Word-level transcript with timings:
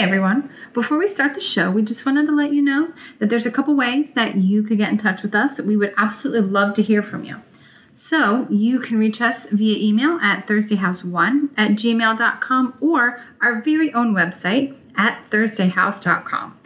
everyone. 0.00 0.48
Before 0.72 0.96
we 0.96 1.06
start 1.06 1.34
the 1.34 1.42
show, 1.42 1.70
we 1.70 1.82
just 1.82 2.06
wanted 2.06 2.24
to 2.24 2.34
let 2.34 2.54
you 2.54 2.62
know 2.62 2.90
that 3.18 3.28
there's 3.28 3.44
a 3.44 3.50
couple 3.50 3.76
ways 3.76 4.14
that 4.14 4.34
you 4.34 4.62
could 4.62 4.78
get 4.78 4.90
in 4.90 4.96
touch 4.96 5.22
with 5.22 5.34
us. 5.34 5.60
We 5.60 5.76
would 5.76 5.92
absolutely 5.98 6.50
love 6.50 6.74
to 6.76 6.82
hear 6.82 7.02
from 7.02 7.24
you. 7.24 7.42
So 7.92 8.46
you 8.48 8.80
can 8.80 8.98
reach 8.98 9.20
us 9.20 9.50
via 9.50 9.76
email 9.76 10.12
at 10.22 10.46
thursdayhouse1 10.46 11.50
at 11.54 11.72
gmail.com 11.72 12.74
or 12.80 13.20
our 13.42 13.60
very 13.60 13.92
own 13.92 14.14
website 14.14 14.74
at 14.96 15.22
thursdayhouse.com. 15.28 16.58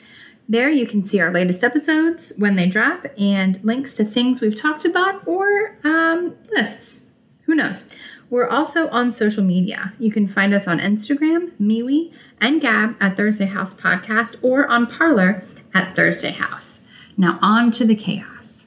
There 0.49 0.71
you 0.71 0.87
can 0.87 1.03
see 1.03 1.21
our 1.21 1.33
latest 1.33 1.65
episodes 1.65 2.33
when 2.39 2.55
they 2.55 2.69
drop 2.69 3.07
and 3.19 3.59
links 3.65 3.97
to 3.97 4.05
things 4.05 4.41
we've 4.41 4.55
talked 4.55 4.85
about 4.85 5.27
or 5.27 5.77
um, 5.83 6.37
lists. 6.53 7.11
Who 7.47 7.57
knows? 7.57 7.97
We're 8.35 8.49
also 8.49 8.89
on 8.89 9.13
social 9.13 9.45
media. 9.45 9.93
You 10.01 10.11
can 10.11 10.27
find 10.27 10.53
us 10.53 10.67
on 10.67 10.81
Instagram, 10.81 11.53
MeWe, 11.53 12.13
and 12.41 12.61
Gab 12.61 12.97
at 13.01 13.17
Thursday 13.17 13.45
House 13.45 13.81
Podcast 13.81 14.43
or 14.43 14.67
on 14.67 14.89
Parler 14.89 15.45
at 15.73 15.95
Thursday 15.95 16.33
House. 16.33 16.85
Now 17.17 17.39
on 17.41 17.71
to 17.71 17.85
the 17.85 17.95
chaos. 17.95 18.64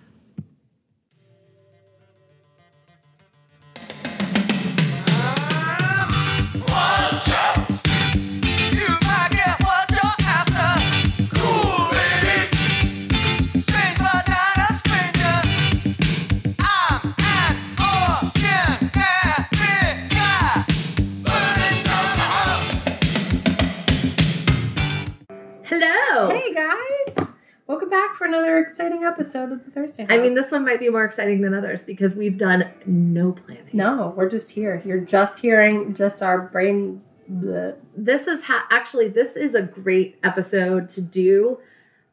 Guys! 26.57 27.27
Welcome 27.67 27.89
back 27.91 28.15
for 28.15 28.25
another 28.25 28.57
exciting 28.57 29.03
episode 29.03 29.51
of 29.51 29.63
the 29.63 29.69
Thursday 29.69 30.05
House. 30.05 30.11
I 30.11 30.17
mean, 30.17 30.33
this 30.33 30.51
one 30.51 30.65
might 30.65 30.79
be 30.79 30.89
more 30.89 31.03
exciting 31.05 31.41
than 31.41 31.53
others 31.53 31.83
because 31.83 32.15
we've 32.15 32.35
done 32.35 32.67
no 32.87 33.33
planning. 33.33 33.69
No, 33.73 34.11
we're 34.17 34.27
just 34.27 34.53
here. 34.53 34.81
You're 34.83 35.01
just 35.01 35.39
hearing 35.39 35.93
just 35.93 36.23
our 36.23 36.41
brain. 36.41 37.03
bleh. 37.31 37.75
This 37.95 38.25
is 38.25 38.45
ha- 38.45 38.65
actually 38.71 39.07
this 39.07 39.35
is 39.35 39.53
a 39.53 39.61
great 39.61 40.17
episode 40.23 40.89
to 40.89 41.01
do 41.01 41.59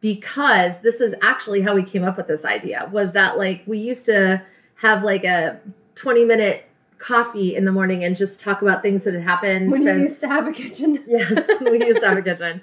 because 0.02 0.82
this 0.82 1.00
is 1.00 1.14
actually 1.22 1.62
how 1.62 1.74
we 1.74 1.82
came 1.82 2.04
up 2.04 2.18
with 2.18 2.26
this 2.26 2.44
idea. 2.44 2.90
Was 2.92 3.14
that 3.14 3.38
like 3.38 3.62
we 3.66 3.78
used 3.78 4.04
to 4.06 4.42
have 4.76 5.02
like 5.02 5.24
a 5.24 5.58
twenty 5.94 6.26
minute 6.26 6.68
coffee 6.98 7.54
in 7.56 7.64
the 7.64 7.72
morning 7.72 8.04
and 8.04 8.14
just 8.16 8.40
talk 8.40 8.62
about 8.62 8.82
things 8.82 9.04
that 9.04 9.14
had 9.14 9.22
happened 9.22 9.70
When 9.70 9.82
you 9.82 9.92
used 9.94 10.20
to 10.20 10.28
have 10.28 10.46
a 10.46 10.52
kitchen. 10.52 11.02
yes 11.06 11.48
we 11.60 11.84
used 11.84 12.00
to 12.00 12.08
have 12.08 12.18
a 12.18 12.22
kitchen 12.30 12.62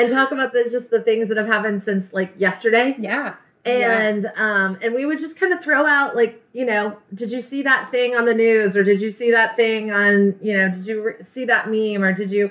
and 0.00 0.10
talk 0.10 0.32
about 0.32 0.52
the 0.52 0.64
just 0.70 0.90
the 0.90 1.00
things 1.02 1.28
that 1.28 1.36
have 1.36 1.46
happened 1.46 1.80
since 1.82 2.12
like 2.12 2.32
yesterday 2.38 2.94
Yeah. 2.98 3.34
Yeah. 3.66 4.00
and 4.00 4.26
um 4.36 4.78
and 4.82 4.94
we 4.94 5.04
would 5.04 5.18
just 5.18 5.38
kind 5.38 5.52
of 5.52 5.62
throw 5.62 5.84
out 5.86 6.16
like 6.16 6.42
you 6.52 6.64
know 6.64 6.96
did 7.14 7.30
you 7.30 7.40
see 7.42 7.62
that 7.62 7.90
thing 7.90 8.14
on 8.16 8.24
the 8.24 8.34
news 8.34 8.76
or 8.76 8.82
did 8.84 9.00
you 9.00 9.10
see 9.10 9.30
that 9.32 9.54
thing 9.56 9.92
on 9.92 10.36
you 10.42 10.56
know 10.56 10.70
did 10.70 10.86
you 10.86 11.02
re- 11.02 11.22
see 11.22 11.44
that 11.44 11.68
meme 11.68 12.02
or 12.02 12.12
did 12.12 12.30
you 12.30 12.50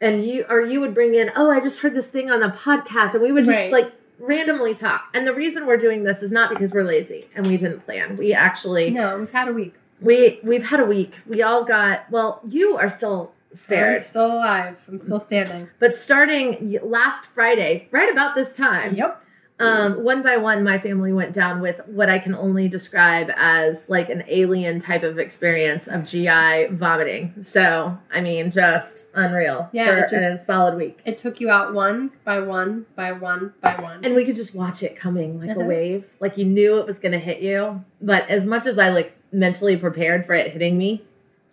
and 0.00 0.24
you 0.24 0.44
or 0.48 0.60
you 0.62 0.80
would 0.80 0.94
bring 0.94 1.14
in 1.14 1.30
oh 1.36 1.50
i 1.50 1.60
just 1.60 1.80
heard 1.82 1.94
this 1.94 2.08
thing 2.08 2.30
on 2.30 2.40
the 2.40 2.48
podcast 2.48 3.12
and 3.14 3.22
we 3.22 3.30
would 3.32 3.44
just 3.44 3.58
Right. 3.58 3.72
like 3.72 3.92
randomly 4.18 4.74
talk 4.74 5.08
and 5.14 5.26
the 5.26 5.34
reason 5.34 5.66
we're 5.66 5.76
doing 5.76 6.04
this 6.04 6.22
is 6.22 6.30
not 6.32 6.48
because 6.48 6.72
we're 6.72 6.84
lazy 6.84 7.28
and 7.34 7.46
we 7.46 7.56
didn't 7.56 7.80
plan 7.80 8.16
we 8.16 8.32
actually 8.32 8.90
No, 8.90 9.18
we've 9.18 9.32
had 9.32 9.48
a 9.48 9.52
week. 9.52 9.74
we 10.00 10.38
we've 10.42 10.64
had 10.70 10.80
a 10.80 10.84
week 10.84 11.16
we 11.26 11.42
all 11.42 11.64
got 11.64 12.10
well 12.10 12.40
you 12.46 12.76
are 12.76 12.88
still 12.88 13.32
spared 13.54 13.98
I'm 13.98 14.02
still 14.04 14.26
alive. 14.26 14.84
I'm 14.88 14.98
still 14.98 15.20
standing. 15.20 15.68
but 15.78 15.94
starting 15.94 16.78
last 16.82 17.26
friday 17.26 17.88
right 17.90 18.10
about 18.10 18.34
this 18.34 18.56
time 18.56 18.94
Yep. 18.94 19.20
um, 19.60 20.02
one 20.02 20.22
by 20.22 20.38
one, 20.38 20.64
my 20.64 20.78
family 20.78 21.12
went 21.12 21.32
down 21.32 21.60
with 21.60 21.80
what 21.86 22.08
I 22.08 22.18
can 22.18 22.34
only 22.34 22.68
describe 22.68 23.30
as 23.36 23.88
like 23.88 24.08
an 24.08 24.24
alien 24.26 24.80
type 24.80 25.04
of 25.04 25.18
experience 25.20 25.86
of 25.86 26.04
GI 26.04 26.68
vomiting. 26.72 27.34
So, 27.42 27.96
I 28.10 28.22
mean, 28.22 28.50
just 28.50 29.08
unreal 29.14 29.68
Yeah, 29.72 29.86
for 29.86 29.98
it 30.04 30.10
just- 30.10 30.42
a 30.42 30.44
solid 30.44 30.76
week. 30.76 30.98
It 31.04 31.16
took 31.16 31.38
you 31.40 31.48
out 31.48 31.74
one 31.74 32.10
by 32.24 32.40
one 32.40 32.86
by 32.96 33.12
one 33.12 33.52
by 33.60 33.76
one. 33.80 34.04
And 34.04 34.16
we 34.16 34.24
could 34.24 34.34
just 34.34 34.52
watch 34.52 34.82
it 34.82 34.96
coming 34.96 35.38
like 35.38 35.50
a 35.50 35.60
Uh-huh. 35.60 35.68
wave. 35.68 36.16
Like 36.18 36.36
you 36.36 36.44
knew 36.46 36.78
it 36.78 36.86
was 36.86 36.98
going 36.98 37.12
to 37.12 37.18
hit 37.20 37.40
you. 37.40 37.84
But 38.00 38.28
as 38.28 38.44
much 38.44 38.66
as 38.66 38.78
I 38.78 38.88
like 38.88 39.12
mentally 39.30 39.76
prepared 39.76 40.26
for 40.26 40.32
it 40.34 40.50
hitting 40.50 40.76
me, 40.76 41.04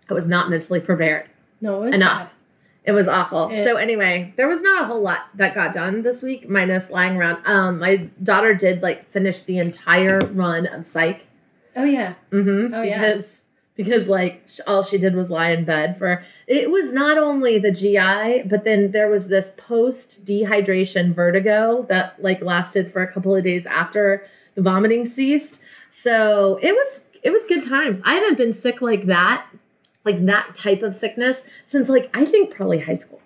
I 0.10 0.16
was 0.16 0.28
not 0.28 0.50
mentally 0.50 0.80
prepared 0.80 1.29
no, 1.62 1.82
it 1.84 1.86
was 1.88 1.96
enough. 1.96 2.36
It 2.86 2.92
was 2.94 3.08
awful. 3.08 3.50
It- 3.50 3.64
so 3.64 3.76
anyway, 3.76 4.34
there 4.38 4.48
was 4.48 4.62
not 4.64 4.84
a 4.84 4.86
whole 4.86 5.02
lot 5.02 5.28
that 5.36 5.54
got 5.54 5.74
done 5.74 6.02
this 6.02 6.24
week, 6.24 6.50
minus 6.50 6.90
lying 6.90 7.18
around. 7.18 7.42
Um, 7.46 7.80
my 7.80 8.10
daughter 8.24 8.54
did 8.56 8.82
like 8.82 9.10
finish 9.10 9.44
the 9.44 9.60
entire 9.60 10.20
run 10.20 10.66
of 10.66 10.86
Psych. 10.86 11.26
Oh 11.76 11.84
yeah. 11.84 12.16
Mm-hmm. 12.32 12.74
Oh, 12.74 12.82
yeah. 12.82 13.00
because 13.00 13.42
because 13.76 14.10
like 14.10 14.44
all 14.68 14.84
she 14.84 14.98
did 14.98 15.16
was 15.16 15.30
lie 15.30 15.52
in 15.52 15.66
bed 15.66 15.98
for. 15.98 16.24
It 16.48 16.72
was 16.72 16.92
not 16.92 17.18
only 17.18 17.60
the 17.60 17.72
GI, 17.72 18.44
but 18.50 18.64
then 18.66 18.92
there 18.92 19.10
was 19.10 19.28
this 19.28 19.54
post 19.56 20.26
dehydration 20.26 21.14
vertigo 21.14 21.86
that 21.90 22.22
like 22.22 22.42
lasted 22.42 22.92
for 22.92 23.02
a 23.02 23.12
couple 23.12 23.36
of 23.36 23.44
days 23.44 23.66
after 23.66 24.26
the 24.56 24.62
vomiting 24.62 25.06
ceased. 25.06 25.62
So 25.90 26.60
it 26.62 26.74
was 26.74 27.08
it 27.24 27.32
was 27.32 27.44
good 27.46 27.64
times. 27.64 28.02
I 28.04 28.16
haven't 28.16 28.38
been 28.38 28.54
sick 28.54 28.82
like 28.82 29.04
that, 29.04 29.46
like 30.12 30.26
that 30.26 30.56
type 30.56 30.82
of 30.82 30.96
sickness 30.96 31.46
since 31.66 31.90
like 31.90 32.10
I 32.14 32.26
think 32.26 32.54
probably 32.54 32.80
high 32.80 32.96
school. 32.96 33.22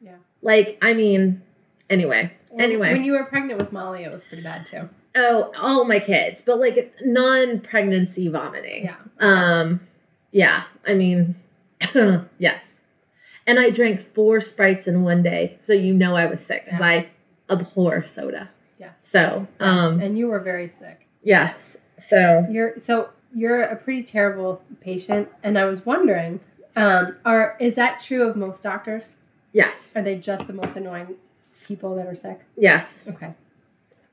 Yeah. 0.00 0.16
Like 0.42 0.78
I 0.82 0.94
mean, 0.94 1.42
anyway, 1.90 2.32
anyway. 2.58 2.92
When 2.92 3.04
you 3.04 3.12
were 3.12 3.24
pregnant 3.24 3.58
with 3.60 3.72
Molly, 3.72 4.04
it 4.04 4.12
was 4.12 4.24
pretty 4.24 4.42
bad 4.42 4.66
too. 4.66 4.88
Oh, 5.16 5.52
all 5.58 5.84
my 5.84 5.98
kids, 5.98 6.42
but 6.46 6.58
like 6.58 6.94
non-pregnancy 7.04 8.28
vomiting. 8.28 8.84
Yeah. 8.84 8.96
Um, 9.18 9.80
yeah. 10.30 10.64
I 10.86 10.94
mean, 10.94 11.34
yes. 12.38 12.80
And 13.46 13.58
I 13.58 13.70
drank 13.70 14.00
four 14.00 14.40
sprites 14.40 14.86
in 14.86 15.02
one 15.02 15.22
day, 15.22 15.56
so 15.58 15.72
you 15.72 15.94
know 15.94 16.14
I 16.14 16.26
was 16.26 16.44
sick 16.44 16.66
because 16.66 16.80
Yeah. 16.80 16.86
I 16.86 17.08
abhor 17.50 18.04
soda. 18.04 18.50
Yeah. 18.78 18.90
So, 18.98 19.46
um, 19.58 20.00
and 20.00 20.18
you 20.18 20.28
were 20.28 20.38
very 20.40 20.68
sick. 20.68 21.06
yes. 21.22 21.78
So, 21.98 22.46
You're 22.48 22.76
so 22.78 23.08
you're 23.34 23.60
a 23.60 23.76
pretty 23.76 24.02
terrible 24.02 24.62
patient, 24.80 25.28
and 25.42 25.58
I 25.58 25.64
was 25.66 25.84
wondering, 25.86 26.40
um, 26.76 27.16
are 27.24 27.56
is 27.60 27.74
that 27.76 28.00
true 28.00 28.22
of 28.22 28.36
most 28.36 28.62
doctors? 28.62 29.16
yes, 29.52 29.94
Are 29.96 30.02
they 30.02 30.16
just 30.18 30.46
the 30.46 30.52
most 30.52 30.76
annoying 30.76 31.16
people 31.66 31.94
that 31.96 32.06
are 32.06 32.14
sick? 32.14 32.40
yes, 32.56 33.06
Okay, 33.08 33.34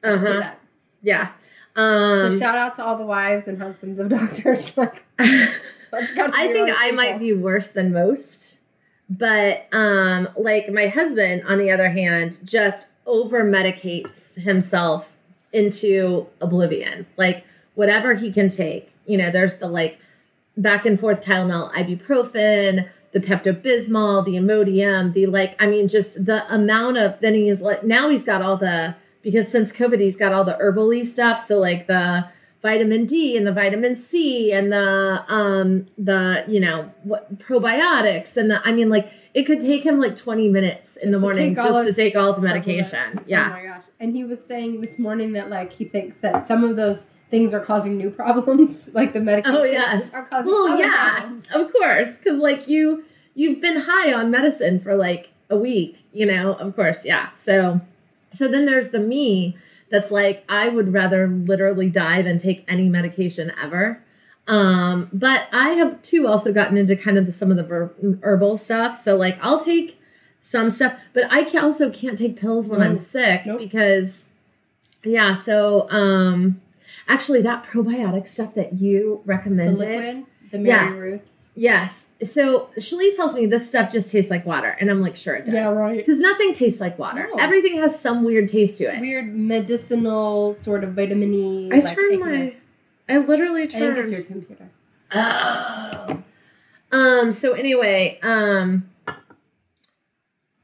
uh 0.04 0.18
huh, 0.18 0.40
that. 0.40 0.60
yeah. 1.04 1.30
Um, 1.76 2.32
so 2.32 2.40
shout 2.40 2.58
out 2.58 2.74
to 2.76 2.84
all 2.86 2.98
the 2.98 3.06
wives 3.06 3.48
and 3.50 3.62
husbands 3.62 4.00
of 4.00 4.10
doctors. 4.20 4.78
Like. 4.78 5.06
I 5.94 6.50
think 6.52 6.70
I 6.76 6.92
might 6.92 7.20
be 7.20 7.34
worse 7.34 7.72
than 7.72 7.94
most. 7.94 8.60
But 9.10 9.66
um 9.72 10.28
like 10.36 10.70
my 10.72 10.88
husband 10.88 11.44
on 11.48 11.58
the 11.58 11.70
other 11.72 11.90
hand 11.90 12.38
just 12.44 12.88
over 13.06 13.44
medicates 13.44 14.36
himself 14.42 15.16
into 15.54 16.28
oblivion. 16.42 17.06
Like 17.18 17.46
whatever 17.76 18.16
he 18.16 18.32
can 18.32 18.50
take. 18.50 18.92
You 19.06 19.18
know, 19.18 19.32
there's 19.32 19.58
the 19.58 19.68
like 19.68 20.00
back 20.58 20.86
and 20.86 21.00
forth 21.00 21.22
Tylenol, 21.22 21.72
ibuprofen, 21.74 22.90
the 23.12 23.20
Pepto 23.22 23.54
Bismol, 23.54 24.26
the 24.26 24.36
Imodium, 24.36 25.14
the 25.14 25.28
like, 25.28 25.56
I 25.58 25.68
mean, 25.68 25.88
just 25.88 26.26
the 26.26 26.46
amount 26.54 26.98
of, 26.98 27.20
then 27.22 27.34
he's 27.34 27.62
like, 27.62 27.84
now 27.84 28.10
he's 28.10 28.26
got 28.26 28.42
all 28.42 28.58
the, 28.58 28.96
because 29.22 29.48
since 29.48 29.72
COVID, 29.72 30.00
he's 30.00 30.18
got 30.18 30.34
all 30.34 30.44
the 30.44 30.58
herbally 30.62 31.06
stuff. 31.06 31.40
So 31.42 31.60
like 31.60 31.88
the 31.88 32.28
vitamin 32.62 33.06
D 33.06 33.38
and 33.38 33.48
the 33.48 33.54
vitamin 33.54 33.96
C 33.96 34.52
and 34.52 34.72
the, 34.72 35.24
um, 35.30 35.86
the, 35.98 36.44
you 36.48 36.60
know, 36.60 36.92
what 37.04 37.38
probiotics 37.38 38.38
and 38.38 38.52
the, 38.52 38.62
I 38.66 38.74
mean, 38.74 38.90
like 38.90 39.10
it 39.34 39.44
could 39.44 39.62
take 39.62 39.86
him 39.86 40.00
like 40.00 40.16
20 40.16 40.50
minutes 40.50 40.98
in 40.98 41.12
the 41.12 41.18
Just 41.18 41.22
to 41.22 41.42
morning 41.42 41.60
all 41.60 41.84
just 41.84 41.90
to 41.90 41.94
take 41.96 42.16
all 42.16 42.34
the 42.34 42.42
medication. 42.42 43.24
Yeah. 43.28 43.48
Oh 43.48 43.54
my 43.54 43.64
gosh. 43.64 43.84
And 44.00 44.14
he 44.16 44.24
was 44.24 44.46
saying 44.46 44.82
this 44.82 45.00
morning 45.00 45.32
that 45.34 45.50
like 45.50 45.72
he 45.72 45.86
thinks 45.86 46.20
that 46.20 46.46
some 46.46 46.64
of 46.64 46.76
those 46.76 47.08
things 47.30 47.54
are 47.54 47.60
causing 47.60 47.98
new 47.98 48.10
problems, 48.10 48.90
like 48.94 49.14
the 49.14 49.20
medication. 49.22 49.58
Oh 49.60 49.64
yes. 49.64 50.14
Are 50.14 50.26
causing 50.26 50.52
Well, 50.52 50.80
yeah, 50.80 51.16
problems. 51.20 51.52
of 51.54 51.72
course, 51.74 52.18
because 52.20 52.40
like 52.40 52.68
you, 52.68 53.04
you've 53.34 53.62
been 53.62 53.78
high 53.78 54.14
on 54.14 54.32
medicine 54.32 54.80
for 54.80 54.96
like 54.96 55.32
a 55.50 55.58
week, 55.58 56.04
you 56.14 56.26
know. 56.26 56.54
Of 56.54 56.76
course, 56.76 57.06
yeah. 57.06 57.32
So, 57.32 57.82
so 58.32 58.48
then 58.48 58.66
there's 58.66 58.90
the 58.90 59.00
me 59.00 59.58
that's 59.90 60.12
like 60.12 60.44
I 60.50 60.70
would 60.70 60.92
rather 60.94 61.28
literally 61.28 61.90
die 61.90 62.22
than 62.22 62.38
take 62.38 62.64
any 62.68 62.90
medication 62.90 63.52
ever. 63.62 64.02
Um, 64.48 65.10
but 65.12 65.48
I 65.52 65.70
have 65.72 66.02
too 66.04 66.28
also 66.28 66.54
gotten 66.54 66.78
into 66.78 66.96
kind 66.96 67.18
of 67.18 67.26
the, 67.26 67.32
some 67.32 67.50
of 67.50 67.58
the 67.58 67.64
ver- 67.64 67.94
herbal 68.22 68.58
stuff. 68.58 68.96
So 68.98 69.16
like 69.18 69.38
I'll 69.42 69.60
take 69.60 70.00
some 70.40 70.70
stuff, 70.70 71.00
but 71.14 71.24
I 71.32 71.44
can 71.44 71.64
also 71.64 71.90
can't 71.90 72.18
take 72.18 72.40
pills 72.40 72.70
when 72.70 72.80
I'm 72.82 72.98
sick 72.98 73.46
Nope. 73.48 73.58
because 73.60 74.30
yeah. 75.04 75.34
So 75.34 75.90
um, 75.90 76.62
actually 77.08 77.42
that 77.44 77.64
probiotic 77.64 78.28
stuff 78.28 78.54
that 78.56 78.74
you 78.74 79.22
The 79.26 79.34
recommended. 79.34 79.80
liquid, 79.80 80.26
the 80.52 80.58
Mary 80.60 80.68
Yeah. 80.68 80.94
Ruth's. 80.98 81.52
Yes. 81.58 82.12
So 82.22 82.70
Shalee 82.78 83.16
tells 83.16 83.34
me 83.34 83.46
this 83.46 83.68
stuff 83.68 83.90
just 83.92 84.12
tastes 84.12 84.30
like 84.30 84.46
water, 84.46 84.76
and 84.80 84.90
I'm 84.92 85.02
like, 85.02 85.16
sure 85.16 85.36
it 85.36 85.46
does. 85.46 85.54
Yeah, 85.54 85.72
right. 85.72 85.96
Because 85.98 86.20
nothing 86.20 86.52
tastes 86.54 86.82
like 86.82 87.00
water. 87.00 87.30
No. 87.34 87.42
Everything 87.42 87.78
has 87.78 87.98
some 87.98 88.24
weird 88.26 88.50
taste 88.50 88.78
to 88.80 88.94
it. 88.94 89.00
Weird 89.00 89.34
medicinal 89.36 90.54
sort 90.56 90.84
of 90.84 90.94
vitamin 90.94 91.72
I 91.72 91.80
turned 91.80 92.20
my- 92.20 92.54
I 93.08 93.18
literally 93.20 93.64
I 93.64 93.68
think 93.68 93.98
it's 93.98 94.10
turned. 94.10 94.12
your 94.12 94.22
computer. 94.24 94.70
Oh. 95.14 96.24
Um. 96.92 97.32
So 97.32 97.54
anyway, 97.54 98.20
um, 98.22 98.90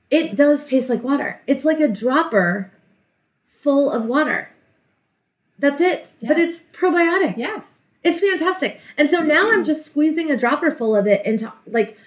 it 0.09 0.35
does 0.35 0.69
taste 0.69 0.89
like 0.89 1.03
water. 1.03 1.41
It's 1.47 1.63
like 1.65 1.79
a 1.79 1.87
dropper 1.87 2.71
full 3.47 3.89
of 3.91 4.05
water. 4.05 4.49
That's 5.61 5.79
it. 5.79 6.11
But 6.21 6.37
it's 6.37 6.63
probiotic. 6.63 7.37
Yes. 7.37 7.83
It's 8.03 8.19
fantastic. 8.19 8.81
And 8.97 9.07
so 9.09 9.21
now 9.21 9.51
I'm 9.51 9.63
just 9.63 9.85
squeezing 9.85 10.31
a 10.31 10.35
dropper 10.37 10.71
full 10.71 10.95
of 10.95 11.07
it 11.07 11.25
into 11.25 11.53
like 11.67 11.97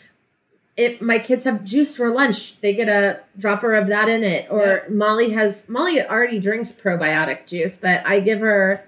if 0.77 1.01
my 1.01 1.21
kids 1.21 1.45
have 1.45 1.63
juice 1.63 1.97
for 1.97 2.11
lunch, 2.11 2.61
they 2.61 2.75
get 2.75 2.89
a 2.89 3.21
dropper 3.39 3.75
of 3.75 3.87
that 3.87 4.09
in 4.09 4.25
it. 4.25 4.51
Or 4.51 4.61
Yes. 4.61 4.91
Molly 4.91 5.31
has 5.31 5.69
Molly 5.69 6.03
already 6.03 6.41
drinks 6.41 6.73
probiotic 6.73 7.47
juice, 7.47 7.77
but 7.77 8.05
I 8.05 8.21
give 8.21 8.41
her 8.41 8.85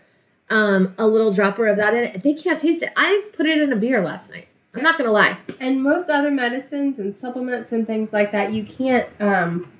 um 0.50 0.94
a 0.98 1.06
little 1.06 1.32
dropper 1.32 1.68
of 1.68 1.76
that 1.76 1.94
in 1.94 2.04
it. 2.04 2.22
They 2.22 2.34
can't 2.34 2.58
taste 2.58 2.82
it. 2.82 2.90
I 2.96 3.22
put 3.34 3.46
it 3.46 3.58
in 3.58 3.72
a 3.72 3.76
beer 3.76 4.00
last 4.00 4.32
night. 4.32 4.48
I'm 4.74 4.82
not 4.82 4.98
gonna 4.98 5.12
lie. 5.12 5.38
And 5.60 5.82
most 5.82 6.10
other 6.10 6.30
medicines 6.32 6.98
and 6.98 7.16
supplements 7.16 7.70
and 7.72 7.86
things 7.86 8.12
like 8.12 8.32
that, 8.32 8.52
you 8.52 8.64
can't 8.64 9.08
um, 9.20 9.72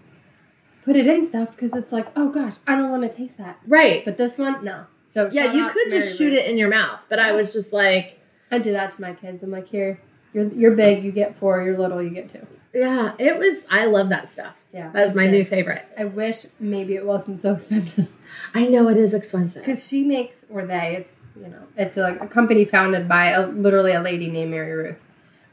put 0.86 0.96
it 0.96 1.06
in 1.06 1.26
stuff 1.26 1.50
because 1.50 1.74
it's 1.74 1.92
like, 1.92 2.06
oh 2.16 2.30
gosh, 2.30 2.54
I 2.66 2.76
don't 2.76 2.90
want 2.90 3.02
to 3.02 3.08
taste 3.14 3.36
that. 3.38 3.58
Right. 3.66 4.04
But 4.04 4.16
this 4.16 4.38
one, 4.38 4.64
no. 4.64 4.86
So 5.04 5.28
yeah, 5.30 5.52
you 5.52 5.68
could 5.68 5.90
just 5.90 6.16
shoot 6.16 6.32
it 6.32 6.48
in 6.48 6.56
your 6.56 6.70
mouth, 6.70 7.00
but 7.08 7.18
I 7.18 7.32
was 7.32 7.52
just 7.52 7.72
like, 7.72 8.18
I 8.50 8.58
do 8.58 8.72
that 8.72 8.90
to 8.90 9.02
my 9.02 9.12
kids. 9.12 9.42
I'm 9.42 9.50
like, 9.50 9.66
here, 9.68 10.00
you're 10.32 10.48
you're 10.52 10.74
big, 10.74 11.04
you 11.04 11.12
get 11.12 11.36
four. 11.36 11.62
You're 11.62 11.76
little, 11.76 12.00
you 12.02 12.10
get 12.10 12.28
two. 12.28 12.46
yeah, 12.72 13.12
it 13.18 13.38
was 13.38 13.66
I 13.70 13.84
love 13.86 14.08
that 14.08 14.28
stuff. 14.28 14.54
Yeah, 14.72 14.90
that 14.90 15.02
was 15.02 15.16
my 15.16 15.24
good. 15.24 15.32
new 15.32 15.44
favorite. 15.44 15.84
I 15.98 16.04
wish 16.04 16.46
maybe 16.60 16.94
it 16.96 17.06
wasn't 17.06 17.40
so 17.40 17.52
expensive 17.58 18.16
I 18.54 18.66
know 18.66 18.88
it 18.88 18.96
is 18.96 19.14
expensive. 19.14 19.62
because 19.62 19.86
she 19.88 20.04
makes, 20.04 20.44
or 20.50 20.64
they, 20.64 20.96
it's 20.96 21.26
you 21.36 21.48
know, 21.48 21.62
it's 21.76 21.96
like 21.96 22.20
a 22.20 22.26
company 22.26 22.64
founded 22.64 23.08
by 23.08 23.30
a, 23.30 23.46
literally 23.46 23.92
a 23.92 24.00
lady 24.00 24.28
named 24.28 24.50
Mary 24.50 24.72
Ruth. 24.72 25.04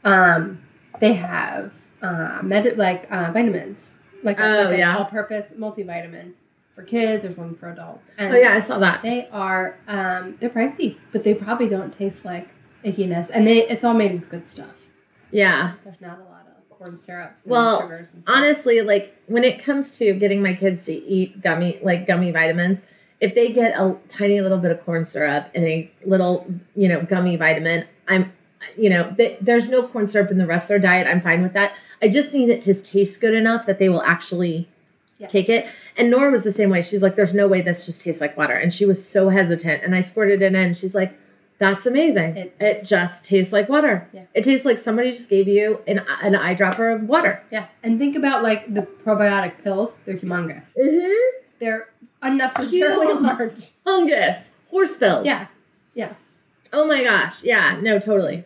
Um, 0.04 0.62
they 1.00 1.14
have 1.14 1.72
uh, 2.02 2.40
med 2.42 2.76
like 2.76 3.10
uh, 3.10 3.30
vitamins, 3.32 3.98
like 4.24 4.40
a, 4.40 4.42
Oh, 4.44 4.64
like 4.70 4.78
yeah. 4.78 4.96
all-purpose 4.96 5.54
multivitamin 5.56 6.32
for 6.74 6.82
kids. 6.82 7.22
There's 7.24 7.36
one 7.36 7.54
for 7.54 7.70
adults. 7.70 8.10
And 8.18 8.34
Oh 8.34 8.36
yeah, 8.38 8.54
I 8.54 8.60
saw 8.60 8.78
that. 8.80 9.02
They 9.02 9.28
are 9.30 9.76
um, 9.86 10.36
they're 10.40 10.50
pricey, 10.50 10.96
but 11.12 11.22
they 11.24 11.34
probably 11.34 11.68
don't 11.68 11.92
taste 11.92 12.24
like 12.24 12.48
ickiness, 12.84 13.30
and 13.32 13.46
they 13.46 13.66
it's 13.68 13.84
all 13.84 13.94
made 13.94 14.12
with 14.12 14.28
good 14.28 14.46
stuff. 14.46 14.86
Yeah. 15.30 15.74
There's 15.84 16.00
not 16.00 16.18
a 16.18 16.22
lot 16.24 16.46
of 16.48 16.68
corn 16.78 16.98
syrups 16.98 17.44
and 17.44 17.52
Well, 17.52 17.80
sugars 17.80 18.12
and 18.14 18.22
stuff. 18.24 18.36
honestly 18.36 18.80
like 18.82 19.16
when 19.26 19.44
it 19.44 19.62
comes 19.62 19.96
to 19.98 20.12
getting 20.14 20.42
my 20.42 20.54
kids 20.54 20.84
to 20.86 20.92
eat 20.92 21.40
gummy 21.40 21.78
like 21.82 22.06
gummy 22.06 22.30
vitamins 22.32 22.82
if 23.20 23.34
they 23.34 23.52
get 23.52 23.72
a 23.78 23.96
tiny 24.08 24.40
little 24.40 24.58
bit 24.58 24.70
of 24.72 24.84
corn 24.84 25.04
syrup 25.04 25.48
and 25.54 25.64
a 25.64 25.90
little 26.04 26.46
you 26.74 26.88
know 26.88 27.00
gummy 27.02 27.36
vitamin 27.36 27.86
i'm 28.08 28.32
you 28.76 28.90
know 28.90 29.12
th- 29.16 29.38
there's 29.40 29.68
no 29.70 29.82
corn 29.86 30.06
syrup 30.06 30.30
in 30.30 30.38
the 30.38 30.46
rest 30.46 30.64
of 30.64 30.68
their 30.68 30.78
diet. 30.78 31.06
I'm 31.06 31.20
fine 31.20 31.42
with 31.42 31.52
that. 31.54 31.74
I 32.02 32.08
just 32.08 32.34
need 32.34 32.50
it 32.50 32.62
to 32.62 32.74
taste 32.74 33.20
good 33.20 33.34
enough 33.34 33.66
that 33.66 33.78
they 33.78 33.88
will 33.88 34.02
actually 34.02 34.68
Yes. 35.16 35.30
take 35.30 35.48
it. 35.48 35.66
And 35.96 36.10
nora 36.10 36.30
was 36.32 36.42
the 36.42 36.50
same 36.50 36.70
way. 36.70 36.82
She's 36.82 37.00
like 37.02 37.14
there's 37.14 37.32
no 37.32 37.46
way 37.46 37.60
this 37.62 37.86
just 37.86 38.02
tastes 38.02 38.20
like 38.20 38.36
water. 38.36 38.54
And 38.54 38.72
she 38.72 38.84
was 38.84 39.08
so 39.08 39.28
hesitant. 39.28 39.84
And 39.84 39.94
i 39.94 40.00
squirted 40.00 40.42
it 40.42 40.46
in. 40.46 40.56
And 40.56 40.76
she's 40.76 40.92
like 40.94 41.16
that's 41.58 41.86
amazing. 41.86 42.36
It 42.36 42.56
it, 42.58 42.84
just 42.84 43.24
tastes 43.24 43.52
like 43.52 43.68
water. 43.68 44.08
Yeah. 44.12 44.24
it 44.34 44.42
tastes 44.42 44.66
like 44.66 44.80
somebody 44.80 45.12
just 45.12 45.30
gave 45.30 45.46
you 45.46 45.80
an, 45.86 46.00
an 46.20 46.32
eyedropper 46.34 46.96
of 46.96 47.02
water. 47.08 47.42
Yeah, 47.52 47.66
and 47.84 47.96
think 47.96 48.16
about 48.16 48.42
like 48.42 48.74
the 48.74 48.82
probiotic 48.82 49.62
pills. 49.62 49.96
They're 50.04 50.16
humongous. 50.16 50.76
mm-hmm. 50.76 51.38
They're 51.60 51.88
unnecessarily 52.20 53.14
large. 53.14 53.70
fungus, 53.84 54.50
horse 54.68 54.96
pills. 54.96 55.24
Yes, 55.26 55.58
yes. 55.94 56.26
Oh 56.74 56.84
my 56.86 57.02
gosh. 57.04 57.42
Yeah. 57.44 57.78
No. 57.80 57.98
Totally. 57.98 58.44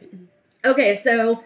Okay. 0.64 0.94
So, 0.94 1.42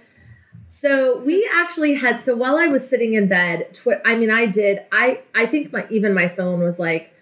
so 0.67 1.19
we 1.25 1.49
actually 1.55 1.95
had. 1.95 2.19
So 2.19 2.35
while 2.37 2.57
I 2.57 2.67
was 2.67 2.89
sitting 2.89 3.15
in 3.15 3.29
bed, 3.29 3.73
tw- 3.73 4.01
I 4.05 4.17
mean, 4.17 4.31
I 4.31 4.47
did. 4.47 4.81
I 4.91 5.21
I 5.35 5.47
think 5.47 5.73
my 5.73 5.87
even 5.91 6.13
my 6.15 6.29
phone 6.29 6.61
was 6.61 6.79
like, 6.79 7.15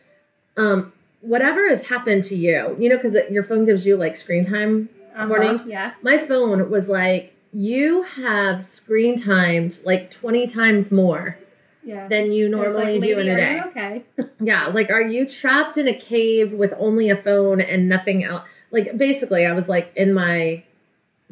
um, 0.56 0.92
whatever 1.20 1.68
has 1.68 1.88
happened 1.88 2.24
to 2.24 2.36
you, 2.36 2.76
you 2.78 2.88
know, 2.88 2.96
because 2.96 3.16
your 3.30 3.44
phone 3.44 3.64
gives 3.66 3.86
you 3.86 3.96
like 3.96 4.16
screen 4.16 4.44
time 4.44 4.88
Uh-huh, 5.14 5.28
warnings. 5.28 5.66
Yes. 5.66 6.02
My 6.02 6.18
phone 6.18 6.70
was 6.70 6.88
like, 6.88 7.34
you 7.52 8.02
have 8.02 8.62
screen 8.62 9.16
timed 9.16 9.80
like 9.84 10.10
twenty 10.10 10.46
times 10.46 10.90
more 10.92 11.36
yeah. 11.82 12.06
than 12.08 12.32
you 12.32 12.48
normally 12.48 12.98
like, 12.98 13.02
do 13.02 13.18
in 13.18 13.28
a 13.28 13.36
day. 13.36 13.60
Okay. 13.66 14.04
Yeah, 14.42 14.68
like 14.68 14.88
are 14.90 15.02
you 15.02 15.26
trapped 15.28 15.76
in 15.76 15.86
a 15.86 15.94
cave 15.94 16.54
with 16.54 16.72
only 16.78 17.10
a 17.10 17.16
phone 17.16 17.60
and 17.60 17.88
nothing 17.90 18.24
else? 18.24 18.44
Like 18.70 18.96
basically, 18.96 19.46
I 19.46 19.52
was 19.52 19.68
like 19.68 19.92
in 19.96 20.12
my 20.12 20.62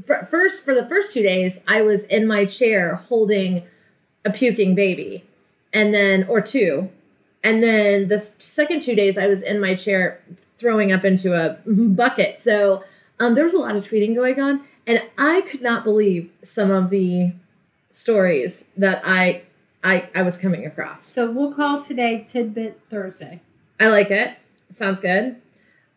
fir- 0.04 0.26
first 0.30 0.64
for 0.64 0.74
the 0.74 0.86
first 0.88 1.12
two 1.12 1.22
days, 1.22 1.62
I 1.68 1.82
was 1.82 2.04
in 2.04 2.26
my 2.26 2.44
chair 2.44 2.96
holding 2.96 3.64
a 4.24 4.30
puking 4.30 4.74
baby, 4.74 5.24
and 5.72 5.94
then 5.94 6.24
or 6.28 6.40
two, 6.40 6.90
and 7.42 7.62
then 7.62 8.08
the 8.08 8.18
second 8.18 8.82
two 8.82 8.94
days, 8.94 9.16
I 9.16 9.26
was 9.26 9.42
in 9.42 9.60
my 9.60 9.74
chair 9.74 10.20
throwing 10.56 10.92
up 10.92 11.04
into 11.04 11.34
a 11.34 11.58
bucket. 11.66 12.38
So 12.38 12.82
um, 13.20 13.34
there 13.34 13.44
was 13.44 13.54
a 13.54 13.58
lot 13.60 13.76
of 13.76 13.82
tweeting 13.82 14.14
going 14.14 14.40
on, 14.40 14.64
and 14.86 15.02
I 15.16 15.42
could 15.42 15.62
not 15.62 15.84
believe 15.84 16.30
some 16.42 16.70
of 16.70 16.90
the 16.90 17.32
stories 17.90 18.68
that 18.76 19.02
I 19.04 19.42
I 19.82 20.08
I 20.14 20.22
was 20.22 20.38
coming 20.38 20.66
across. 20.66 21.04
So 21.04 21.30
we'll 21.30 21.52
call 21.52 21.80
today 21.80 22.24
Tidbit 22.26 22.80
Thursday. 22.90 23.40
I 23.80 23.88
like 23.88 24.10
it. 24.10 24.36
Sounds 24.70 25.00
good. 25.00 25.40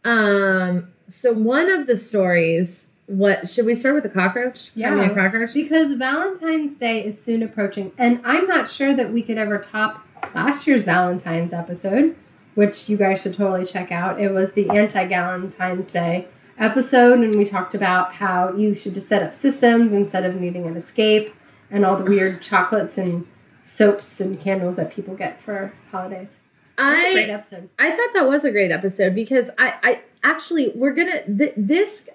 Um, 0.04 0.94
so 1.12 1.34
one 1.34 1.70
of 1.70 1.88
the 1.88 1.98
stories, 1.98 2.88
what 3.08 3.50
should 3.50 3.66
we 3.66 3.76
start 3.76 3.96
with 3.96 4.04
the 4.04 4.10
cockroach? 4.10 4.72
Yeah. 4.76 5.14
Cockroach? 5.14 5.54
Because 5.54 5.94
Valentine's 5.94 6.76
Day 6.76 7.04
is 7.04 7.22
soon 7.22 7.44
approaching, 7.44 7.92
and 7.98 8.22
I'm 8.24 8.48
not 8.48 8.70
sure 8.70 8.94
that 8.94 9.12
we 9.12 9.22
could 9.22 9.38
ever 9.38 9.60
top 9.60 10.06
last 10.34 10.66
year's 10.68 10.84
Valentine's 10.84 11.54
episode, 11.54 12.16
which 12.56 12.90
you 12.90 12.98
guys 12.98 13.22
should 13.22 13.34
totally 13.34 13.66
check 13.66 13.92
out. 13.92 14.20
It 14.20 14.32
was 14.32 14.54
the 14.54 14.70
anti 14.70 15.06
Valentine's 15.06 15.92
Day 15.92 16.28
episode, 16.58 17.20
and 17.20 17.38
we 17.38 17.44
talked 17.44 17.76
about 17.76 18.14
how 18.14 18.54
you 18.54 18.74
should 18.74 18.94
just 18.94 19.10
set 19.10 19.22
up 19.22 19.34
systems 19.34 19.94
instead 19.94 20.26
of 20.26 20.40
needing 20.40 20.66
an 20.66 20.78
escape, 20.78 21.36
and 21.70 21.86
all 21.86 21.98
the 21.98 22.06
weird 22.06 22.42
chocolates 22.42 22.98
and 22.98 23.28
soaps 23.64 24.22
and 24.22 24.40
candles 24.40 24.78
that 24.78 24.92
people 24.92 25.16
get 25.16 25.42
for 25.42 25.74
holidays. 25.92 26.40
It 26.78 26.84
was 26.84 26.98
a 26.98 27.14
great 27.14 27.30
I 27.30 27.34
episode. 27.34 27.70
I 27.78 27.92
thought 27.92 28.10
that 28.14 28.26
was 28.26 28.46
a 28.46 28.52
great 28.52 28.72
episode 28.72 29.14
because 29.14 29.52
I 29.58 29.74
I 29.84 30.02
actually 30.24 30.72
we're 30.76 30.94
gonna 30.94 31.24
th- 31.26 31.54
this 31.58 32.10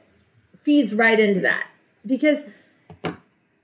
feeds 0.63 0.95
right 0.95 1.21
into 1.21 1.41
that 1.41 1.69
because 2.05 2.45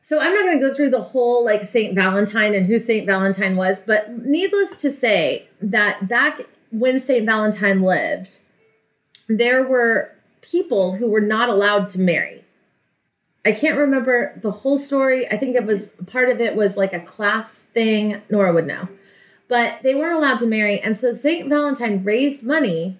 so 0.02 0.18
I'm 0.18 0.34
not 0.34 0.42
going 0.42 0.60
to 0.60 0.68
go 0.68 0.74
through 0.74 0.90
the 0.90 1.00
whole 1.00 1.44
like 1.44 1.62
Saint 1.62 1.94
Valentine 1.94 2.54
and 2.54 2.66
who 2.66 2.80
Saint 2.80 3.06
Valentine 3.06 3.54
was, 3.54 3.80
but 3.80 4.10
needless 4.10 4.80
to 4.82 4.90
say 4.90 5.48
that 5.60 6.08
back 6.08 6.40
when 6.72 6.98
Saint 6.98 7.24
Valentine 7.24 7.82
lived, 7.82 8.38
there 9.28 9.62
were 9.62 10.12
people 10.40 10.96
who 10.96 11.08
were 11.08 11.20
not 11.20 11.48
allowed 11.48 11.88
to 11.90 12.00
marry. 12.00 12.44
I 13.44 13.52
can't 13.52 13.78
remember 13.78 14.38
the 14.42 14.50
whole 14.50 14.76
story. 14.76 15.28
I 15.28 15.36
think 15.36 15.54
it 15.54 15.64
was 15.64 15.90
part 16.06 16.28
of 16.28 16.40
it 16.40 16.56
was 16.56 16.76
like 16.76 16.92
a 16.92 17.00
class 17.00 17.60
thing. 17.60 18.20
Nora 18.28 18.52
would 18.52 18.66
know. 18.66 18.88
But 19.46 19.82
they 19.82 19.94
weren't 19.94 20.16
allowed 20.16 20.38
to 20.40 20.46
marry. 20.46 20.80
And 20.80 20.96
so 20.96 21.12
St. 21.12 21.48
Valentine 21.48 22.02
raised 22.02 22.44
money 22.44 22.98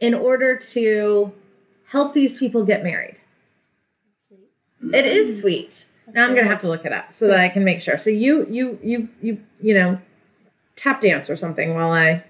in 0.00 0.14
order 0.14 0.56
to 0.56 1.32
help 1.88 2.12
these 2.12 2.38
people 2.38 2.64
get 2.64 2.82
married. 2.82 3.20
It 4.92 5.06
is 5.06 5.40
sweet. 5.40 5.88
Now 6.12 6.26
I'm 6.26 6.34
gonna 6.34 6.46
have 6.46 6.60
to 6.60 6.68
look 6.68 6.84
it 6.84 6.92
up 6.92 7.12
so 7.12 7.26
that 7.28 7.40
I 7.40 7.48
can 7.48 7.64
make 7.64 7.80
sure. 7.80 7.98
So 7.98 8.10
you 8.10 8.46
you 8.48 8.78
you 8.82 9.08
you 9.20 9.40
you 9.60 9.74
know 9.74 10.00
tap 10.76 11.00
dance 11.00 11.28
or 11.30 11.36
something 11.36 11.74
while 11.74 11.90
I 11.90 12.24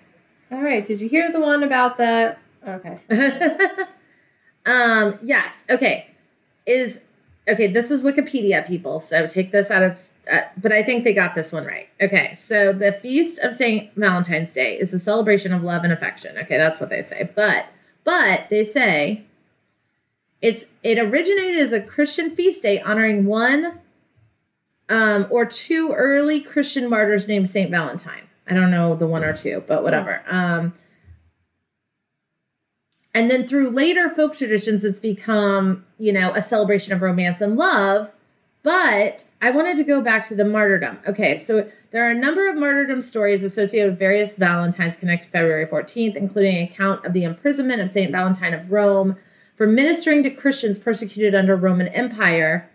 All 0.51 0.63
right, 0.63 0.85
did 0.85 1.01
you 1.01 1.09
hear 1.09 1.31
the 1.31 1.41
one 1.41 1.63
about 1.63 1.97
the? 1.97 2.37
Okay. 2.67 3.01
um 4.67 5.19
yes 5.23 5.65
okay 5.71 6.11
is 6.67 7.01
okay 7.49 7.67
this 7.67 7.91
is 7.91 8.03
wikipedia 8.03 8.67
people 8.67 8.99
so 8.99 9.27
take 9.27 9.53
this 9.53 9.71
out 9.71 9.83
of 9.83 9.99
uh, 10.31 10.41
but 10.57 10.73
i 10.73 10.83
think 10.83 11.05
they 11.05 11.15
got 11.15 11.35
this 11.35 11.53
one 11.53 11.65
right. 11.65 11.89
Okay 12.01 12.35
so 12.35 12.73
the 12.73 12.93
feast 12.93 13.39
of 13.41 13.53
saint 13.53 13.95
valentine's 13.95 14.53
day 14.53 14.79
is 14.79 14.93
a 14.93 14.99
celebration 14.99 15.53
of 15.53 15.63
love 15.63 15.85
and 15.85 15.93
affection. 15.93 16.37
Okay 16.39 16.57
that's 16.57 16.81
what 16.81 16.91
they 16.91 17.03
say 17.03 17.31
but 17.35 17.67
but 18.05 18.49
they 18.51 18.65
say 18.65 19.23
it's 20.43 20.75
it 20.83 20.99
originated 20.99 21.57
as 21.57 21.73
a 21.73 21.81
christian 21.81 22.35
feast 22.35 22.63
day 22.63 22.81
honoring 22.81 23.27
one 23.27 23.79
um 24.89 25.27
or 25.31 25.47
two 25.47 25.93
early 25.93 26.41
christian 26.41 26.91
martyrs 26.91 27.29
named 27.29 27.49
saint 27.49 27.71
valentine. 27.71 28.23
I 28.49 28.55
don't 28.55 28.71
know 28.71 28.95
the 28.95 29.07
one 29.07 29.25
or 29.25 29.37
two 29.37 29.63
but 29.67 29.83
whatever. 29.83 30.23
Um 30.27 30.75
and 33.17 33.31
then 33.31 33.49
through 33.49 33.71
later 33.71 34.11
folk 34.11 34.37
traditions, 34.37 34.85
it's 34.85 34.99
become, 34.99 35.87
you 35.99 36.13
know, 36.13 36.35
a 36.35 36.43
celebration 36.43 36.93
of 36.93 37.01
romance 37.01 37.41
and 37.41 37.57
love 37.57 38.13
But 38.63 39.25
I 39.41 39.53
wanted 39.53 39.79
to 39.79 39.85
go 39.85 40.03
back 40.03 40.29
to 40.29 40.35
the 40.35 40.45
martyrdom. 40.45 40.99
Okay, 41.09 41.39
so 41.39 41.71
there 41.93 42.07
are 42.07 42.11
a 42.11 42.15
number 42.15 42.47
of 42.47 42.59
martyrdom 42.59 43.01
stories 43.01 43.43
associated 43.43 43.93
with 43.93 43.99
various 43.99 44.37
Valentines 44.37 44.97
connected 44.97 45.31
February 45.31 45.65
14th, 45.65 46.15
including 46.15 46.57
an 46.59 46.65
account 46.65 47.07
of 47.07 47.15
the 47.15 47.25
imprisonment 47.25 47.81
of 47.81 47.89
St. 47.89 48.11
Valentine 48.13 48.53
of 48.53 48.71
Rome 48.71 49.17
for 49.55 49.67
ministering 49.67 50.23
to 50.25 50.31
Christians 50.31 50.79
persecuted 50.79 51.35
under 51.35 51.57
Roman 51.57 51.89
Empire. 51.89 52.69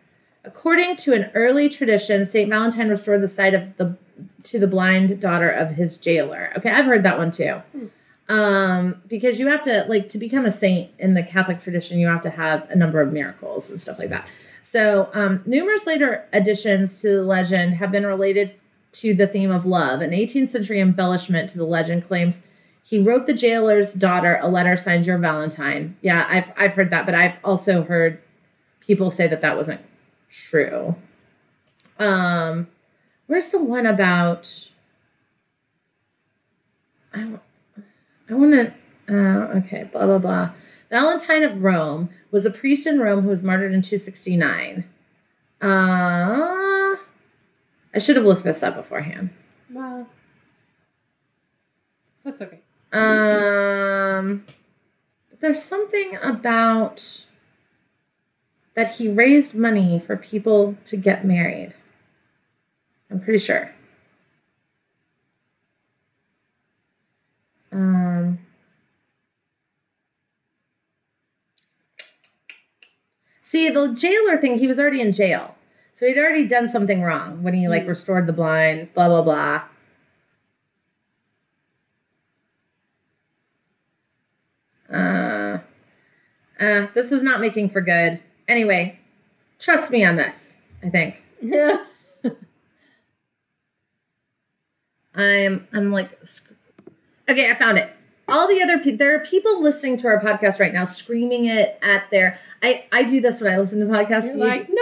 According 0.44 0.96
to 0.96 1.14
an 1.14 1.30
early 1.36 1.70
tradition, 1.70 2.26
St. 2.26 2.50
Valentine 2.50 2.90
restored 2.90 3.22
the 3.22 3.28
sight 3.28 3.54
of 3.54 3.78
the 3.78 3.96
to 4.44 4.58
the 4.58 4.68
blind 4.68 5.20
daughter 5.20 5.50
of 5.52 5.76
his 5.76 5.98
jailer. 5.98 6.52
Okay, 6.58 6.72
I've 6.72 6.86
heard 6.86 7.04
that 7.04 7.20
one 7.20 7.30
too. 7.30 7.62
Hmm. 7.74 7.86
Um, 8.32 9.02
because 9.10 9.42
you 9.42 9.48
have 9.48 9.62
to 9.64 9.84
like 9.90 10.08
to 10.08 10.18
become 10.18 10.46
a 10.46 10.54
saint 10.54 10.90
in 10.98 11.16
the 11.16 11.22
Catholic 11.22 11.60
tradition, 11.60 12.00
you 12.00 12.08
have 12.08 12.22
to 12.22 12.30
have 12.30 12.70
a 12.70 12.78
number 12.78 13.02
of 13.02 13.12
miracles 13.12 13.70
and 13.70 13.80
stuff 13.80 14.00
like 14.00 14.08
that. 14.08 14.26
So, 14.62 15.10
um, 15.14 15.44
numerous 15.46 15.86
later 15.86 16.26
additions 16.32 17.02
to 17.02 17.10
the 17.10 17.24
legend 17.24 17.74
have 17.76 17.92
been 17.92 18.06
related 18.06 18.54
to 18.94 19.14
the 19.14 19.28
theme 19.28 19.52
of 19.52 19.66
love. 19.66 20.00
An 20.00 20.12
18th 20.12 20.48
century 20.48 20.80
embellishment 20.80 21.50
to 21.50 21.58
the 21.58 21.66
legend 21.66 22.08
claims 22.08 22.48
he 22.82 23.00
wrote 23.00 23.28
the 23.28 23.34
jailer's 23.34 23.94
daughter 23.94 24.40
a 24.42 24.48
letter 24.48 24.78
signed 24.78 25.06
"Your 25.06 25.18
Valentine." 25.18 25.98
Yeah, 26.02 26.26
I've 26.30 26.54
I've 26.56 26.74
heard 26.76 26.90
that, 26.92 27.06
but 27.06 27.16
I've 27.16 27.36
also 27.44 27.84
heard 27.84 28.22
people 28.80 29.12
say 29.12 29.28
that 29.28 29.42
that 29.42 29.58
wasn't 29.58 29.82
true. 30.30 30.96
Um, 32.00 32.70
where's 33.28 33.50
the 33.50 33.62
one 33.62 33.86
about? 33.86 34.70
I 37.14 37.28
I 38.32 38.36
want 38.36 38.54
to. 38.54 38.74
Uh, 39.10 39.58
okay, 39.58 39.84
blah 39.84 40.06
blah 40.06 40.18
blah. 40.18 40.52
Valentine 40.90 41.44
of 41.44 41.64
Rome 41.64 42.10
was 42.32 42.46
a 42.46 42.52
priest 42.52 42.88
in 42.88 43.00
Rome 43.00 43.24
who 43.24 43.30
was 43.30 43.44
martyred 43.44 43.74
in 43.74 43.82
269. 43.82 44.86
Uh, 45.62 46.96
I 47.94 48.00
should 48.00 48.16
have 48.16 48.26
looked 48.26 48.44
this 48.44 48.64
up 48.64 48.76
beforehand. 48.76 49.30
Wow. 49.72 50.08
That's 52.24 52.42
okay. 52.42 52.60
Um, 52.92 54.46
there's 55.40 55.62
something 55.62 56.18
about 56.22 57.26
that 58.76 58.98
he 58.98 59.12
raised 59.12 59.56
money 59.56 60.00
for 60.00 60.16
people 60.18 60.76
to 60.86 60.98
get 60.98 61.26
married. 61.26 61.74
I'm 63.10 63.20
pretty 63.20 63.40
sure. 63.40 63.74
Um, 67.72 68.40
see, 73.42 73.70
the 73.70 73.94
jailer 73.94 74.38
thing, 74.38 74.58
he 74.58 74.68
was 74.68 74.80
already 74.80 75.02
in 75.02 75.14
jail. 75.14 75.56
So 75.94 76.08
he'd 76.08 76.18
already 76.18 76.48
done 76.48 76.68
something 76.68 77.02
wrong 77.02 77.44
when 77.44 77.54
he 77.54 77.68
like 77.68 77.88
restored 77.88 78.26
the 78.28 78.34
blind, 78.34 78.94
blah, 78.94 79.08
blah, 79.08 79.22
blah. 79.22 79.64
Uh, 84.92 85.60
uh, 86.60 86.88
this 86.94 87.12
is 87.12 87.24
not 87.24 87.40
making 87.40 87.70
for 87.70 87.82
good. 87.82 88.20
Anyway, 88.48 89.00
trust 89.60 89.92
me 89.92 90.04
on 90.04 90.16
this, 90.16 90.58
I 90.84 90.90
think. 90.90 91.24
Yeah. 91.40 91.86
I'm 95.16 95.68
I'm 95.74 95.92
like 95.92 96.18
Okay, 97.32 97.50
I 97.50 97.56
found 97.56 97.78
it. 97.78 97.90
All 98.28 98.48
the 98.48 98.62
other 98.62 98.78
pe- 98.80 98.96
there 98.96 99.14
are 99.16 99.20
people 99.20 99.62
listening 99.62 99.98
to 99.98 100.08
our 100.08 100.22
podcast 100.22 100.60
right 100.60 100.72
now 100.74 100.86
screaming 100.86 101.46
it 101.46 101.78
at 101.82 102.10
their 102.12 102.38
I 102.64 102.86
I 102.92 103.04
do 103.04 103.20
this 103.20 103.42
when 103.42 103.52
I 103.54 103.58
listen 103.58 103.80
to 103.80 103.86
podcasts. 103.88 104.36
You're 104.38 104.48
like, 104.48 104.70
no, 104.70 104.76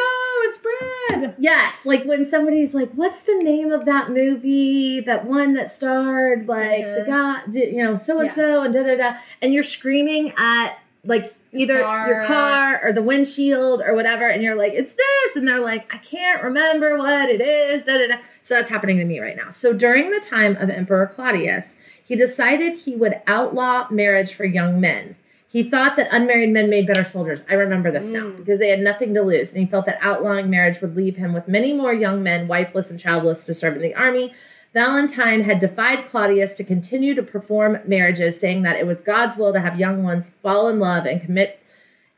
it's 0.43 0.57
bread. 0.57 1.35
Yes, 1.39 1.85
like 1.85 2.03
when 2.05 2.25
somebody's 2.25 2.75
like, 2.75 2.91
"What's 2.91 3.23
the 3.23 3.35
name 3.41 3.71
of 3.71 3.85
that 3.85 4.09
movie? 4.09 4.99
That 4.99 5.25
one 5.25 5.53
that 5.53 5.71
starred 5.71 6.47
like 6.47 6.83
the 6.83 7.03
guy, 7.07 7.31
Uh-huh. 7.39 7.51
you 7.53 7.83
know, 7.83 7.95
so 7.95 8.19
and 8.19 8.29
so, 8.31 8.63
and 8.63 8.73
da 8.73 8.83
da 8.83 8.95
da," 8.97 9.17
and 9.41 9.53
you're 9.53 9.63
screaming 9.63 10.33
at 10.37 10.77
like 11.05 11.29
either 11.51 11.81
car. 11.81 12.07
your 12.07 12.23
car 12.25 12.79
or 12.83 12.93
the 12.93 13.01
windshield 13.01 13.81
or 13.81 13.95
whatever, 13.95 14.27
and 14.27 14.43
you're 14.43 14.55
like, 14.55 14.73
"It's 14.73 14.93
this," 14.93 15.35
and 15.35 15.47
they're 15.47 15.59
like, 15.59 15.93
"I 15.93 15.97
can't 15.97 16.43
remember 16.43 16.97
what 16.97 17.29
it 17.29 17.41
is." 17.41 17.83
Da 17.83 17.97
da 17.97 18.07
da. 18.07 18.17
So 18.41 18.55
that's 18.55 18.69
happening 18.69 18.97
to 18.97 19.05
me 19.05 19.19
right 19.19 19.37
now. 19.37 19.51
So 19.51 19.73
during 19.73 20.11
the 20.11 20.19
time 20.19 20.57
of 20.57 20.69
Emperor 20.69 21.07
Claudius, 21.07 21.77
he 22.03 22.15
decided 22.15 22.73
he 22.73 22.95
would 22.95 23.21
outlaw 23.27 23.87
marriage 23.89 24.33
for 24.33 24.45
young 24.45 24.79
men. 24.79 25.15
He 25.51 25.63
thought 25.63 25.95
that 25.97 26.09
unmarried 26.11 26.51
men 26.51 26.69
made 26.69 26.85
better 26.85 27.03
soldiers. 27.03 27.41
I 27.49 27.55
remember 27.55 27.91
this 27.91 28.11
now 28.11 28.25
mm. 28.25 28.37
because 28.37 28.59
they 28.59 28.69
had 28.69 28.79
nothing 28.79 29.15
to 29.15 29.23
lose. 29.23 29.51
And 29.51 29.63
he 29.63 29.65
felt 29.65 29.87
that 29.87 29.97
outlawing 29.99 30.49
marriage 30.49 30.79
would 30.79 30.95
leave 30.95 31.17
him 31.17 31.33
with 31.33 31.47
many 31.47 31.73
more 31.73 31.91
young 31.91 32.21
men, 32.21 32.47
wifeless 32.47 32.91
and 32.91 32.99
childless, 32.99 33.47
to 33.47 33.55
serve 33.55 33.75
in 33.75 33.81
the 33.81 33.95
army. 33.95 34.33
Valentine 34.73 35.41
had 35.41 35.59
defied 35.59 36.05
Claudius 36.05 36.53
to 36.55 36.63
continue 36.63 37.15
to 37.15 37.23
perform 37.23 37.79
marriages, 37.85 38.39
saying 38.39 38.61
that 38.61 38.77
it 38.77 38.85
was 38.85 39.01
God's 39.01 39.35
will 39.35 39.51
to 39.53 39.59
have 39.59 39.79
young 39.79 40.03
ones 40.03 40.29
fall 40.29 40.67
in 40.67 40.79
love 40.79 41.05
and 41.05 41.21
commit 41.21 41.59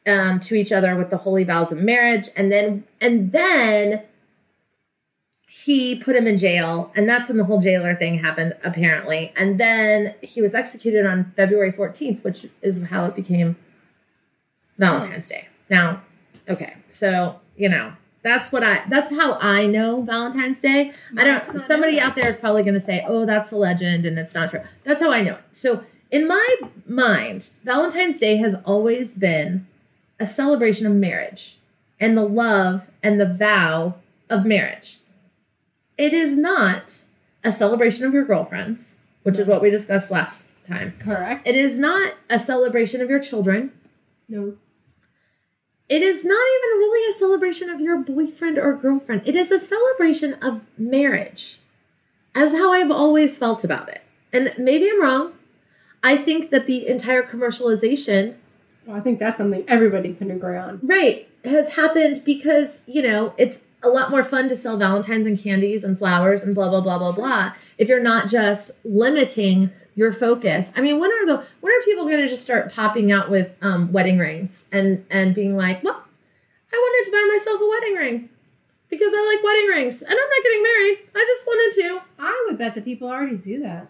um, 0.06 0.40
to 0.42 0.56
each 0.56 0.72
other 0.72 0.96
with 0.96 1.10
the 1.10 1.18
holy 1.18 1.44
vows 1.44 1.72
of 1.72 1.80
marriage. 1.80 2.28
And 2.36 2.52
then, 2.52 2.84
and 3.00 3.32
then 3.32 4.04
he 5.48 5.98
put 6.00 6.16
him 6.16 6.28
in 6.28 6.38
jail, 6.38 6.92
and 6.96 7.08
that's 7.08 7.28
when 7.28 7.38
the 7.38 7.44
whole 7.46 7.62
jailer 7.62 7.96
thing 7.96 8.20
happened, 8.20 8.56
apparently. 8.64 9.34
And 9.36 9.60
then 9.60 10.16
he 10.22 10.42
was 10.42 10.54
executed 10.54 11.06
on 11.06 11.34
February 11.36 11.72
14th, 11.72 12.24
which 12.24 12.48
is 12.62 12.86
how 12.88 13.06
it 13.06 13.16
became 13.16 13.56
Valentine's 14.78 15.28
Day. 15.28 15.48
Now, 15.70 16.02
okay, 16.50 16.76
so 16.90 17.40
you 17.56 17.70
know, 17.70 17.94
that's 18.24 18.52
what 18.52 18.64
I 18.64 18.84
that's 18.90 19.10
how 19.10 19.38
I 19.40 19.66
know 19.68 20.02
Valentine's 20.02 20.62
Day. 20.62 20.92
I 21.18 21.24
don't 21.24 21.60
somebody 21.60 22.00
out 22.00 22.16
there 22.16 22.30
is 22.30 22.36
probably 22.36 22.64
gonna 22.64 22.80
say, 22.80 23.04
Oh, 23.08 23.26
that's 23.26 23.52
a 23.52 23.58
legend 23.58 24.06
and 24.06 24.18
it's 24.20 24.36
not 24.36 24.50
true. 24.50 24.62
That's 24.84 25.02
how 25.02 25.12
I 25.12 25.22
know 25.22 25.36
it. 25.36 25.44
So 25.52 25.84
in 26.12 26.28
my 26.28 26.56
mind, 26.86 27.50
Valentine's 27.64 28.20
Day 28.20 28.38
has 28.38 28.56
always 28.66 29.16
been 29.16 29.66
a 30.20 30.28
celebration 30.28 30.86
of 30.86 30.94
marriage 30.94 31.58
and 32.00 32.18
the 32.18 32.26
love 32.26 32.90
and 33.02 33.20
the 33.20 33.26
vow 33.26 33.96
of 34.30 34.46
marriage. 34.46 35.00
It 35.98 36.14
is 36.14 36.38
not 36.38 37.04
a 37.44 37.52
celebration 37.52 38.06
of 38.06 38.14
your 38.14 38.26
girlfriends, 38.26 39.00
which 39.24 39.40
is 39.40 39.48
what 39.48 39.62
we 39.62 39.70
discussed 39.70 40.12
last 40.12 40.52
time. 40.66 40.94
Correct. 41.00 41.48
It 41.48 41.56
is 41.56 41.78
not 41.78 42.14
a 42.30 42.40
celebration 42.40 43.02
of 43.02 43.10
your 43.10 43.20
children. 43.20 43.72
no. 44.28 44.58
It 45.92 46.02
is 46.02 46.24
not 46.24 46.32
even 46.56 46.80
really 46.80 47.10
a 47.10 47.18
celebration 47.18 47.70
of 47.70 47.82
your 47.82 47.98
boyfriend 47.98 48.58
or 48.58 48.74
girlfriend. 48.78 49.24
It 49.26 49.36
is 49.36 49.52
a 49.52 49.60
celebration 49.60 50.36
of 50.36 50.62
marriage, 50.78 51.60
as 52.34 52.54
how 52.54 52.72
I've 52.72 52.90
always 52.90 53.38
felt 53.38 53.66
about 53.66 53.90
it. 53.90 54.02
And 54.32 54.54
maybe 54.58 54.90
I'm 54.90 55.02
wrong. 55.02 55.34
I 56.02 56.16
think 56.16 56.50
that 56.50 56.66
the 56.66 56.88
entire 56.88 57.24
commercialization 57.24 58.36
Well, 58.86 58.96
I 58.96 59.02
think 59.02 59.20
that's 59.20 59.38
something 59.38 59.66
everybody 59.68 60.14
can 60.14 60.32
agree 60.32 60.56
on. 60.56 60.80
Right. 60.82 61.28
Has 61.44 61.74
happened 61.74 62.22
because, 62.26 62.84
you 62.88 63.02
know, 63.02 63.34
it's 63.38 63.66
a 63.84 63.90
lot 63.90 64.12
more 64.12 64.24
fun 64.24 64.48
to 64.48 64.56
sell 64.56 64.78
Valentines 64.78 65.26
and 65.26 65.38
candies 65.38 65.84
and 65.84 65.98
flowers 65.98 66.42
and 66.42 66.56
blah 66.56 66.70
blah 66.70 66.82
blah 66.82 67.00
blah 67.00 67.12
blah 67.12 67.54
if 67.78 67.90
you're 67.90 68.00
not 68.00 68.30
just 68.30 68.72
limiting 68.86 69.72
your 69.96 70.14
focus. 70.14 70.72
I 70.76 70.82
mean, 70.82 71.00
when 71.00 71.12
are 71.12 71.26
the 71.26 71.44
when 71.60 71.74
are 71.74 71.82
people 71.84 72.06
gonna 72.06 72.28
just 72.28 72.44
start 72.44 72.72
popping 72.74 73.12
out 73.12 73.30
with 73.30 73.52
um 73.62 73.92
wedding 73.92 74.18
rings 74.18 74.68
and 74.72 75.06
and 75.10 75.36
being 75.36 75.56
like, 75.56 75.84
Well, 75.84 76.04
I 76.74 76.76
wanted 76.78 77.10
to 77.10 77.12
buy 77.12 77.30
myself 77.34 77.62
a 77.62 77.68
wedding 77.68 77.96
ring 77.96 78.30
because 78.90 79.12
I 79.16 79.36
like 79.36 79.44
wedding 79.44 79.68
rings 79.84 80.02
and 80.02 80.12
I'm 80.12 80.18
not 80.18 80.44
getting 80.44 80.64
married. 80.64 80.98
I 81.16 81.26
just 81.28 81.46
wanted 81.46 81.82
to. 81.82 82.02
I 82.20 82.46
would 82.48 82.58
bet 82.58 82.76
that 82.76 82.86
people 82.86 83.10
already 83.10 83.38
do 83.38 83.62
that. 83.64 83.88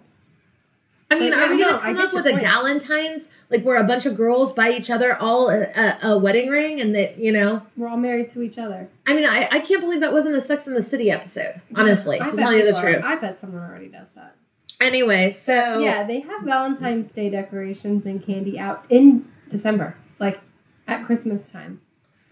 I 1.10 1.20
mean, 1.20 1.32
But, 1.32 1.40
are 1.40 1.50
we 1.52 1.60
yeah, 1.60 1.70
gonna 1.72 1.82
come 1.82 1.98
up 1.98 2.14
with 2.14 2.26
a 2.26 2.32
point. 2.32 2.44
Galentine's 2.44 3.28
like 3.50 3.64
where 3.64 3.76
a 3.76 3.84
bunch 3.84 4.06
of 4.06 4.16
girls 4.16 4.54
buy 4.54 4.72
each 4.72 4.90
other 4.90 5.16
all 5.18 5.50
a, 5.50 5.64
a, 5.64 5.98
a 6.14 6.18
wedding 6.18 6.50
ring 6.50 6.80
and 6.80 6.96
that 6.96 7.18
you 7.20 7.34
know 7.34 7.62
We're 7.76 7.90
all 7.90 7.98
married 7.98 8.30
to 8.30 8.42
each 8.42 8.58
other. 8.58 8.88
I 9.06 9.14
mean, 9.14 9.26
I, 9.26 9.48
I 9.52 9.60
can't 9.60 9.82
believe 9.82 10.00
that 10.00 10.14
wasn't 10.14 10.36
a 10.36 10.42
Sex 10.42 10.68
in 10.68 10.74
the 10.74 10.82
City 10.82 11.12
episode, 11.12 11.60
honestly, 11.76 12.22
I 12.22 12.30
to 12.32 12.38
tell 12.38 12.54
you 12.56 12.64
the 12.64 12.76
are- 12.78 12.82
truth. 12.82 13.04
I 13.04 13.16
bet 13.18 13.38
someone 13.40 13.62
already 13.62 13.90
does 13.90 14.12
that. 14.14 14.36
Anyway, 14.82 15.32
so 15.32 15.80
Yeah, 15.80 16.04
they 16.04 16.22
have 16.22 16.44
Valentine's 16.44 17.14
Day 17.14 17.30
decorations 17.30 18.06
and 18.06 18.24
candy 18.24 18.60
out 18.60 18.84
in 18.90 19.30
December, 19.50 19.96
like 20.20 20.42
at 20.88 21.06
Christmas 21.06 21.52
time. 21.52 21.82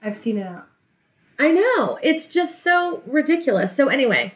I've 0.01 0.15
seen 0.15 0.37
it 0.37 0.47
out. 0.47 0.67
I 1.37 1.51
know. 1.51 1.99
It's 2.01 2.33
just 2.33 2.63
so 2.63 3.01
ridiculous. 3.05 3.75
So, 3.75 3.87
anyway, 3.87 4.33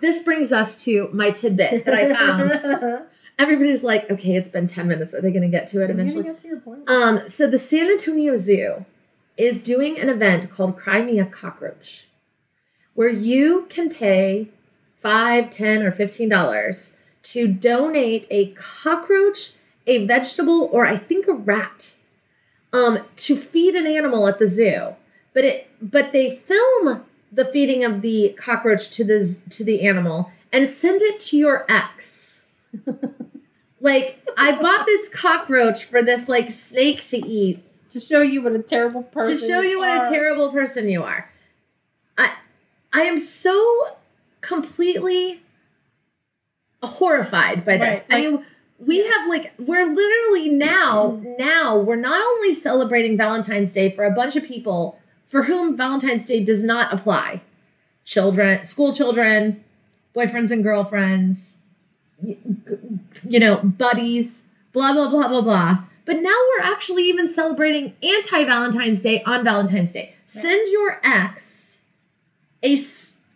this 0.00 0.22
brings 0.22 0.52
us 0.52 0.82
to 0.84 1.08
my 1.12 1.30
tidbit 1.30 1.84
that 1.84 1.94
I 1.94 2.12
found. 2.12 3.02
Everybody's 3.38 3.84
like, 3.84 4.10
okay, 4.10 4.34
it's 4.34 4.48
been 4.48 4.66
10 4.66 4.88
minutes. 4.88 5.14
Are 5.14 5.20
they 5.20 5.30
going 5.30 5.42
to 5.42 5.48
get 5.48 5.66
to 5.68 5.82
it 5.82 5.90
eventually? 5.90 6.24
get 6.24 6.38
to 6.38 6.48
your 6.48 6.60
point. 6.60 6.88
Um, 6.88 7.28
so, 7.28 7.48
the 7.48 7.58
San 7.58 7.90
Antonio 7.90 8.36
Zoo 8.36 8.84
is 9.36 9.62
doing 9.62 9.98
an 9.98 10.08
event 10.08 10.50
called 10.50 10.76
Cry 10.76 11.02
Me 11.02 11.18
a 11.20 11.26
Cockroach, 11.26 12.06
where 12.94 13.10
you 13.10 13.66
can 13.68 13.90
pay 13.90 14.48
five, 14.96 15.50
ten, 15.50 15.82
or 15.82 15.90
fifteen 15.92 16.28
dollars 16.28 16.95
to 17.32 17.48
donate 17.48 18.26
a 18.30 18.52
cockroach, 18.52 19.54
a 19.86 20.06
vegetable, 20.06 20.68
or 20.72 20.86
I 20.86 20.96
think 20.96 21.26
a 21.26 21.32
rat, 21.32 21.96
um, 22.72 23.00
to 23.16 23.36
feed 23.36 23.74
an 23.74 23.86
animal 23.86 24.26
at 24.26 24.38
the 24.38 24.46
zoo. 24.46 24.94
But 25.32 25.44
it, 25.44 25.70
but 25.80 26.12
they 26.12 26.36
film 26.36 27.04
the 27.32 27.44
feeding 27.44 27.84
of 27.84 28.00
the 28.00 28.34
cockroach 28.38 28.90
to 28.92 29.04
the 29.04 29.40
to 29.50 29.64
the 29.64 29.86
animal 29.86 30.30
and 30.52 30.68
send 30.68 31.02
it 31.02 31.20
to 31.20 31.36
your 31.36 31.66
ex. 31.68 32.46
like 33.80 34.18
I 34.36 34.60
bought 34.60 34.86
this 34.86 35.08
cockroach 35.08 35.84
for 35.84 36.02
this 36.02 36.28
like 36.28 36.50
snake 36.50 37.04
to 37.08 37.18
eat 37.18 37.62
to 37.90 38.00
show 38.00 38.22
you 38.22 38.42
what 38.42 38.52
a 38.52 38.62
terrible 38.62 39.02
person. 39.02 39.32
to 39.32 39.38
show 39.38 39.60
you 39.60 39.78
what 39.78 39.88
a 39.88 40.06
are. 40.06 40.10
terrible 40.10 40.50
person 40.52 40.88
you 40.88 41.02
are. 41.02 41.30
I 42.16 42.32
I 42.92 43.02
am 43.02 43.18
so 43.18 43.96
completely 44.40 45.42
horrified 46.82 47.64
by 47.64 47.76
this. 47.76 48.04
Right, 48.10 48.18
I 48.18 48.20
mean, 48.20 48.44
we 48.78 48.98
yes. 48.98 49.14
have 49.16 49.28
like 49.28 49.54
we're 49.58 49.86
literally 49.86 50.50
now 50.50 51.22
now 51.38 51.78
we're 51.78 51.96
not 51.96 52.20
only 52.20 52.52
celebrating 52.52 53.16
Valentine's 53.16 53.72
Day 53.72 53.90
for 53.90 54.04
a 54.04 54.10
bunch 54.10 54.36
of 54.36 54.44
people 54.44 54.98
for 55.24 55.44
whom 55.44 55.76
Valentine's 55.76 56.26
Day 56.26 56.42
does 56.42 56.62
not 56.62 56.92
apply. 56.92 57.42
Children, 58.04 58.64
school 58.64 58.92
children, 58.92 59.64
boyfriends 60.14 60.50
and 60.50 60.62
girlfriends, 60.62 61.58
y- 62.22 62.36
you 63.26 63.40
know, 63.40 63.56
buddies, 63.62 64.44
blah 64.72 64.92
blah 64.92 65.10
blah 65.10 65.28
blah 65.28 65.42
blah. 65.42 65.84
But 66.04 66.20
now 66.20 66.38
we're 66.50 66.64
actually 66.64 67.04
even 67.04 67.26
celebrating 67.26 67.96
anti 68.02 68.44
Valentine's 68.44 69.02
Day 69.02 69.22
on 69.24 69.42
Valentine's 69.42 69.92
Day. 69.92 70.14
Send 70.26 70.68
your 70.70 71.00
ex 71.02 71.82
a 72.62 72.76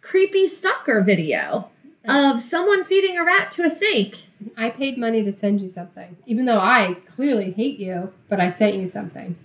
creepy 0.01 0.47
stalker 0.47 1.03
video 1.03 1.71
of 2.09 2.41
someone 2.41 2.85
feeding 2.85 3.19
a 3.19 3.25
rat 3.25 3.51
to 3.53 3.65
a 3.65 3.71
snake. 3.71 4.27
I 4.57 4.71
paid 4.71 4.97
money 4.97 5.23
to 5.23 5.33
send 5.33 5.61
you 5.61 5.69
something, 5.69 6.17
even 6.27 6.47
though 6.47 6.59
I 6.59 6.97
clearly 7.07 7.53
hate 7.53 7.79
you, 7.79 8.13
but 8.29 8.41
I 8.41 8.49
sent 8.49 8.77
you 8.77 8.87
something. 8.87 9.37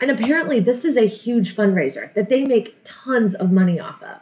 And 0.00 0.10
apparently, 0.10 0.60
this 0.60 0.84
is 0.84 0.96
a 0.96 1.06
huge 1.06 1.56
fundraiser 1.56 2.12
that 2.14 2.28
they 2.28 2.44
make 2.44 2.76
tons 2.84 3.34
of 3.34 3.50
money 3.50 3.80
off 3.80 4.02
of. 4.02 4.18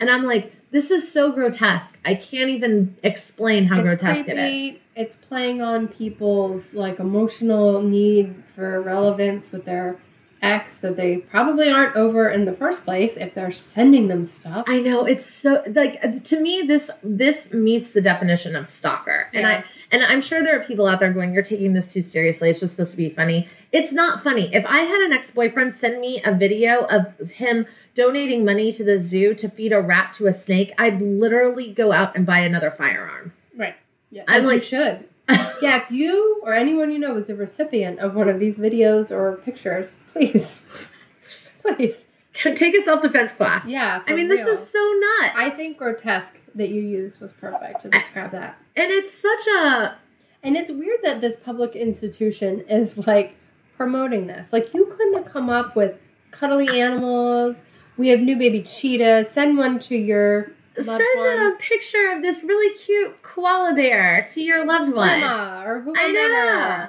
And 0.00 0.10
I'm 0.10 0.24
like, 0.24 0.52
this 0.72 0.90
is 0.90 1.10
so 1.10 1.30
grotesque. 1.30 2.00
I 2.04 2.16
can't 2.16 2.50
even 2.50 2.96
explain 3.04 3.68
how 3.68 3.80
grotesque 3.80 4.28
it 4.28 4.38
is. 4.38 4.78
It's 4.96 5.14
playing 5.14 5.62
on 5.62 5.86
people's 5.86 6.74
like 6.74 6.98
emotional 6.98 7.80
need 7.80 8.42
for 8.42 8.80
relevance 8.80 9.52
with 9.52 9.66
their 9.66 9.98
ex 10.44 10.80
that 10.80 10.96
they 10.96 11.18
probably 11.18 11.68
aren't 11.70 11.96
over 11.96 12.28
in 12.28 12.44
the 12.44 12.52
first 12.52 12.84
place 12.84 13.16
if 13.16 13.34
they're 13.34 13.50
sending 13.50 14.08
them 14.08 14.24
stuff. 14.24 14.64
I 14.68 14.80
know 14.80 15.04
it's 15.04 15.24
so 15.26 15.62
like 15.66 16.22
to 16.24 16.40
me 16.40 16.62
this 16.62 16.90
this 17.02 17.52
meets 17.54 17.92
the 17.92 18.00
definition 18.00 18.54
of 18.56 18.68
stalker. 18.68 19.28
And 19.32 19.46
I 19.46 19.64
and 19.90 20.02
I'm 20.02 20.20
sure 20.20 20.42
there 20.42 20.60
are 20.60 20.64
people 20.64 20.86
out 20.86 21.00
there 21.00 21.12
going 21.12 21.32
you're 21.32 21.42
taking 21.42 21.72
this 21.72 21.92
too 21.92 22.02
seriously. 22.02 22.50
It's 22.50 22.60
just 22.60 22.74
supposed 22.76 22.90
to 22.92 22.96
be 22.96 23.08
funny. 23.10 23.48
It's 23.72 23.92
not 23.92 24.22
funny. 24.22 24.54
If 24.54 24.66
I 24.66 24.80
had 24.80 25.00
an 25.00 25.12
ex-boyfriend 25.12 25.72
send 25.72 26.00
me 26.00 26.22
a 26.24 26.34
video 26.34 26.84
of 26.84 27.18
him 27.32 27.66
donating 27.94 28.44
money 28.44 28.72
to 28.72 28.84
the 28.84 28.98
zoo 28.98 29.34
to 29.34 29.48
feed 29.48 29.72
a 29.72 29.80
rat 29.80 30.12
to 30.14 30.26
a 30.26 30.32
snake, 30.32 30.72
I'd 30.78 31.00
literally 31.00 31.72
go 31.72 31.92
out 31.92 32.16
and 32.16 32.26
buy 32.26 32.40
another 32.40 32.70
firearm. 32.70 33.32
right. 33.56 33.74
Yeah. 34.10 34.24
I'm 34.28 34.44
like- 34.44 34.62
should. 34.62 35.08
Yeah, 35.28 35.76
if 35.76 35.90
you 35.90 36.40
or 36.44 36.52
anyone 36.54 36.90
you 36.90 36.98
know 36.98 37.16
is 37.16 37.30
a 37.30 37.34
recipient 37.36 37.98
of 37.98 38.14
one 38.14 38.28
of 38.28 38.38
these 38.38 38.58
videos 38.58 39.10
or 39.10 39.36
pictures, 39.36 40.00
please, 40.12 40.88
please, 41.62 42.10
Take 42.34 42.74
a 42.74 42.82
self-defense 42.82 43.34
class. 43.34 43.68
yeah. 43.68 44.02
I 44.08 44.14
mean, 44.14 44.28
this 44.28 44.44
is 44.44 44.58
so 44.68 44.78
nuts. 45.20 45.34
I 45.36 45.50
think 45.50 45.78
grotesque 45.78 46.36
that 46.56 46.68
you 46.68 46.82
used 46.82 47.20
was 47.20 47.32
perfect 47.32 47.82
to 47.82 47.90
describe 47.90 48.32
that. 48.32 48.58
and 48.74 48.90
it's 48.90 49.12
such 49.16 49.46
a 49.62 49.96
And 50.42 50.56
it's 50.56 50.70
weird 50.70 50.98
that 51.04 51.20
this 51.20 51.38
public 51.38 51.76
institution 51.76 52.60
is 52.68 53.06
like 53.06 53.36
promoting 53.76 54.26
this. 54.26 54.52
Like 54.52 54.74
you 54.74 54.86
couldn't 54.86 55.14
have 55.14 55.26
come 55.26 55.48
up 55.48 55.76
with 55.76 55.96
cuddly 56.32 56.80
animals. 56.80 57.62
We 57.96 58.08
have 58.08 58.20
new 58.20 58.36
baby 58.36 58.62
cheetahs. 58.62 59.30
Send 59.30 59.56
one 59.56 59.78
to 59.80 59.96
your 59.96 60.50
send 60.82 61.02
one. 61.16 61.52
a 61.52 61.56
picture 61.58 62.12
of 62.14 62.22
this 62.22 62.42
really 62.44 62.76
cute 62.76 63.22
koala 63.22 63.74
bear 63.74 64.24
to 64.32 64.42
your 64.42 64.64
loved 64.64 64.92
one. 64.92 65.22
Or 65.22 65.80
whoever. 65.80 65.98
I 66.00 66.08
know. 66.08 66.86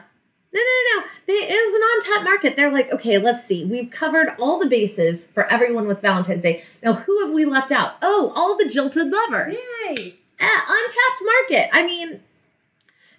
No, 0.54 0.62
no, 0.62 1.02
no. 1.02 1.08
They, 1.28 1.34
it 1.34 1.50
was 1.50 1.74
an 1.76 1.82
on-tap 1.82 2.24
market. 2.24 2.56
They're 2.56 2.72
like, 2.72 2.90
okay, 2.94 3.18
let's 3.18 3.44
see. 3.44 3.66
We've 3.66 3.92
covered 3.92 4.30
all 4.40 4.58
the 4.58 4.68
bases 4.68 5.30
for 5.30 5.46
everyone 5.52 5.86
with 5.86 6.02
Valentine's 6.02 6.44
Day. 6.44 6.64
Now, 6.82 6.94
who 6.94 7.26
have 7.26 7.34
we 7.34 7.44
left 7.44 7.74
out? 7.74 7.96
Oh, 8.02 8.32
all 8.36 8.58
the 8.58 8.70
jilted 8.70 9.08
lovers. 9.08 9.58
Yay! 9.86 10.16
Eh, 10.40 10.60
untapped 10.70 11.22
market. 11.24 11.70
I 11.74 11.86
mean, 11.86 12.22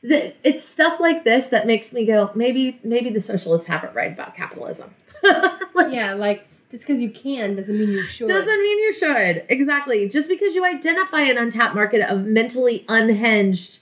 the, 0.02 0.32
it's 0.44 0.62
stuff 0.64 0.98
like 0.98 1.24
this 1.24 1.48
that 1.48 1.66
makes 1.66 1.92
me 1.92 2.06
go, 2.06 2.30
maybe, 2.34 2.80
maybe 2.82 3.10
the 3.10 3.20
socialists 3.20 3.66
have 3.66 3.84
it 3.84 3.92
right 3.94 4.12
about 4.12 4.34
capitalism. 4.34 4.94
Like, 5.74 5.92
Yeah, 5.92 6.14
like 6.14 6.46
just 6.70 6.86
because 6.86 7.00
you 7.02 7.10
can 7.10 7.54
doesn't 7.56 7.78
mean 7.78 7.90
you 7.90 8.02
should. 8.02 8.28
Doesn't 8.28 8.60
mean 8.62 8.78
you 8.82 8.92
should. 8.92 9.44
Exactly. 9.48 10.08
Just 10.08 10.28
because 10.28 10.54
you 10.54 10.64
identify 10.64 11.20
an 11.22 11.38
untapped 11.38 11.74
market 11.74 12.00
of 12.10 12.24
mentally 12.24 12.84
unhinged 12.88 13.80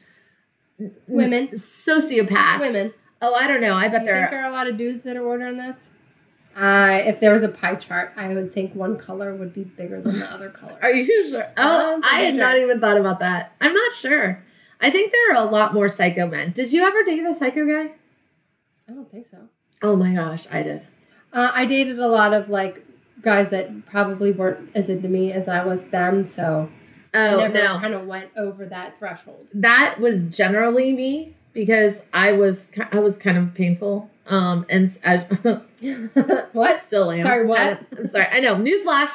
Women. 1.08 1.48
sociopaths. 1.48 2.60
Women. 2.60 2.90
Oh, 3.22 3.34
I 3.34 3.46
don't 3.46 3.60
know. 3.60 3.74
I 3.74 3.88
bet 3.88 4.02
You 4.02 4.06
there 4.06 4.14
think 4.16 4.26
are. 4.28 4.30
there 4.32 4.42
are 4.44 4.50
a 4.50 4.52
lot 4.52 4.66
of 4.66 4.76
dudes 4.76 5.04
that 5.04 5.16
are 5.16 5.24
ordering 5.26 5.56
this? 5.56 5.90
Uh, 6.56 7.00
if 7.04 7.18
there 7.20 7.32
was 7.32 7.42
a 7.42 7.48
pie 7.48 7.74
chart, 7.74 8.12
I 8.16 8.28
would 8.32 8.52
think 8.52 8.74
one 8.74 8.96
color 8.96 9.34
would 9.34 9.52
be 9.54 9.64
bigger 9.64 10.00
than 10.00 10.16
the 10.16 10.32
other 10.32 10.50
color. 10.50 10.78
Are 10.82 10.90
you 10.92 11.04
sure? 11.28 11.46
Oh, 11.56 12.00
I 12.04 12.20
had 12.20 12.34
sure. 12.34 12.40
not 12.42 12.58
even 12.58 12.80
thought 12.80 12.96
about 12.96 13.20
that. 13.20 13.52
I'm 13.60 13.74
not 13.74 13.92
sure. 13.92 14.42
I 14.80 14.90
think 14.90 15.10
there 15.10 15.32
are 15.36 15.46
a 15.46 15.50
lot 15.50 15.74
more 15.74 15.88
psycho 15.88 16.26
men. 16.28 16.52
Did 16.52 16.72
you 16.72 16.84
ever 16.84 17.02
date 17.02 17.24
a 17.24 17.32
psycho 17.34 17.66
guy? 17.66 17.92
I 18.88 18.92
don't 18.92 19.10
think 19.10 19.26
so. 19.26 19.48
Oh 19.82 19.96
my 19.96 20.14
gosh, 20.14 20.46
I 20.52 20.62
did. 20.62 20.82
Uh, 21.34 21.50
I 21.52 21.66
dated 21.66 21.98
a 21.98 22.08
lot 22.08 22.32
of 22.32 22.48
like 22.48 22.86
guys 23.20 23.50
that 23.50 23.84
probably 23.86 24.32
weren't 24.32 24.70
as 24.76 24.88
into 24.88 25.08
me 25.08 25.32
as 25.32 25.48
I 25.48 25.64
was 25.64 25.88
them, 25.88 26.24
so 26.24 26.70
I 27.12 27.28
Oh 27.34 27.38
never 27.40 27.54
no, 27.54 27.78
kind 27.80 27.94
of 27.94 28.06
went 28.06 28.30
over 28.36 28.64
that 28.66 28.98
threshold. 28.98 29.48
that 29.54 29.96
was 30.00 30.28
generally 30.28 30.92
me 30.94 31.34
because 31.52 32.04
I 32.12 32.32
was 32.32 32.72
I 32.92 32.98
was 33.00 33.18
kind 33.18 33.36
of 33.36 33.52
painful. 33.54 34.10
Um, 34.26 34.64
and 34.70 34.84
as 35.04 35.24
what? 36.52 36.78
Still 36.78 37.10
am. 37.10 37.22
Sorry, 37.22 37.44
what? 37.46 37.58
I- 37.60 37.78
I'm 37.98 38.06
sorry. 38.06 38.26
I 38.30 38.40
know. 38.40 38.54
Newsflash. 38.56 39.10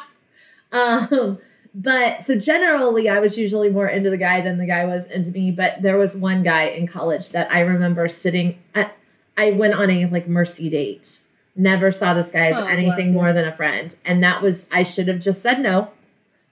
Um, 0.71 1.39
but 1.73 2.21
so 2.23 2.37
generally, 2.37 3.09
I 3.09 3.19
was 3.19 3.37
usually 3.37 3.69
more 3.69 3.87
into 3.87 4.09
the 4.09 4.17
guy 4.17 4.41
than 4.41 4.57
the 4.57 4.65
guy 4.67 4.85
was 4.85 5.09
into 5.09 5.31
me. 5.31 5.51
But 5.51 5.81
there 5.81 5.97
was 5.97 6.15
one 6.15 6.43
guy 6.43 6.65
in 6.65 6.87
college 6.87 7.31
that 7.31 7.51
I 7.51 7.61
remember 7.61 8.07
sitting. 8.07 8.59
At, 8.75 8.95
I 9.37 9.51
went 9.51 9.73
on 9.73 9.89
a 9.89 10.05
like 10.07 10.27
mercy 10.27 10.69
date. 10.69 11.21
Never 11.59 11.91
saw 11.91 12.13
this 12.13 12.31
guy 12.31 12.47
as 12.51 12.57
Oh, 12.57 12.65
anything 12.65 13.13
more 13.13 13.33
than 13.33 13.43
a 13.45 13.51
friend, 13.53 13.93
and 14.05 14.23
that 14.23 14.41
was 14.41 14.69
I 14.71 14.83
should 14.83 15.09
have 15.09 15.19
just 15.19 15.41
said 15.41 15.59
no 15.59 15.91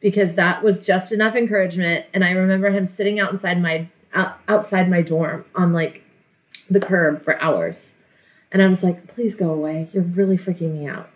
because 0.02 0.36
that 0.36 0.62
was 0.64 0.86
just 0.86 1.14
enough 1.14 1.34
encouragement. 1.34 2.06
And 2.14 2.26
I 2.26 2.32
remember 2.32 2.70
him 2.72 2.86
sitting 2.86 3.18
out 3.18 3.32
inside 3.32 3.62
my 3.62 3.88
out, 4.14 4.38
outside 4.50 4.90
my 4.90 5.02
dorm 5.02 5.46
on 5.56 5.72
like 5.72 6.04
the 6.70 6.82
curb 6.82 7.24
for 7.24 7.42
hours. 7.42 7.94
And 8.52 8.62
I 8.62 8.68
was 8.68 8.84
like, 8.84 9.08
please 9.08 9.34
go 9.34 9.52
away. 9.54 9.88
You're 9.94 10.04
really 10.04 10.38
freaking 10.38 10.74
me 10.74 10.88
out. 10.88 11.10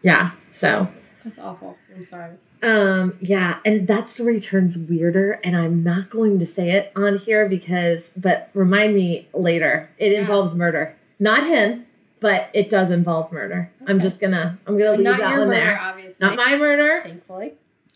Yeah. 0.00 0.30
So, 0.50 0.88
That's 1.22 1.38
awful. 1.38 1.76
I'm 1.94 2.02
sorry. 2.02 2.32
um, 2.62 3.16
yeah. 3.20 3.58
And 3.64 3.86
that 3.88 4.08
story 4.08 4.40
turns 4.40 4.76
weirder. 4.78 5.40
And 5.44 5.54
I'm 5.56 5.82
not 5.82 6.08
going 6.08 6.38
to 6.38 6.46
say 6.46 6.70
it 6.70 6.92
on 6.96 7.18
here 7.18 7.46
because, 7.48 8.12
but 8.16 8.48
remind 8.54 8.94
me 8.94 9.28
later. 9.34 9.90
It 9.98 10.12
Yeah. 10.12 10.20
involves 10.20 10.54
murder. 10.54 10.94
Not 11.18 11.46
him, 11.46 11.86
but 12.24 12.48
it 12.54 12.70
does 12.70 12.90
involve 12.90 13.30
murder. 13.32 13.70
I'm 13.86 14.00
just 14.00 14.18
gonna, 14.18 14.58
I'm 14.66 14.78
gonna 14.78 14.92
But 14.92 14.98
leave 15.00 15.04
not 15.04 15.18
that 15.20 15.28
your 15.32 15.40
one 15.40 15.48
murder, 15.48 15.60
there. 15.60 15.78
obviously. 15.78 16.26
Not 16.26 16.36
my 16.38 16.56
murder. 16.56 17.02
Thankfully. 17.04 17.52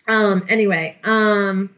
Um, 0.07 0.45
anyway, 0.51 0.99
um, 1.03 1.71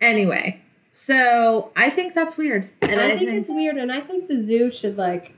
anyway. 0.00 0.62
So 0.92 1.72
I 1.76 1.90
think 1.90 2.14
that's 2.14 2.38
weird. 2.38 2.70
And 2.80 2.98
I, 2.98 3.18
think, 3.18 3.32
it's 3.32 3.50
weird, 3.50 3.76
and 3.76 3.92
I 3.92 4.00
think 4.00 4.28
the 4.28 4.40
zoo 4.40 4.70
should 4.70 4.96
like, 4.96 5.34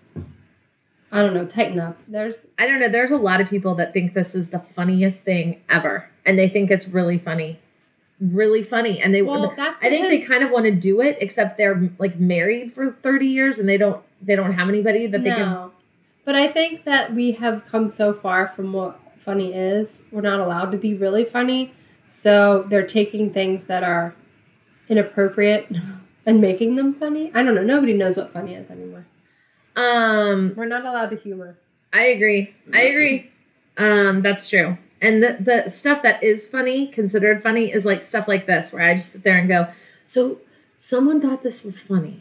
I 1.11 1.21
don't 1.21 1.35
know, 1.35 1.47
tighten 1.47 1.81
up. 1.81 1.99
There's 2.07 2.47
I 2.61 2.69
don't 2.69 2.79
know. 2.79 2.89
There's 2.89 3.11
a 3.11 3.17
lot 3.17 3.41
of 3.41 3.51
people 3.51 3.75
that 3.75 3.93
think 3.93 4.15
this 4.15 4.37
is 4.37 4.51
the 4.51 4.61
funniest 4.61 5.25
thing 5.25 5.63
ever, 5.69 6.09
and 6.25 6.39
they 6.39 6.47
think 6.49 6.71
it's 6.71 6.87
really 6.87 7.19
funny, 7.19 7.59
really 8.21 8.63
funny. 8.63 9.01
And 9.01 9.13
they, 9.13 9.23
Well, 9.23 9.53
that's 9.57 9.81
I 9.83 9.91
think 9.91 10.07
they 10.07 10.23
kind 10.25 10.45
of 10.45 10.53
want 10.53 10.67
to 10.67 10.71
do 10.77 11.01
it, 11.01 11.19
except 11.21 11.59
they're 11.59 11.91
like 11.99 12.21
married 12.21 12.73
for 12.73 12.93
30 12.93 13.27
years 13.27 13.59
and 13.59 13.69
they 13.69 13.79
don't, 13.79 14.01
they 14.23 14.37
don't 14.37 14.53
have 14.53 14.69
anybody 14.69 15.07
that 15.07 15.23
they 15.23 15.31
can. 15.31 15.41
no, 15.41 15.73
but 16.25 16.35
I 16.35 16.47
think 16.47 16.85
that 16.85 17.13
we 17.13 17.33
have 17.33 17.65
come 17.65 17.89
so 17.89 18.13
far 18.13 18.47
from 18.47 18.73
what 18.73 19.01
funny 19.19 19.55
is. 19.55 20.05
We're 20.11 20.21
not 20.21 20.41
allowed 20.41 20.73
to 20.73 20.79
be 20.79 20.95
really 20.95 21.25
funny, 21.25 21.73
so 22.07 22.65
they're 22.69 22.87
taking 22.87 23.33
things 23.33 23.67
that 23.67 23.83
are 23.83 24.15
inappropriate 24.89 25.69
and 26.27 26.41
making 26.41 26.77
them 26.77 26.93
funny. 26.93 27.31
I 27.35 27.43
don't 27.43 27.55
know. 27.55 27.63
Nobody 27.63 27.95
knows 27.95 28.17
what 28.17 28.33
funny 28.33 28.55
is 28.55 28.71
anymore. 28.71 29.07
Um, 29.77 30.55
We're 30.57 30.67
not 30.67 30.85
allowed 30.85 31.11
to 31.11 31.17
humor. 31.17 31.59
I 31.93 32.07
agree. 32.07 32.55
I 32.73 32.83
agree. 32.83 33.31
Um, 33.77 34.23
that's 34.23 34.49
true. 34.49 34.79
And 35.01 35.23
the, 35.23 35.37
the 35.41 35.69
stuff 35.69 36.03
that 36.03 36.23
is 36.23 36.47
funny, 36.47 36.87
considered 36.87 37.43
funny, 37.43 37.73
is 37.73 37.85
like 37.85 38.03
stuff 38.03 38.29
like 38.29 38.47
this, 38.47 38.73
where 38.73 38.83
I 38.83 38.95
just 38.95 39.11
sit 39.11 39.25
there 39.25 39.37
and 39.37 39.49
go, 39.49 39.69
so 40.05 40.39
someone 40.79 41.21
thought 41.21 41.43
this 41.43 41.65
was 41.65 41.81
funny. 41.81 42.21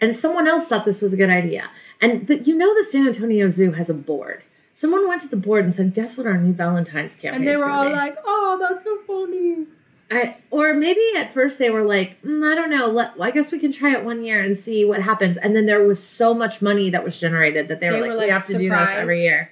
And 0.00 0.16
someone 0.16 0.48
else 0.48 0.66
thought 0.66 0.84
this 0.84 1.02
was 1.02 1.12
a 1.12 1.16
good 1.16 1.30
idea. 1.30 1.70
And 2.00 2.26
the, 2.26 2.38
you 2.38 2.56
know, 2.56 2.74
the 2.74 2.84
San 2.84 3.06
Antonio 3.06 3.48
Zoo 3.48 3.72
has 3.72 3.90
a 3.90 3.94
board. 3.94 4.42
Someone 4.72 5.06
went 5.06 5.20
to 5.22 5.28
the 5.28 5.36
board 5.36 5.64
and 5.64 5.74
said, 5.74 5.94
"Guess 5.94 6.16
what 6.16 6.26
our 6.26 6.38
new 6.38 6.52
Valentine's 6.52 7.14
campaign?" 7.14 7.42
Is? 7.42 7.48
And 7.48 7.48
they 7.48 7.56
were 7.56 7.68
all 7.68 7.90
like, 7.90 8.16
"Oh, 8.24 8.56
that's 8.60 8.84
so 8.84 8.96
funny." 8.98 9.66
I, 10.12 10.36
or 10.50 10.74
maybe 10.74 11.00
at 11.16 11.32
first 11.32 11.58
they 11.58 11.70
were 11.70 11.82
like, 11.82 12.20
"Mm, 12.22 12.50
I 12.50 12.54
don't 12.54 12.70
know. 12.70 12.86
Let, 12.86 13.12
I 13.20 13.30
guess 13.30 13.52
we 13.52 13.58
can 13.58 13.72
try 13.72 13.92
it 13.92 14.04
one 14.04 14.24
year 14.24 14.42
and 14.42 14.56
see 14.56 14.84
what 14.84 15.02
happens. 15.02 15.36
And 15.36 15.54
then 15.54 15.66
there 15.66 15.84
was 15.84 16.02
so 16.02 16.32
much 16.32 16.62
money 16.62 16.90
that 16.90 17.04
was 17.04 17.20
generated 17.20 17.68
that 17.68 17.80
they, 17.80 17.90
They 17.90 18.00
were, 18.00 18.08
were, 18.08 18.14
like, 18.14 18.16
like, 18.16 18.26
we 18.26 18.32
have 18.32 18.46
to 18.46 18.58
do 18.58 18.70
this 18.70 18.90
every 18.90 19.22
year. 19.22 19.50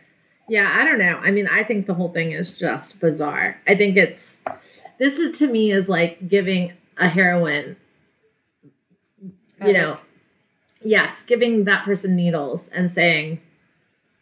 Yeah, 0.49 0.73
I 0.75 0.85
don't 0.85 0.99
know. 0.99 1.21
I 1.23 1.31
mean, 1.31 1.47
I 1.47 1.63
think 1.63 1.87
the 1.87 1.95
whole 1.95 2.09
thing 2.09 2.33
is 2.33 2.59
just 2.59 3.01
bizarre. 3.01 3.61
I 3.67 3.75
think 3.75 3.97
it's 3.97 4.39
this 4.99 5.19
is 5.19 5.39
to 5.39 5.47
me 5.47 5.71
is 5.71 5.89
like 5.89 6.27
giving 6.27 6.73
a 6.97 7.09
heroin, 7.09 7.77
you 9.65 9.73
know. 9.75 9.97
Yes, 10.83 11.23
giving 11.23 11.65
that 11.65 11.85
person 11.85 12.17
needles 12.17 12.69
and 12.69 12.91
saying, 12.91 13.41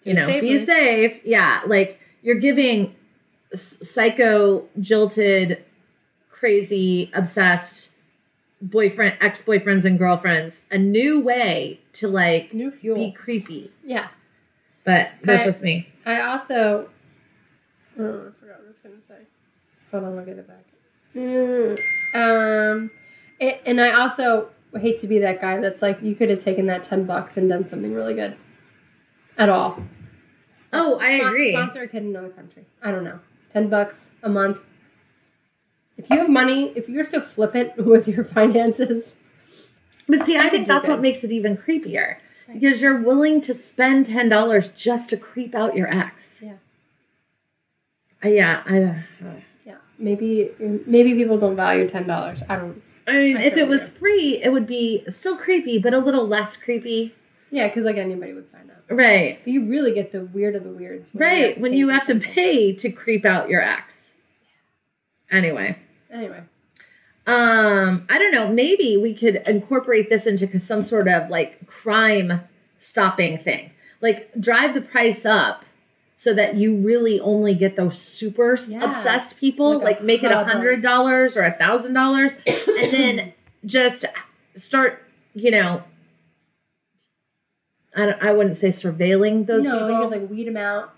you 0.05 0.15
know, 0.15 0.27
safely. 0.27 0.49
be 0.59 0.65
safe. 0.65 1.21
Yeah, 1.25 1.61
like 1.67 2.01
you're 2.23 2.39
giving 2.41 2.95
psycho, 3.55 4.67
jilted, 4.81 5.65
crazy, 6.31 7.11
obsessed 7.15 7.93
boyfriend, 8.61 9.17
ex 9.21 9.43
boyfriends, 9.45 9.85
and 9.85 9.99
girlfriends 9.99 10.65
a 10.71 10.79
new 10.79 11.21
way 11.21 11.81
to 11.95 12.09
like 12.09 12.53
New 12.55 12.71
fuel. 12.71 12.97
be 12.97 13.13
creepy. 13.13 13.71
yeah. 13.85 14.09
But 14.85 15.11
that's 15.23 15.43
I- 15.43 15.47
just 15.47 15.63
me. 15.63 15.89
I 16.05 16.21
also. 16.21 16.89
Oh, 17.99 18.03
I 18.29 18.41
forgot 18.41 18.59
what 18.59 18.65
I 18.65 18.69
was 18.69 18.79
going 18.81 18.95
to 18.97 19.03
say. 19.03 19.17
Hold 19.91 20.05
on, 20.05 20.19
I'll 20.19 20.25
get 20.25 20.37
it 20.39 20.47
back. 20.47 20.65
Mm, 21.17 21.79
um, 22.15 22.91
it, 23.41 23.63
and 23.67 23.81
I 23.81 23.93
also 24.01 24.51
hate 24.79 24.99
to 25.01 25.07
be 25.07 25.19
that 25.21 25.41
guy 25.41 25.59
that's 25.61 25.83
like, 25.83 26.03
you 26.03 26.15
could 26.15 26.31
have 26.31 26.43
taken 26.43 26.67
that 26.67 26.83
10 26.83 27.05
bucks 27.05 27.37
and 27.37 27.49
done 27.49 27.67
something 27.69 27.93
really 27.95 28.15
good. 28.15 28.37
At 29.39 29.49
all. 29.49 29.83
Oh, 30.73 30.99
I 31.01 31.19
Spon- 31.19 31.29
agree. 31.29 31.53
Sponsor 31.53 31.83
a 31.83 31.89
kid 31.89 32.03
in 32.03 32.09
another 32.11 32.31
country. 32.31 32.65
I 32.83 32.91
don't 32.91 33.05
know. 33.05 33.21
10 33.53 33.69
bucks 33.69 34.13
a 34.23 34.29
month. 34.29 34.59
If 35.99 36.11
you 36.11 36.19
have 36.19 36.29
money, 36.29 36.69
if 36.77 36.89
you're 36.89 37.05
so 37.05 37.21
flippant 37.21 37.77
with 37.87 38.07
your 38.09 38.25
finances, 38.25 39.17
But 40.09 40.21
see, 40.21 40.37
I 40.37 40.45
I 40.45 40.49
think 40.51 40.67
that's 40.67 40.87
what 40.89 41.01
makes 41.01 41.25
it 41.25 41.33
even 41.33 41.57
creepier 41.57 42.19
because 42.53 42.81
you're 42.81 43.01
willing 43.01 43.41
to 43.41 43.53
spend 43.55 44.07
ten 44.07 44.29
dollars 44.29 44.69
just 44.69 45.11
to 45.11 45.17
creep 45.17 45.55
out 45.55 45.75
your 45.75 45.89
ex. 45.89 46.43
Yeah. 46.45 46.53
Uh, 48.25 48.29
yeah, 48.29 48.63
I. 48.67 48.83
uh, 48.83 48.95
yeah, 49.65 49.77
maybe 49.99 50.51
maybe 50.87 51.15
people 51.15 51.39
don't 51.39 51.57
value 51.57 51.89
$10. 51.89 52.43
I 52.49 52.57
don't. 52.57 52.83
I 53.07 53.13
mean, 53.13 53.37
I 53.37 53.43
if 53.45 53.57
it 53.57 53.69
was 53.69 53.89
free, 53.89 54.41
it 54.43 54.53
would 54.53 54.67
be 54.67 55.05
still 55.09 55.37
creepy, 55.37 55.79
but 55.79 55.95
a 55.95 55.99
little 55.99 56.27
less 56.27 56.57
creepy. 56.57 57.15
Yeah, 57.51 57.69
because 57.69 57.85
like 57.85 57.97
anybody 57.97 58.33
would 58.33 58.49
sign 58.49 58.71
up. 58.71 58.83
Right. 58.91 59.39
But 59.45 59.53
you 59.53 59.69
really 59.71 59.95
get 59.95 60.13
the 60.13 60.25
weird 60.27 60.57
of 60.57 60.65
the 60.65 60.71
weirds. 60.71 61.15
when 61.15 61.29
Right. 61.29 61.59
When 61.59 61.73
you 61.73 61.89
have 61.89 62.07
to 62.07 62.17
pay 62.19 62.75
to 62.75 62.91
creep 62.91 63.25
out 63.25 63.49
your 63.49 63.63
ex. 63.63 64.15
Anyway. 65.31 65.77
Anyway, 66.11 66.43
Um, 67.27 68.07
I 68.09 68.19
don't 68.19 68.33
know. 68.33 68.49
Maybe 68.49 68.97
we 68.97 69.13
could 69.15 69.43
incorporate 69.47 70.09
this 70.09 70.27
into 70.27 70.59
some 70.61 70.83
sort 70.83 71.09
of 71.09 71.29
like 71.29 71.67
crime 71.67 72.41
stopping 72.79 73.37
thing. 73.39 73.73
Like 74.01 74.33
drive 74.39 74.75
the 74.75 74.81
price 74.81 75.27
up 75.27 75.65
so 76.19 76.33
that 76.33 76.55
you 76.55 76.75
really 76.79 77.21
only 77.21 77.55
get 77.55 77.77
those 77.77 77.99
super 77.99 78.59
Yeah. 78.67 78.83
obsessed 78.83 79.39
people. 79.39 79.75
Like 79.75 79.83
Like, 79.83 80.03
make 80.03 80.25
it 80.25 80.31
a 80.31 80.45
hundred 80.45 80.81
dollars 80.83 81.37
or 81.37 81.43
a 81.43 81.53
thousand 81.53 81.93
dollars, 81.93 82.35
and 82.69 82.93
then 82.93 83.33
just 83.67 84.07
start. 84.57 85.03
You 85.35 85.51
know, 85.51 85.85
I 87.95 88.07
don't, 88.07 88.23
I 88.23 88.33
wouldn't 88.33 88.57
say 88.57 88.71
surveilling 88.71 89.47
those 89.47 89.65
no, 89.65 89.73
people, 89.73 89.91
you 89.91 89.99
could 90.09 90.21
like 90.23 90.31
weed 90.31 90.47
them 90.47 90.57
out. 90.57 90.95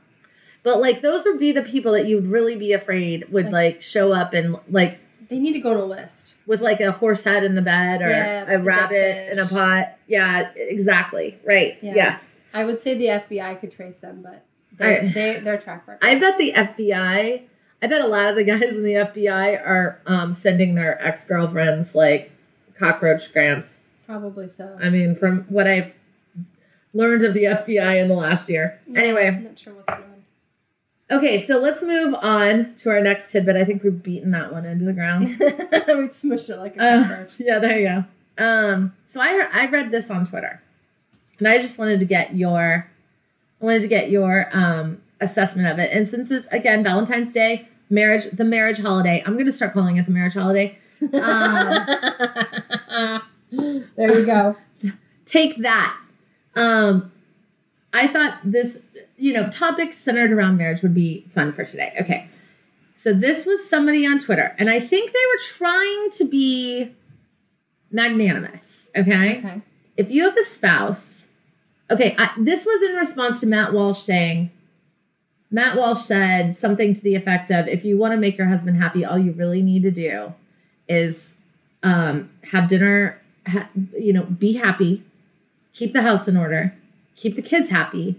but 0.62 0.80
like 0.80 1.00
those 1.00 1.24
would 1.24 1.38
be 1.40 1.50
the 1.52 1.62
people 1.62 1.92
that 1.92 2.06
you'd 2.06 2.26
really 2.26 2.56
be 2.56 2.72
afraid 2.72 3.28
would 3.30 3.46
Like- 3.46 3.52
like 3.74 3.82
show 3.82 4.12
up 4.12 4.34
and 4.34 4.56
like 4.70 4.98
They 5.28 5.38
need 5.40 5.52
to 5.54 5.58
go 5.60 5.72
on 5.72 5.76
a 5.78 5.84
list. 5.84 6.36
with 6.46 6.60
like 6.60 6.80
a 6.80 6.92
horse 6.92 7.24
head 7.24 7.42
in 7.44 7.54
the 7.56 7.62
bed 7.62 8.00
or 8.02 8.08
Yeah, 8.08 8.44
a 8.48 8.62
rabbit 8.62 9.32
in 9.32 9.38
a 9.40 9.46
pot. 9.46 9.96
Yeah, 10.06 10.50
exactly. 10.54 11.36
Right. 11.44 11.78
Yeah. 11.82 11.94
Yes. 11.94 12.36
I 12.54 12.64
would 12.64 12.78
say 12.78 12.94
the 12.96 13.06
FBI 13.08 13.60
could 13.60 13.70
trace 13.72 13.98
them, 13.98 14.20
but 14.22 14.44
they, 14.78 14.98
I- 15.00 15.12
they 15.12 15.38
their 15.40 15.58
track 15.58 15.86
record. 15.86 16.04
I 16.06 16.18
bet 16.18 16.38
the 16.38 16.52
FBI, 16.52 17.42
I 17.82 17.86
bet 17.86 18.00
a 18.00 18.06
lot 18.06 18.30
of 18.30 18.36
the 18.36 18.44
guys 18.44 18.76
in 18.76 18.82
the 18.84 18.94
FBI 18.94 19.60
are 19.64 20.00
um, 20.06 20.34
sending 20.34 20.74
their 20.74 21.00
ex 21.04 21.26
girlfriends 21.26 21.94
like 21.94 22.32
cockroach 22.76 23.32
grams. 23.32 23.80
Probably 24.06 24.48
so. 24.48 24.78
I 24.82 24.88
mean, 24.88 25.14
from 25.16 25.42
what 25.48 25.66
I've 25.66 25.94
learned 26.94 27.22
of 27.24 27.34
the 27.34 27.44
FBI 27.44 28.00
in 28.02 28.08
the 28.08 28.14
last 28.14 28.48
year. 28.48 28.80
Yeah, 28.88 29.00
Anyway, 29.00 29.26
I'm 29.28 29.44
not 29.44 29.58
sure 29.58 29.74
what's 29.74 29.86
going 29.86 30.02
on. 31.10 31.18
okay, 31.18 31.38
so 31.38 31.58
let's 31.58 31.82
move 31.82 32.14
on 32.22 32.74
to 32.76 32.90
our 32.90 33.00
next 33.02 33.30
tidbit. 33.30 33.56
I 33.56 33.64
think 33.64 33.82
we've 33.82 34.02
beaten 34.02 34.30
that 34.30 34.50
one 34.52 34.64
into 34.64 34.84
the 34.86 34.92
ground. 34.94 35.26
we 35.28 35.34
smushed 36.08 36.50
it 36.50 36.56
like 36.58 36.76
a 36.76 36.82
Uh, 36.82 37.28
yeah, 37.38 37.58
there 37.58 37.78
you 37.78 37.86
go. 37.88 38.04
Um, 38.42 38.94
so 39.04 39.20
I 39.20 39.48
I 39.52 39.66
read 39.66 39.90
this 39.90 40.10
on 40.10 40.24
Twitter, 40.24 40.62
and 41.38 41.48
I 41.48 41.58
just 41.58 41.78
wanted 41.78 42.00
to 42.00 42.06
get 42.06 42.34
your 42.34 42.88
wanted 43.60 43.82
to 43.82 43.88
get 43.88 44.10
your 44.10 44.48
um, 44.52 45.02
assessment 45.20 45.68
of 45.68 45.78
it. 45.78 45.90
And 45.92 46.08
since 46.08 46.30
it's 46.30 46.46
again 46.48 46.84
Valentine's 46.84 47.32
Day, 47.32 47.68
marriage, 47.90 48.24
the 48.30 48.44
marriage 48.44 48.80
holiday, 48.80 49.22
I'm 49.26 49.34
going 49.34 49.46
to 49.46 49.52
start 49.52 49.72
calling 49.72 49.96
it 49.96 50.06
the 50.06 50.12
marriage 50.12 50.34
holiday. 50.34 50.78
Um, 51.00 51.86
there 53.96 54.18
you 54.18 54.26
go. 54.26 54.56
take 55.24 55.56
that. 55.56 55.96
Um, 56.54 57.12
I 57.92 58.06
thought 58.06 58.40
this, 58.44 58.84
you 59.16 59.32
know, 59.32 59.48
topics 59.48 59.96
centered 59.96 60.32
around 60.32 60.56
marriage 60.56 60.82
would 60.82 60.94
be 60.94 61.24
fun 61.30 61.52
for 61.52 61.64
today. 61.64 61.94
Okay. 62.00 62.28
So 62.94 63.12
this 63.12 63.46
was 63.46 63.68
somebody 63.68 64.04
on 64.04 64.18
Twitter, 64.18 64.56
and 64.58 64.68
I 64.68 64.80
think 64.80 65.12
they 65.12 65.18
were 65.32 65.40
trying 65.40 66.10
to 66.10 66.24
be 66.24 66.92
magnanimous. 67.92 68.90
Okay. 68.96 69.38
Okay. 69.38 69.62
If 69.96 70.10
you 70.10 70.24
have 70.24 70.36
a 70.36 70.42
spouse, 70.42 71.27
okay, 71.90 72.14
I, 72.18 72.30
this 72.38 72.64
was 72.64 72.82
in 72.90 72.96
response 72.96 73.40
to 73.40 73.46
Matt 73.46 73.72
Walsh 73.72 74.00
saying, 74.00 74.50
Matt 75.50 75.76
Walsh 75.76 76.02
said 76.02 76.54
something 76.54 76.92
to 76.94 77.02
the 77.02 77.14
effect 77.14 77.50
of, 77.50 77.68
if 77.68 77.84
you 77.84 77.96
want 77.96 78.12
to 78.12 78.18
make 78.18 78.36
your 78.36 78.48
husband 78.48 78.76
happy, 78.76 79.04
all 79.04 79.18
you 79.18 79.32
really 79.32 79.62
need 79.62 79.82
to 79.82 79.90
do 79.90 80.34
is 80.88 81.38
um, 81.82 82.30
have 82.52 82.68
dinner, 82.68 83.20
ha- 83.46 83.70
you 83.98 84.12
know, 84.12 84.24
be 84.24 84.54
happy, 84.54 85.04
keep 85.72 85.92
the 85.92 86.02
house 86.02 86.28
in 86.28 86.36
order, 86.36 86.74
keep 87.16 87.34
the 87.34 87.42
kids 87.42 87.70
happy, 87.70 88.18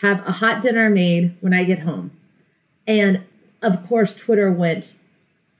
have 0.00 0.26
a 0.26 0.32
hot 0.32 0.60
dinner 0.60 0.90
made 0.90 1.34
when 1.40 1.54
I 1.54 1.64
get 1.64 1.80
home. 1.80 2.10
And 2.86 3.24
of 3.62 3.86
course, 3.86 4.14
Twitter 4.14 4.52
went 4.52 4.98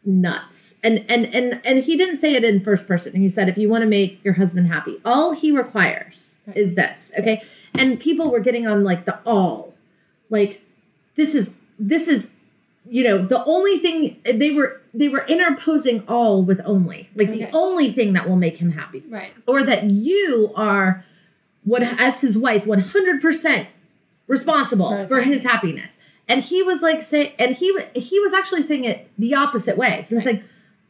nuts. 0.06 0.76
And 0.82 1.04
and 1.08 1.26
and 1.34 1.60
and 1.64 1.80
he 1.80 1.96
didn't 1.96 2.16
say 2.16 2.34
it 2.34 2.44
in 2.44 2.62
first 2.62 2.86
person. 2.86 3.14
He 3.14 3.28
said 3.28 3.48
if 3.48 3.58
you 3.58 3.68
want 3.68 3.82
to 3.82 3.88
make 3.88 4.24
your 4.24 4.34
husband 4.34 4.68
happy, 4.68 5.00
all 5.04 5.32
he 5.32 5.50
requires 5.50 6.38
is 6.54 6.74
this. 6.76 7.12
Okay? 7.18 7.42
And 7.78 8.00
people 8.00 8.30
were 8.30 8.40
getting 8.40 8.66
on 8.66 8.84
like 8.84 9.04
the 9.04 9.18
all. 9.26 9.74
Like 10.30 10.62
this 11.16 11.34
is 11.34 11.56
this 11.78 12.08
is 12.08 12.32
you 12.88 13.02
know, 13.02 13.26
the 13.26 13.44
only 13.46 13.78
thing 13.78 14.20
they 14.24 14.52
were 14.52 14.80
they 14.94 15.08
were 15.08 15.26
interposing 15.26 16.04
all 16.06 16.42
with 16.42 16.60
only. 16.64 17.10
Like 17.16 17.30
the 17.32 17.50
only 17.52 17.90
thing 17.90 18.12
that 18.12 18.28
will 18.28 18.36
make 18.36 18.58
him 18.58 18.70
happy 18.70 19.02
Right. 19.08 19.32
or 19.46 19.64
that 19.64 19.84
you 19.90 20.52
are 20.54 21.04
what 21.64 21.82
as 21.82 22.20
his 22.20 22.38
wife 22.38 22.64
100% 22.64 23.66
responsible 24.28 24.88
For 24.90 25.06
for 25.06 25.20
his 25.20 25.42
happiness 25.42 25.98
and 26.28 26.40
he 26.42 26.62
was 26.62 26.82
like 26.82 27.02
saying, 27.02 27.32
and 27.38 27.54
he 27.56 27.76
he 27.94 28.18
was 28.20 28.32
actually 28.32 28.62
saying 28.62 28.84
it 28.84 29.08
the 29.18 29.34
opposite 29.34 29.76
way 29.76 30.04
he 30.08 30.14
was 30.14 30.24
Right. 30.26 30.36
like 30.36 30.44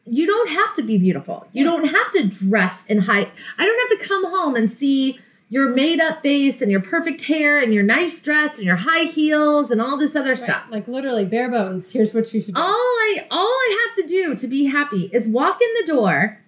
you 0.08 0.26
don't 0.26 0.50
have 0.50 0.72
to 0.74 0.82
be 0.82 0.98
beautiful 0.98 1.46
you 1.52 1.64
Yeah. 1.64 1.70
don't 1.72 1.86
have 1.86 2.10
to 2.12 2.24
dress 2.46 2.86
in 2.86 2.98
high 2.98 3.28
i 3.58 3.64
don't 3.66 3.88
have 3.90 3.98
to 4.00 4.06
come 4.08 4.24
home 4.24 4.54
and 4.56 4.70
see 4.70 5.18
your 5.48 5.68
made 5.68 6.00
up 6.00 6.22
face 6.22 6.60
and 6.60 6.72
your 6.72 6.80
perfect 6.80 7.22
hair 7.22 7.60
and 7.60 7.72
your 7.72 7.84
nice 7.84 8.20
dress 8.20 8.56
and 8.58 8.66
your 8.66 8.76
high 8.76 9.04
heels 9.04 9.70
and 9.70 9.80
all 9.80 9.96
this 9.96 10.16
other 10.16 10.30
Right. 10.30 10.38
stuff 10.38 10.64
Like 10.70 10.88
literally 10.88 11.24
bare 11.24 11.48
bones. 11.48 11.92
Here's 11.92 12.12
what 12.14 12.32
you 12.34 12.40
should 12.40 12.54
do. 12.54 12.60
all 12.60 12.66
I 12.74 13.26
all 13.30 13.46
I 13.46 13.86
have 13.86 14.04
to 14.04 14.08
do 14.12 14.34
to 14.34 14.46
be 14.48 14.64
happy 14.64 15.08
is 15.12 15.28
walk 15.28 15.60
in 15.62 15.68
the 15.80 15.92
door 15.92 16.40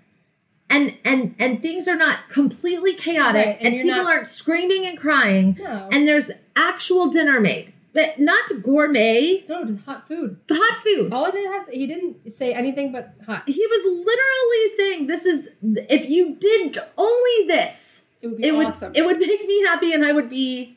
and 0.68 0.96
and 1.04 1.34
and 1.38 1.62
things 1.62 1.86
are 1.88 1.96
not 1.96 2.28
completely 2.28 2.94
chaotic 2.94 3.46
Right, 3.46 3.56
and 3.60 3.74
and, 3.74 3.82
people 3.82 4.02
not- 4.02 4.12
aren't 4.14 4.26
screaming 4.26 4.84
and 4.86 4.98
crying 4.98 5.56
No. 5.62 5.88
and 5.92 6.06
there's 6.08 6.30
actual 6.56 7.06
dinner 7.08 7.38
made 7.40 7.72
but 7.92 8.18
not 8.20 8.44
gourmet 8.62 9.44
no, 9.48 9.64
just 9.64 9.84
hot 9.88 10.08
food. 10.08 10.36
hot 10.50 10.78
food 10.82 11.12
All 11.12 11.24
of 11.24 11.34
it 11.34 11.46
has. 11.46 11.68
He 11.68 11.86
didn't 11.86 12.32
say 12.34 12.52
anything 12.52 12.92
but 12.92 13.14
hot. 13.26 13.42
he 13.46 13.66
was 13.66 13.82
literally 14.06 14.68
saying 14.76 15.06
this 15.06 15.24
is 15.26 15.48
if 15.62 16.08
you 16.08 16.36
did 16.36 16.78
only 16.96 17.46
this 17.46 18.04
It 18.22 18.28
would 18.28 18.36
be 18.38 18.46
it 18.48 18.54
awesome. 18.54 18.90
would 18.92 18.96
it 18.98 19.06
would 19.06 19.18
make 19.18 19.46
me 19.46 19.62
happy 19.62 19.92
and 19.92 20.04
I 20.04 20.12
would 20.12 20.28
be 20.28 20.76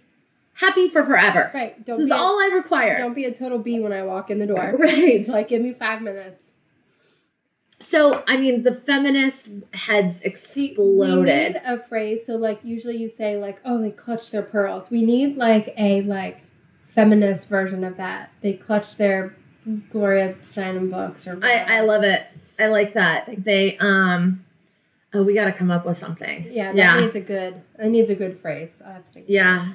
happy 0.53 0.87
for 0.89 1.03
forever 1.03 1.51
right. 1.53 1.83
Don't 1.85 1.97
this 1.97 2.05
is 2.05 2.11
a, 2.11 2.15
all 2.15 2.39
I 2.39 2.51
require 2.55 2.97
Don't 2.97 3.13
be 3.13 3.25
a 3.25 3.33
total 3.33 3.59
bee 3.59 3.79
when 3.79 3.93
I 3.93 4.03
walk 4.03 4.29
in 4.29 4.39
the 4.39 4.47
door. 4.47 4.75
right 4.79 5.27
Like, 5.27 5.49
give 5.49 5.61
me 5.61 5.73
five 5.73 6.01
minutes. 6.01 6.53
so 7.79 8.23
I 8.27 8.37
mean 8.37 8.63
the 8.63 8.73
feminist 8.75 9.49
heads 9.73 10.19
See, 10.19 10.27
exploded 10.27 11.17
We 11.17 11.23
need 11.23 11.61
a 11.65 11.77
phrase. 11.79 12.25
So, 12.25 12.35
like, 12.37 12.59
usually 12.63 12.97
you 12.97 13.09
say, 13.09 13.37
like, 13.37 13.59
oh, 13.65 13.79
they 13.81 13.91
clutch 13.91 14.31
their 14.31 14.43
pearls. 14.43 14.89
We 14.91 15.01
need, 15.03 15.35
like, 15.37 15.73
a, 15.77 16.01
like, 16.03 16.41
feminist 16.91 17.49
version 17.49 17.83
of 17.83 17.97
that. 17.97 18.31
They 18.41 18.53
clutch 18.53 18.97
their 18.97 19.35
Gloria 19.89 20.35
Steinem 20.41 20.91
books 20.91 21.27
or 21.27 21.39
I, 21.41 21.77
I 21.77 21.81
love 21.81 22.03
it. 22.03 22.23
I 22.59 22.67
like 22.67 22.93
that. 22.93 23.43
They 23.43 23.77
um 23.77 24.43
oh 25.13 25.23
we 25.23 25.33
gotta 25.33 25.51
come 25.51 25.71
up 25.71 25.85
with 25.85 25.97
something. 25.97 26.47
yeah, 26.51 26.71
that 26.71 26.75
yeah. 26.75 26.99
needs 26.99 27.15
a 27.15 27.21
good 27.21 27.61
it 27.79 27.89
needs 27.89 28.09
a 28.09 28.15
good 28.15 28.37
phrase. 28.37 28.81
I 28.85 28.93
have 28.93 29.05
to 29.05 29.11
think. 29.11 29.25
Yeah. 29.29 29.73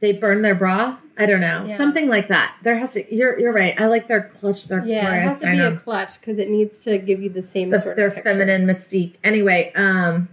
They 0.00 0.12
burn 0.12 0.42
their 0.42 0.54
bra? 0.54 0.98
I 1.16 1.24
don't 1.24 1.40
know. 1.40 1.64
Yeah. 1.66 1.76
Something 1.76 2.08
like 2.08 2.28
that. 2.28 2.54
There 2.62 2.76
has 2.76 2.94
to 2.94 3.14
you're 3.14 3.38
you're 3.38 3.52
right. 3.52 3.78
I 3.80 3.86
like 3.86 4.08
their 4.08 4.22
clutch 4.22 4.66
their 4.66 4.84
Yeah, 4.84 4.98
it 4.98 5.02
Gloria 5.02 5.20
has 5.20 5.40
to 5.40 5.50
be 5.50 5.60
a 5.60 5.76
clutch 5.76 6.20
because 6.20 6.38
it 6.38 6.50
needs 6.50 6.84
to 6.84 6.98
give 6.98 7.22
you 7.22 7.30
the 7.30 7.42
same 7.42 7.70
the, 7.70 7.78
sort 7.78 7.96
their 7.96 8.08
of 8.08 8.14
picture. 8.14 8.30
feminine 8.30 8.66
mystique. 8.66 9.14
Anyway, 9.24 9.72
um, 9.74 10.28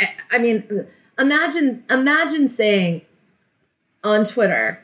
I, 0.00 0.10
I 0.30 0.38
mean, 0.38 0.86
imagine 1.18 1.84
imagine 1.90 2.48
saying 2.48 3.02
on 4.04 4.24
Twitter, 4.24 4.82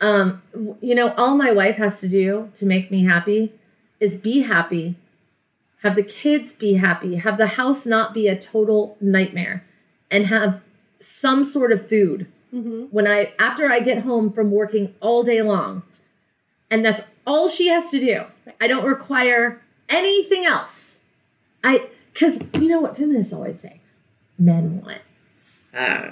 um, 0.00 0.42
you 0.80 0.94
know, 0.94 1.12
all 1.16 1.36
my 1.36 1.52
wife 1.52 1.76
has 1.76 2.00
to 2.00 2.08
do 2.08 2.50
to 2.54 2.66
make 2.66 2.90
me 2.90 3.04
happy 3.04 3.52
is 4.00 4.20
be 4.20 4.40
happy, 4.40 4.96
have 5.82 5.94
the 5.96 6.02
kids 6.02 6.52
be 6.52 6.74
happy, 6.74 7.16
have 7.16 7.38
the 7.38 7.46
house 7.46 7.86
not 7.86 8.12
be 8.12 8.28
a 8.28 8.38
total 8.38 8.96
nightmare, 9.00 9.64
and 10.10 10.26
have 10.26 10.60
some 11.00 11.44
sort 11.44 11.72
of 11.72 11.88
food 11.88 12.26
Mhm. 12.52 12.88
when 12.90 13.06
I 13.06 13.32
after 13.38 13.70
I 13.70 13.80
get 13.80 13.98
home 14.02 14.32
from 14.32 14.50
working 14.50 14.94
all 15.00 15.22
day 15.22 15.42
long. 15.42 15.82
And 16.70 16.84
that's 16.84 17.02
all 17.26 17.48
she 17.48 17.68
has 17.68 17.90
to 17.90 18.00
do. 18.00 18.22
I 18.60 18.66
don't 18.66 18.84
require 18.86 19.62
anything 19.88 20.44
else. 20.44 21.00
I 21.64 21.88
cuz 22.14 22.42
you 22.60 22.68
know 22.68 22.80
what 22.80 22.96
feminists 22.96 23.32
always 23.32 23.60
say? 23.60 23.80
Men 24.38 24.80
want. 24.82 25.02
Uh, 25.74 26.10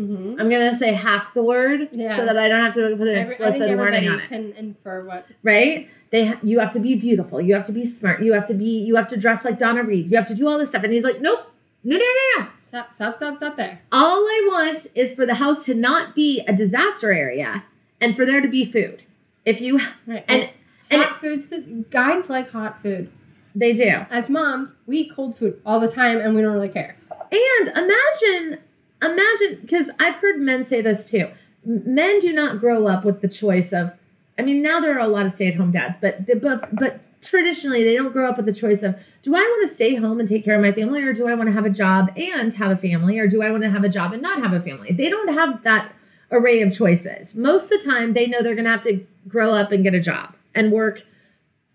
Mhm. 0.00 0.40
I'm 0.40 0.48
going 0.48 0.70
to 0.70 0.74
say 0.74 0.92
half 0.92 1.34
the 1.34 1.42
word 1.42 1.88
Yeah. 1.92 2.16
so 2.16 2.24
that 2.24 2.38
I 2.38 2.48
don't 2.48 2.60
have 2.62 2.74
to 2.74 2.96
put 2.96 3.06
an 3.08 3.14
Every- 3.16 3.22
explicit 3.22 3.62
think 3.68 3.76
warning 3.78 4.08
on 4.08 4.20
it. 4.20 4.28
can 4.28 4.52
infer 4.58 5.04
what 5.04 5.26
Right? 5.42 5.88
They 6.10 6.26
ha- 6.26 6.40
you 6.42 6.58
have 6.58 6.72
to 6.72 6.80
be 6.80 6.94
beautiful. 6.96 7.40
You 7.40 7.54
have 7.54 7.66
to 7.66 7.72
be 7.72 7.84
smart. 7.84 8.22
You 8.22 8.32
have 8.32 8.46
to 8.46 8.54
be 8.54 8.80
you 8.84 8.96
have 8.96 9.06
to 9.08 9.16
dress 9.18 9.44
like 9.44 9.58
Donna 9.58 9.82
Reed. 9.84 10.10
You 10.10 10.16
have 10.16 10.26
to 10.26 10.34
do 10.34 10.48
all 10.48 10.58
this 10.58 10.70
stuff 10.70 10.82
and 10.82 10.92
he's 10.92 11.04
like, 11.04 11.20
"Nope. 11.20 11.40
No, 11.84 11.96
no, 11.96 12.02
no, 12.02 12.42
no. 12.44 12.46
stop, 12.66 12.92
stop, 12.92 13.14
stop, 13.14 13.36
stop 13.36 13.56
there. 13.56 13.80
All 13.92 14.18
I 14.18 14.48
want 14.50 14.86
is 14.94 15.14
for 15.14 15.24
the 15.26 15.34
house 15.34 15.64
to 15.66 15.74
not 15.74 16.14
be 16.14 16.42
a 16.48 16.52
disaster 16.52 17.12
area 17.12 17.64
and 18.00 18.16
for 18.16 18.24
there 18.26 18.40
to 18.40 18.48
be 18.48 18.64
food. 18.64 19.02
If 19.44 19.60
you 19.60 19.80
Right. 20.06 20.24
and 20.28 20.48
and 20.90 21.02
hot 21.02 21.16
food. 21.20 21.44
spe- 21.44 21.90
Guys 21.90 22.28
like 22.28 22.50
hot 22.50 22.80
food. 22.82 23.08
they 23.54 23.72
do. 23.72 24.06
As 24.10 24.28
moms, 24.30 24.74
we 24.86 24.98
eat 24.98 25.12
cold 25.14 25.36
food 25.36 25.60
all 25.66 25.78
the 25.80 25.88
time, 25.88 26.18
and 26.18 26.34
we 26.36 26.42
don't 26.42 26.52
really 26.54 26.68
care. 26.68 26.94
And 27.32 27.68
imagine, 27.68 28.58
imagine, 29.02 29.60
because 29.62 29.90
I've 29.98 30.16
heard 30.16 30.40
men 30.40 30.64
say 30.64 30.80
this 30.80 31.10
too. 31.10 31.28
Men 31.64 32.18
do 32.20 32.32
not 32.32 32.60
grow 32.60 32.86
up 32.86 33.04
with 33.04 33.20
the 33.20 33.28
choice 33.28 33.72
of. 33.72 33.92
I 34.38 34.42
mean, 34.42 34.62
now 34.62 34.80
there 34.80 34.96
are 34.96 35.00
a 35.00 35.08
lot 35.08 35.26
of 35.26 35.32
stay-at-home 35.32 35.70
dads, 35.70 35.98
but 36.00 36.26
the, 36.26 36.36
but 36.36 36.74
but 36.74 37.00
traditionally 37.20 37.84
they 37.84 37.94
don't 37.94 38.12
grow 38.12 38.26
up 38.26 38.38
with 38.38 38.46
the 38.46 38.54
choice 38.54 38.82
of 38.82 38.98
do 39.22 39.34
I 39.34 39.40
want 39.40 39.68
to 39.68 39.74
stay 39.74 39.94
home 39.94 40.18
and 40.18 40.26
take 40.26 40.42
care 40.42 40.54
of 40.54 40.62
my 40.62 40.72
family, 40.72 41.02
or 41.02 41.12
do 41.12 41.28
I 41.28 41.34
want 41.34 41.48
to 41.48 41.52
have 41.52 41.66
a 41.66 41.70
job 41.70 42.10
and 42.16 42.54
have 42.54 42.70
a 42.70 42.76
family, 42.76 43.18
or 43.18 43.26
do 43.26 43.42
I 43.42 43.50
want 43.50 43.62
to 43.64 43.70
have 43.70 43.84
a 43.84 43.88
job 43.90 44.14
and 44.14 44.22
not 44.22 44.42
have 44.42 44.54
a 44.54 44.60
family? 44.60 44.92
They 44.92 45.10
don't 45.10 45.34
have 45.34 45.62
that 45.64 45.92
array 46.30 46.62
of 46.62 46.74
choices. 46.74 47.36
Most 47.36 47.64
of 47.64 47.80
the 47.80 47.90
time, 47.90 48.14
they 48.14 48.26
know 48.26 48.42
they're 48.42 48.54
going 48.54 48.64
to 48.64 48.70
have 48.70 48.80
to 48.82 49.04
grow 49.28 49.50
up 49.50 49.72
and 49.72 49.84
get 49.84 49.92
a 49.92 50.00
job 50.00 50.34
and 50.54 50.72
work, 50.72 51.02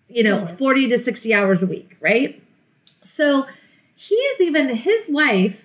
you 0.08 0.24
know, 0.24 0.38
Somewhere. 0.38 0.56
forty 0.56 0.90
to 0.90 0.98
sixty 0.98 1.34
hours 1.34 1.62
a 1.62 1.68
week, 1.68 1.96
right? 2.02 2.42
So 3.04 3.46
he's 3.94 4.42
even 4.42 4.70
his 4.70 5.08
wife 5.08 5.64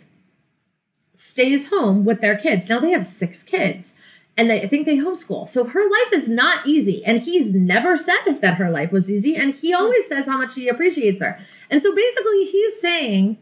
stays 1.21 1.69
home 1.69 2.03
with 2.03 2.23
their 2.23 2.35
kids. 2.35 2.67
Now 2.67 2.79
they 2.79 2.93
have 2.93 3.05
six 3.05 3.43
kids 3.43 3.95
and 4.39 4.49
they 4.49 4.63
I 4.63 4.67
think 4.67 4.87
they 4.87 4.97
homeschool. 4.97 5.47
So 5.47 5.65
her 5.65 5.83
life 5.83 6.13
is 6.15 6.31
not 6.31 6.67
easy. 6.67 7.05
And 7.05 7.21
he's 7.21 7.55
never 7.55 7.99
said 7.99 8.41
that 8.41 8.55
her 8.55 8.71
life 8.71 8.91
was 8.91 9.11
easy. 9.11 9.37
And 9.37 9.55
he 9.55 9.75
always 9.75 10.09
says 10.09 10.27
how 10.27 10.39
much 10.39 10.55
he 10.55 10.67
appreciates 10.69 11.21
her. 11.21 11.39
And 11.69 11.83
so 11.83 11.95
basically 11.95 12.47
he's 12.47 12.81
saying 12.81 13.37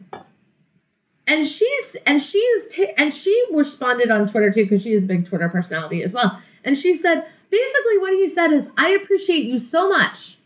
and 1.28 1.46
she's 1.46 1.96
and 2.04 2.20
she's 2.20 2.74
ta- 2.74 2.92
and 2.96 3.14
she 3.14 3.44
responded 3.52 4.10
on 4.10 4.26
Twitter 4.26 4.50
too 4.50 4.64
because 4.64 4.82
she 4.82 4.92
is 4.92 5.04
a 5.04 5.06
big 5.06 5.24
Twitter 5.24 5.48
personality 5.48 6.02
as 6.02 6.12
well. 6.12 6.42
And 6.64 6.76
she 6.76 6.96
said 6.96 7.26
basically 7.48 7.98
what 7.98 8.14
he 8.14 8.28
said 8.28 8.50
is 8.50 8.70
I 8.76 8.90
appreciate 8.90 9.44
you 9.44 9.60
so 9.60 9.88
much. 9.88 10.38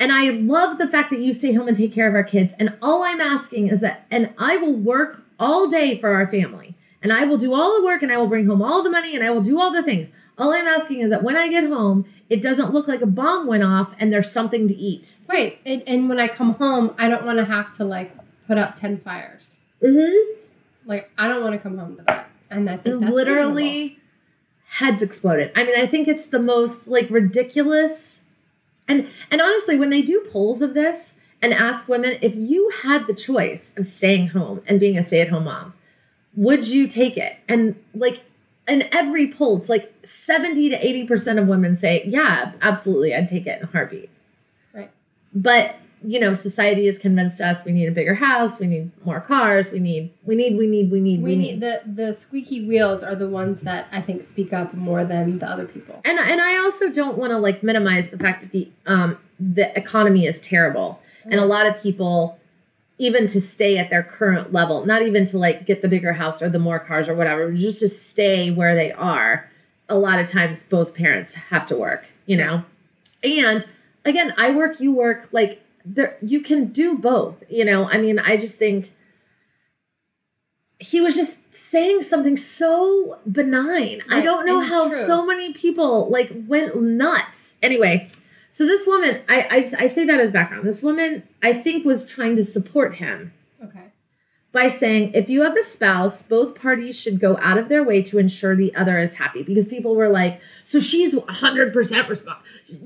And 0.00 0.10
I 0.10 0.30
love 0.30 0.78
the 0.78 0.88
fact 0.88 1.10
that 1.10 1.20
you 1.20 1.32
stay 1.32 1.52
home 1.52 1.68
and 1.68 1.76
take 1.76 1.92
care 1.92 2.08
of 2.08 2.14
our 2.14 2.24
kids. 2.24 2.54
And 2.58 2.76
all 2.82 3.04
I'm 3.04 3.20
asking 3.20 3.68
is 3.68 3.80
that, 3.80 4.04
and 4.10 4.34
I 4.36 4.56
will 4.58 4.74
work 4.74 5.25
all 5.38 5.68
day 5.68 5.98
for 5.98 6.14
our 6.14 6.26
family. 6.26 6.74
And 7.02 7.12
I 7.12 7.24
will 7.24 7.36
do 7.36 7.54
all 7.54 7.78
the 7.78 7.84
work 7.84 8.02
and 8.02 8.10
I 8.10 8.16
will 8.16 8.26
bring 8.26 8.46
home 8.46 8.62
all 8.62 8.82
the 8.82 8.90
money 8.90 9.14
and 9.14 9.24
I 9.24 9.30
will 9.30 9.42
do 9.42 9.60
all 9.60 9.72
the 9.72 9.82
things. 9.82 10.12
All 10.38 10.52
I'm 10.52 10.66
asking 10.66 11.00
is 11.00 11.10
that 11.10 11.22
when 11.22 11.36
I 11.36 11.48
get 11.48 11.64
home, 11.64 12.04
it 12.28 12.42
doesn't 12.42 12.72
look 12.72 12.88
like 12.88 13.00
a 13.00 13.06
bomb 13.06 13.46
went 13.46 13.62
off 13.62 13.94
and 14.00 14.12
there's 14.12 14.30
something 14.30 14.68
to 14.68 14.74
eat. 14.74 15.16
Right. 15.28 15.58
And, 15.64 15.82
and 15.86 16.08
when 16.08 16.18
I 16.18 16.28
come 16.28 16.54
home, 16.54 16.94
I 16.98 17.08
don't 17.08 17.24
want 17.24 17.38
to 17.38 17.44
have 17.44 17.74
to 17.76 17.84
like 17.84 18.12
put 18.46 18.58
up 18.58 18.76
10 18.76 18.98
fires. 18.98 19.62
Mm-hmm. 19.82 20.40
Like, 20.86 21.10
I 21.16 21.28
don't 21.28 21.42
want 21.42 21.54
to 21.54 21.60
come 21.60 21.78
home 21.78 21.96
to 21.96 22.02
that. 22.02 22.28
And 22.50 22.68
I 22.68 22.76
think 22.76 23.00
that's 23.00 23.14
literally 23.14 23.64
reasonable. 23.64 24.02
heads 24.68 25.02
exploded. 25.02 25.52
I 25.56 25.64
mean, 25.64 25.74
I 25.78 25.86
think 25.86 26.08
it's 26.08 26.28
the 26.28 26.38
most 26.38 26.88
like 26.88 27.08
ridiculous. 27.10 28.24
And 28.88 29.08
and 29.30 29.40
honestly, 29.40 29.78
when 29.78 29.90
they 29.90 30.02
do 30.02 30.24
polls 30.30 30.62
of 30.62 30.74
this 30.74 31.16
and 31.46 31.54
ask 31.54 31.88
women 31.88 32.18
if 32.22 32.34
you 32.34 32.70
had 32.82 33.06
the 33.06 33.14
choice 33.14 33.72
of 33.76 33.86
staying 33.86 34.28
home 34.28 34.62
and 34.66 34.80
being 34.80 34.98
a 34.98 35.04
stay-at-home 35.04 35.44
mom, 35.44 35.74
would 36.34 36.66
you 36.66 36.88
take 36.88 37.16
it? 37.16 37.36
And 37.48 37.76
like 37.94 38.22
in 38.66 38.88
every 38.90 39.32
poll, 39.32 39.58
it's 39.58 39.68
like 39.68 39.94
70 40.02 40.70
to 40.70 41.06
80% 41.06 41.40
of 41.40 41.46
women 41.46 41.76
say, 41.76 42.02
yeah, 42.04 42.52
absolutely, 42.60 43.14
I'd 43.14 43.28
take 43.28 43.46
it 43.46 43.60
in 43.60 43.68
a 43.68 43.70
heartbeat. 43.70 44.10
Right. 44.74 44.90
But 45.32 45.76
you 46.04 46.20
know, 46.20 46.34
society 46.34 46.86
has 46.86 46.98
convinced 46.98 47.40
us 47.40 47.64
we 47.64 47.72
need 47.72 47.86
a 47.86 47.92
bigger 47.92 48.14
house, 48.14 48.60
we 48.60 48.66
need 48.66 48.90
more 49.04 49.20
cars, 49.20 49.70
we 49.70 49.80
need, 49.80 50.12
we 50.24 50.34
need, 50.34 50.56
we 50.58 50.66
need, 50.66 50.90
we 50.90 51.00
need, 51.00 51.22
We 51.22 51.36
need 51.36 51.60
the, 51.60 51.80
the 51.86 52.12
squeaky 52.12 52.66
wheels 52.66 53.02
are 53.02 53.14
the 53.14 53.28
ones 53.28 53.62
that 53.62 53.86
I 53.92 54.00
think 54.00 54.22
speak 54.24 54.52
up 54.52 54.74
more 54.74 55.04
than 55.04 55.38
the 55.38 55.48
other 55.48 55.66
people. 55.66 56.00
and 56.04 56.18
and 56.18 56.40
I 56.40 56.58
also 56.58 56.90
don't 56.90 57.16
want 57.16 57.30
to 57.30 57.38
like 57.38 57.62
minimize 57.62 58.10
the 58.10 58.18
fact 58.18 58.42
that 58.42 58.50
the 58.50 58.68
um 58.86 59.18
the 59.38 59.76
economy 59.78 60.26
is 60.26 60.40
terrible 60.40 61.00
and 61.26 61.40
a 61.40 61.44
mm. 61.44 61.48
lot 61.48 61.66
of 61.66 61.80
people 61.82 62.38
even 62.98 63.26
to 63.26 63.40
stay 63.40 63.76
at 63.76 63.90
their 63.90 64.02
current 64.02 64.52
level 64.52 64.86
not 64.86 65.02
even 65.02 65.24
to 65.24 65.38
like 65.38 65.66
get 65.66 65.82
the 65.82 65.88
bigger 65.88 66.12
house 66.12 66.42
or 66.42 66.48
the 66.48 66.58
more 66.58 66.78
cars 66.78 67.08
or 67.08 67.14
whatever 67.14 67.52
just 67.52 67.80
to 67.80 67.88
stay 67.88 68.50
where 68.50 68.74
they 68.74 68.92
are 68.92 69.48
a 69.88 69.98
lot 69.98 70.18
of 70.18 70.26
times 70.26 70.68
both 70.68 70.94
parents 70.94 71.34
have 71.34 71.66
to 71.66 71.76
work 71.76 72.06
you 72.26 72.36
know 72.36 72.64
and 73.22 73.70
again 74.04 74.32
I 74.36 74.50
work 74.50 74.80
you 74.80 74.92
work 74.92 75.28
like 75.32 75.62
there 75.84 76.16
you 76.22 76.40
can 76.40 76.66
do 76.66 76.96
both 76.98 77.42
you 77.48 77.64
know 77.64 77.88
I 77.88 77.98
mean 77.98 78.18
I 78.18 78.36
just 78.36 78.58
think 78.58 78.92
he 80.78 81.00
was 81.00 81.16
just 81.16 81.54
saying 81.54 82.02
something 82.02 82.36
so 82.36 83.18
benign. 83.30 84.02
I 84.10 84.20
don't 84.20 84.44
know 84.44 84.60
and 84.60 84.68
how 84.68 84.88
true. 84.88 85.04
so 85.04 85.24
many 85.24 85.52
people 85.52 86.08
like 86.10 86.30
went 86.46 86.76
nuts. 86.80 87.56
Anyway, 87.62 88.08
so 88.56 88.64
this 88.64 88.86
woman, 88.86 89.20
I, 89.28 89.40
I 89.50 89.84
I 89.84 89.86
say 89.86 90.06
that 90.06 90.18
as 90.18 90.32
background. 90.32 90.66
This 90.66 90.82
woman, 90.82 91.24
I 91.42 91.52
think, 91.52 91.84
was 91.84 92.06
trying 92.06 92.36
to 92.36 92.42
support 92.42 92.94
him 92.94 93.34
Okay. 93.62 93.92
by 94.50 94.68
saying 94.68 95.12
if 95.12 95.28
you 95.28 95.42
have 95.42 95.54
a 95.58 95.62
spouse, 95.62 96.22
both 96.22 96.58
parties 96.58 96.98
should 96.98 97.20
go 97.20 97.36
out 97.42 97.58
of 97.58 97.68
their 97.68 97.84
way 97.84 98.00
to 98.04 98.18
ensure 98.18 98.56
the 98.56 98.74
other 98.74 98.98
is 98.98 99.16
happy. 99.16 99.42
Because 99.42 99.68
people 99.68 99.94
were 99.94 100.08
like, 100.08 100.40
so 100.64 100.80
she's 100.80 101.14
100% 101.14 101.74
responsible. 101.74 102.32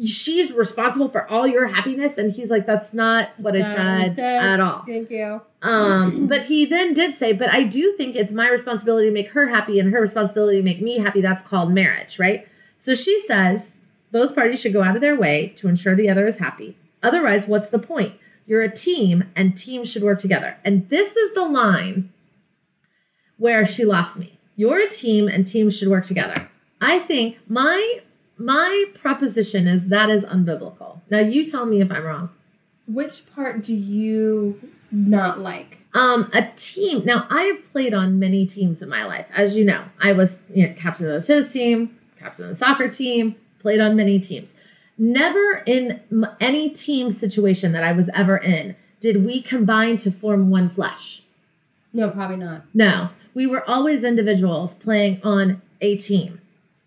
She's 0.05 0.53
responsible 0.55 1.09
for 1.09 1.31
all 1.31 1.47
your 1.47 1.69
happiness. 1.69 2.19
And 2.19 2.33
he's 2.33 2.51
like, 2.51 2.67
that's 2.67 2.93
not 2.93 3.29
what 3.37 3.55
I 3.55 3.63
said 3.63 4.19
at 4.19 4.59
all. 4.59 4.83
Thank 4.85 5.09
you. 5.09 5.41
Um, 5.63 6.27
but 6.27 6.43
he 6.43 6.67
then 6.67 6.95
did 6.95 7.15
say, 7.15 7.33
but 7.33 7.49
I 7.49 7.63
do 7.63 7.93
think 7.97 8.17
it's 8.17 8.33
my 8.33 8.49
responsibility 8.49 9.07
to 9.07 9.15
make 9.15 9.29
her 9.29 9.47
happy 9.47 9.79
and 9.79 9.93
her 9.93 10.01
responsibility 10.01 10.57
to 10.59 10.65
make 10.65 10.83
me 10.83 10.99
happy. 10.99 11.21
That's 11.21 11.43
called 11.43 11.71
marriage, 11.71 12.19
right? 12.19 12.49
So 12.77 12.97
she 12.97 13.21
says 13.21 13.77
both 14.13 14.35
parties 14.35 14.61
should 14.61 14.73
go 14.73 14.83
out 14.83 14.97
of 14.97 15.03
their 15.03 15.17
way 15.17 15.53
to 15.57 15.69
ensure 15.69 15.95
the 15.95 16.09
other 16.09 16.27
is 16.27 16.39
happy. 16.39 16.77
Otherwise, 17.03 17.47
what's 17.47 17.71
the 17.71 17.79
point? 17.79 18.15
You're 18.47 18.63
a 18.63 18.75
team 18.75 19.25
and 19.37 19.57
teams 19.57 19.91
should 19.91 20.03
work 20.03 20.19
together. 20.19 20.57
And 20.65 20.89
this 20.89 21.17
is 21.17 21.35
the 21.35 21.45
line 21.45 22.13
where 23.37 23.65
she 23.65 23.85
lost 23.85 24.19
me. 24.19 24.39
You're 24.57 24.81
a 24.81 24.89
team 24.89 25.29
and 25.29 25.47
teams 25.47 25.79
should 25.79 25.89
work 25.89 26.05
together. 26.05 26.49
I 26.81 26.99
think 26.99 27.39
my 27.49 28.01
my 28.37 28.87
proposition 28.95 29.67
is 29.67 29.89
that 29.89 30.11
is 30.11 30.25
unbiblical. 30.25 31.01
Now 31.11 31.21
you 31.21 31.47
tell 31.47 31.67
me 31.67 31.81
if 31.81 31.93
I'm 31.93 32.05
wrong. 32.05 32.31
Which 32.87 33.33
part 33.35 33.63
do 33.63 33.75
you 33.75 34.61
not 34.91 35.39
like? 35.39 35.83
Um, 35.95 36.31
a 36.33 36.51
team. 36.57 37.05
Now, 37.05 37.27
I've 37.31 37.65
played 37.73 37.95
on 37.95 38.19
many 38.19 38.47
teams 38.47 38.83
in 38.83 38.89
my 38.89 39.05
life, 39.05 39.29
as 39.35 39.57
you 39.57 39.65
know. 39.65 39.85
I 40.01 40.13
was 40.13 40.43
you 40.53 40.69
know, 40.69 40.75
captain 40.75 41.11
of 41.11 41.21
the 41.21 41.27
tennis 41.27 41.53
team, 41.53 41.99
captain 42.19 42.45
of 42.45 42.51
the 42.51 42.57
soccer 42.57 42.89
team, 42.89 43.37
played 43.61 43.81
on 43.81 43.95
many 43.95 44.19
teams. 44.19 44.55
Never 44.99 45.63
in 45.67 46.01
any 46.41 46.69
team 46.71 47.11
situation 47.11 47.73
that 47.73 47.85
I 47.85 47.93
was 47.93 48.11
ever 48.15 48.37
in 48.37 48.77
did 48.99 49.25
we 49.25 49.41
combine 49.41 49.97
to 49.99 50.11
form 50.11 50.51
one 50.51 50.69
flesh. 50.69 51.23
No, 51.93 52.11
probably 52.11 52.37
not. 52.37 52.65
No, 52.75 53.09
we 53.33 53.47
were 53.47 53.69
always 53.69 54.05
individuals 54.05 54.75
playing 54.75 55.21
on 55.23 55.63
a 55.81 55.97
team. 55.97 56.41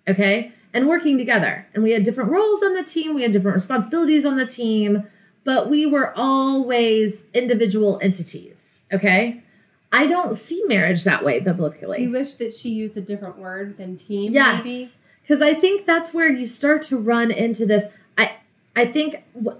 okay? 0.07 0.51
And 0.73 0.87
working 0.87 1.17
together. 1.17 1.65
And 1.73 1.83
we 1.83 1.91
had 1.91 2.03
different 2.03 2.31
roles 2.31 2.63
on 2.63 2.73
the 2.73 2.83
team, 2.83 3.13
we 3.15 3.21
had 3.23 3.31
different 3.31 3.55
responsibilities 3.55 4.25
on 4.25 4.37
the 4.37 4.45
team, 4.45 5.07
but 5.43 5.69
we 5.69 5.85
were 5.85 6.13
always 6.15 7.29
individual 7.33 7.99
entities, 8.01 8.83
okay? 8.91 9.43
I 9.91 10.07
don't 10.07 10.35
see 10.35 10.63
marriage 10.67 11.03
that 11.03 11.23
way 11.23 11.39
biblically. 11.39 11.97
Do 11.97 12.03
you 12.03 12.11
wish 12.11 12.35
that 12.35 12.53
she 12.53 12.69
used 12.69 12.97
a 12.97 13.01
different 13.01 13.37
word 13.37 13.77
than 13.77 13.95
team? 13.95 14.33
Maybe? 14.33 14.87
Because 15.23 15.41
I 15.41 15.53
think 15.53 15.85
that's 15.85 16.13
where 16.13 16.29
you 16.29 16.45
start 16.45 16.81
to 16.83 16.97
run 16.97 17.31
into 17.31 17.65
this. 17.65 17.87
I 18.17 18.35
I 18.75 18.85
think 18.85 19.23
w- 19.35 19.57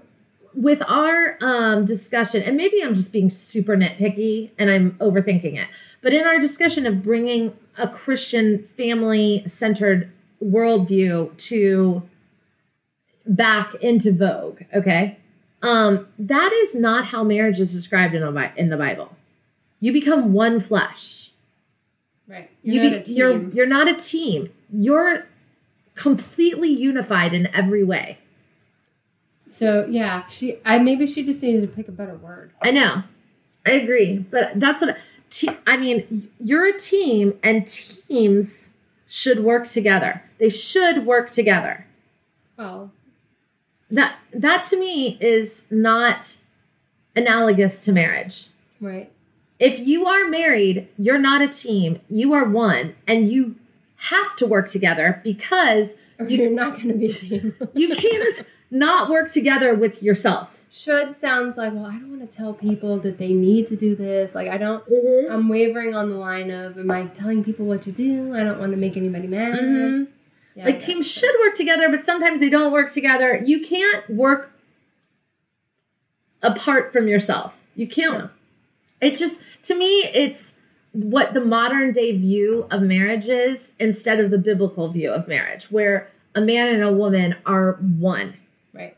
with 0.54 0.82
our 0.86 1.36
um, 1.40 1.84
discussion, 1.84 2.42
and 2.42 2.56
maybe 2.56 2.82
I'm 2.84 2.94
just 2.94 3.12
being 3.12 3.28
super 3.30 3.76
nitpicky 3.76 4.50
and 4.58 4.70
I'm 4.70 4.92
overthinking 4.92 5.56
it, 5.60 5.66
but 6.00 6.12
in 6.12 6.24
our 6.24 6.38
discussion 6.38 6.86
of 6.86 7.02
bringing 7.02 7.56
a 7.76 7.88
Christian 7.88 8.62
family 8.62 9.42
centered 9.46 10.12
worldview 10.42 11.36
to 11.48 12.02
back 13.26 13.74
into 13.76 14.12
vogue, 14.12 14.62
okay, 14.74 15.18
um, 15.62 16.06
that 16.18 16.52
is 16.52 16.74
not 16.74 17.06
how 17.06 17.24
marriage 17.24 17.58
is 17.58 17.72
described 17.72 18.14
in 18.14 18.20
the 18.22 18.52
in 18.56 18.68
the 18.68 18.76
Bible. 18.76 19.16
You 19.80 19.92
become 19.92 20.32
one 20.32 20.60
flesh 20.60 21.30
Right. 22.26 22.50
you 22.62 22.80
You're 22.80 22.90
be, 22.90 22.96
a 22.96 23.02
team. 23.02 23.16
you're 23.16 23.48
you're 23.50 23.66
not 23.66 23.88
a 23.88 23.94
team. 23.94 24.50
You're 24.72 25.26
completely 25.94 26.68
unified 26.70 27.32
in 27.34 27.46
every 27.54 27.84
way. 27.84 28.18
so 29.48 29.86
yeah, 29.88 30.26
she. 30.26 30.58
I 30.64 30.78
maybe 30.78 31.06
she 31.06 31.24
just 31.24 31.42
needed 31.42 31.62
to 31.62 31.68
pick 31.68 31.88
a 31.88 31.92
better 31.92 32.16
word. 32.16 32.52
I 32.62 32.70
know. 32.70 33.02
I 33.66 33.72
agree, 33.72 34.18
but 34.18 34.58
that's 34.60 34.80
what 34.82 34.96
te- 35.30 35.48
I 35.66 35.76
mean. 35.76 36.30
You're 36.40 36.66
a 36.66 36.76
team, 36.78 37.38
and 37.42 37.66
teams 37.66 38.74
should 39.06 39.40
work 39.40 39.68
together. 39.68 40.22
They 40.38 40.48
should 40.50 41.06
work 41.06 41.30
together. 41.30 41.86
Well, 42.58 42.90
That 43.90 44.16
that 44.32 44.64
to 44.64 44.78
me 44.78 45.16
is 45.20 45.64
not 45.70 46.36
analogous 47.16 47.84
to 47.84 47.92
marriage. 47.92 48.48
right. 48.80 49.10
If 49.60 49.78
you 49.78 50.04
are 50.04 50.26
married, 50.28 50.88
you're 50.98 51.16
not 51.18 51.40
a 51.40 51.46
team. 51.48 52.00
You 52.10 52.32
are 52.34 52.44
one, 52.44 52.96
and 53.06 53.28
you 53.30 53.54
have 54.10 54.36
to 54.36 54.46
work 54.46 54.68
together 54.68 55.20
because 55.24 55.98
Or 56.18 56.28
you're 56.28 56.50
not 56.50 56.74
going 56.74 56.88
to 56.88 56.94
be 56.94 57.06
a 57.06 57.12
team. 57.12 57.54
you 57.74 57.94
can't 57.94 58.50
not 58.70 59.10
work 59.10 59.30
together 59.30 59.74
with 59.74 60.02
yourself. 60.02 60.64
Should 60.70 61.14
sounds 61.16 61.56
like 61.56 61.72
well, 61.72 61.86
I 61.86 61.92
don't 61.98 62.10
want 62.18 62.28
to 62.28 62.36
tell 62.36 62.52
people 62.52 62.98
that 62.98 63.18
they 63.18 63.32
need 63.32 63.68
to 63.68 63.76
do 63.76 63.94
this. 63.94 64.34
Like 64.34 64.48
I 64.48 64.56
don't. 64.58 64.82
I'm 65.30 65.48
wavering 65.48 65.94
on 65.94 66.10
the 66.10 66.16
line 66.16 66.50
of 66.50 66.76
am 66.76 66.90
I 66.90 67.06
telling 67.06 67.44
people 67.44 67.64
what 67.66 67.82
to 67.82 67.92
do? 67.92 68.34
I 68.34 68.42
don't 68.42 68.58
want 68.58 68.72
to 68.72 68.76
make 68.76 68.96
anybody 68.96 69.28
mad. 69.28 69.58
Mhm. 69.58 70.08
Yeah, 70.56 70.66
like 70.66 70.80
teams 70.80 71.10
should 71.10 71.34
work 71.44 71.54
together, 71.54 71.88
but 71.88 72.02
sometimes 72.02 72.40
they 72.40 72.48
don't 72.50 72.72
work 72.72 72.90
together. 72.90 73.40
You 73.44 73.64
can't 73.64 74.08
work 74.10 74.52
apart 76.42 76.92
from 76.92 77.08
yourself. 77.08 77.56
You 77.74 77.86
can't. 77.86 78.18
No. 78.18 78.30
It's 79.00 79.18
just 79.18 79.42
to 79.64 79.78
me, 79.78 80.02
it's 80.12 80.54
what 80.94 81.34
the 81.34 81.44
modern 81.44 81.92
day 81.92 82.16
view 82.16 82.66
of 82.70 82.80
marriage 82.82 83.26
is 83.28 83.74
instead 83.80 84.20
of 84.20 84.30
the 84.30 84.38
biblical 84.38 84.88
view 84.88 85.10
of 85.10 85.26
marriage, 85.28 85.70
where 85.70 86.08
a 86.34 86.40
man 86.40 86.68
and 86.72 86.82
a 86.82 86.92
woman 86.92 87.36
are 87.44 87.72
one. 87.74 88.34
Right. 88.72 88.96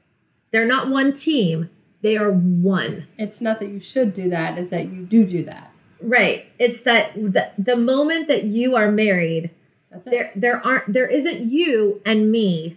They're 0.50 0.66
not 0.66 0.88
one 0.88 1.12
team. 1.14 1.70
They 2.02 2.16
are 2.18 2.30
one. 2.30 3.06
It's 3.18 3.40
not 3.40 3.58
that 3.60 3.68
you 3.68 3.80
should 3.80 4.12
do 4.12 4.28
that. 4.30 4.58
Is 4.58 4.70
that 4.70 4.88
you 4.88 5.06
do 5.06 5.26
do 5.26 5.42
that. 5.44 5.72
Right. 6.00 6.46
It's 6.58 6.82
that 6.82 7.14
the, 7.14 7.50
the 7.56 7.76
moment 7.76 8.28
that 8.28 8.44
you 8.44 8.76
are 8.76 8.92
married, 8.92 9.50
That's 9.90 10.06
it. 10.06 10.10
there 10.10 10.32
there 10.36 10.66
aren't 10.66 10.92
there 10.92 11.08
isn't 11.08 11.48
you 11.50 12.02
and 12.04 12.30
me 12.30 12.76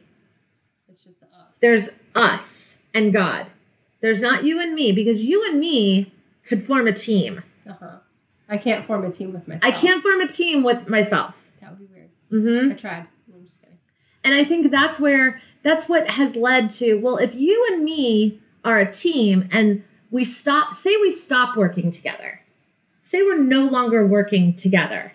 it's 0.88 1.04
just 1.04 1.22
us. 1.24 1.60
there's 1.60 1.90
us 2.16 2.80
and 2.94 3.12
God. 3.12 3.48
There's 4.00 4.22
not 4.22 4.46
you 4.46 4.62
and 4.62 4.74
me 4.74 4.94
because 4.94 5.24
you 5.26 5.46
and 5.50 5.60
me 5.60 6.14
could 6.48 6.64
form 6.64 6.88
a 6.88 6.94
team. 6.94 7.44
Uh 7.68 7.74
huh. 7.74 7.98
I 8.50 8.58
can't 8.58 8.86
form 8.86 9.06
a 9.06 9.12
team 9.12 9.34
with 9.34 9.48
myself. 9.48 9.64
I 9.64 9.72
can't 9.72 10.02
form 10.02 10.22
a 10.22 10.28
team 10.28 10.64
with 10.64 10.88
myself. 10.90 11.46
That 11.62 11.72
would 11.72 11.80
be 11.80 11.86
weird. 11.86 12.10
hmm 12.30 12.72
I 12.72 12.76
tried. 12.76 13.08
I'm 13.34 13.44
just 13.44 13.62
kidding. 13.62 13.78
And 14.24 14.34
I 14.34 14.44
think 14.44 14.72
that's 14.72 15.00
where 15.00 15.40
that's 15.64 15.88
what 15.88 16.10
has 16.10 16.36
led 16.36 16.70
to 16.72 16.96
well, 16.96 17.18
if 17.18 17.36
you 17.36 17.68
and 17.72 17.84
me 17.84 18.40
are 18.66 18.80
a 18.80 18.92
team 18.92 19.48
and 19.52 19.84
we 20.12 20.24
stop, 20.24 20.74
say 20.74 20.96
we 20.98 21.12
stop 21.12 21.56
working 21.56 21.92
together, 21.92 22.42
say 23.04 23.22
we're 23.22 23.38
no 23.42 23.62
longer 23.64 24.06
working 24.06 24.56
together, 24.56 25.14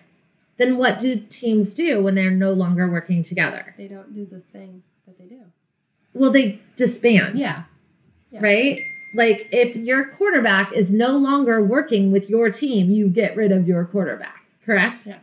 then 0.57 0.77
what 0.77 0.99
do 0.99 1.17
teams 1.17 1.73
do 1.73 2.01
when 2.01 2.15
they're 2.15 2.31
no 2.31 2.53
longer 2.53 2.89
working 2.89 3.21
together? 3.21 3.75
They 3.77 3.87
don't 3.89 4.13
do 4.15 4.25
the 4.25 4.39
thing 4.39 4.83
that 5.05 5.17
they 5.17 5.25
do. 5.25 5.41
Well, 6.13 6.31
they 6.31 6.59
disband. 6.77 7.39
Yeah. 7.39 7.63
Yes. 8.31 8.41
right? 8.41 8.79
Like 9.15 9.47
if 9.51 9.75
your 9.77 10.07
quarterback 10.09 10.73
is 10.73 10.91
no 10.91 11.17
longer 11.17 11.63
working 11.63 12.11
with 12.11 12.29
your 12.29 12.51
team, 12.51 12.91
you 12.91 13.07
get 13.07 13.35
rid 13.35 13.51
of 13.51 13.67
your 13.67 13.85
quarterback, 13.85 14.45
correct? 14.65 15.07
Yes. 15.07 15.19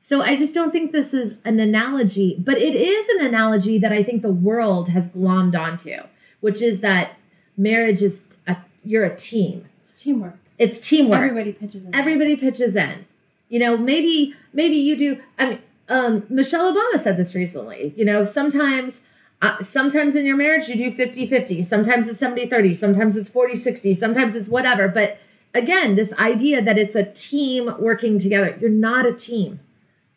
So 0.00 0.22
I 0.22 0.36
just 0.36 0.54
don't 0.54 0.70
think 0.70 0.92
this 0.92 1.14
is 1.14 1.38
an 1.44 1.60
analogy, 1.60 2.36
but 2.38 2.58
it 2.58 2.74
is 2.74 3.08
an 3.10 3.26
analogy 3.26 3.78
that 3.78 3.92
I 3.92 4.02
think 4.02 4.22
the 4.22 4.32
world 4.32 4.88
has 4.90 5.10
glommed 5.10 5.58
onto, 5.58 5.96
which 6.40 6.60
is 6.60 6.80
that 6.80 7.12
marriage 7.56 8.02
is 8.02 8.26
a, 8.46 8.56
you're 8.82 9.04
a 9.04 9.14
team. 9.14 9.66
It's 9.82 10.02
teamwork. 10.02 10.36
It's 10.58 10.80
teamwork. 10.80 11.18
Everybody 11.18 11.52
pitches 11.52 11.84
in. 11.84 11.94
Everybody 11.94 12.36
pitches 12.36 12.76
in. 12.76 13.06
You 13.48 13.58
know, 13.60 13.76
maybe 13.76 14.34
maybe 14.52 14.76
you 14.76 14.96
do. 14.96 15.20
I 15.38 15.50
mean, 15.50 15.58
um, 15.88 16.26
Michelle 16.28 16.72
Obama 16.74 16.98
said 16.98 17.16
this 17.16 17.34
recently. 17.34 17.92
You 17.96 18.04
know, 18.04 18.24
sometimes 18.24 19.04
uh, 19.44 19.62
sometimes 19.62 20.16
in 20.16 20.24
your 20.24 20.36
marriage 20.36 20.68
you 20.68 20.76
do 20.76 20.90
50-50. 20.90 21.62
Sometimes 21.64 22.08
it's 22.08 22.20
70-30. 22.20 22.74
Sometimes 22.74 23.14
it's 23.14 23.28
40-60. 23.28 23.94
Sometimes 23.94 24.34
it's 24.34 24.48
whatever. 24.48 24.88
But 24.88 25.18
again, 25.52 25.96
this 25.96 26.14
idea 26.14 26.62
that 26.62 26.78
it's 26.78 26.94
a 26.94 27.04
team 27.12 27.70
working 27.78 28.18
together. 28.18 28.56
You're 28.58 28.70
not 28.70 29.04
a 29.04 29.12
team. 29.12 29.60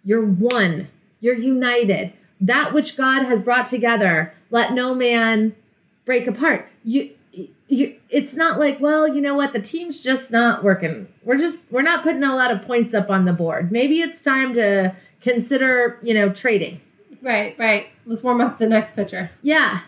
You're 0.06 0.26
one. 0.26 0.88
You're 1.20 1.36
united. 1.36 2.14
That 2.40 2.74
which 2.74 2.96
God 2.96 3.26
has 3.26 3.44
brought 3.44 3.68
together, 3.68 4.34
let 4.50 4.72
no 4.72 4.96
man 4.96 5.56
break 6.06 6.26
apart. 6.28 6.70
You 6.86 7.12
you 7.68 7.96
it's 8.10 8.34
not 8.36 8.58
like 8.58 8.80
well 8.80 9.14
you 9.14 9.20
know 9.20 9.36
what 9.36 9.52
the 9.52 9.60
team's 9.60 10.02
just 10.02 10.32
not 10.32 10.64
working 10.64 11.06
we're 11.24 11.38
just 11.38 11.70
we're 11.70 11.82
not 11.82 12.02
putting 12.02 12.24
a 12.24 12.34
lot 12.34 12.50
of 12.50 12.62
points 12.62 12.94
up 12.94 13.10
on 13.10 13.26
the 13.26 13.34
board 13.34 13.72
maybe 13.74 14.00
it's 14.00 14.22
time 14.22 14.54
to 14.54 14.96
consider 15.22 16.00
you 16.02 16.14
know 16.14 16.32
trading 16.32 16.80
Right, 17.28 17.56
right. 17.60 17.90
Let's 18.06 18.24
warm 18.24 18.40
up 18.42 18.58
the 18.58 18.68
next 18.70 18.96
pitcher. 18.96 19.30
yeah 19.42 19.82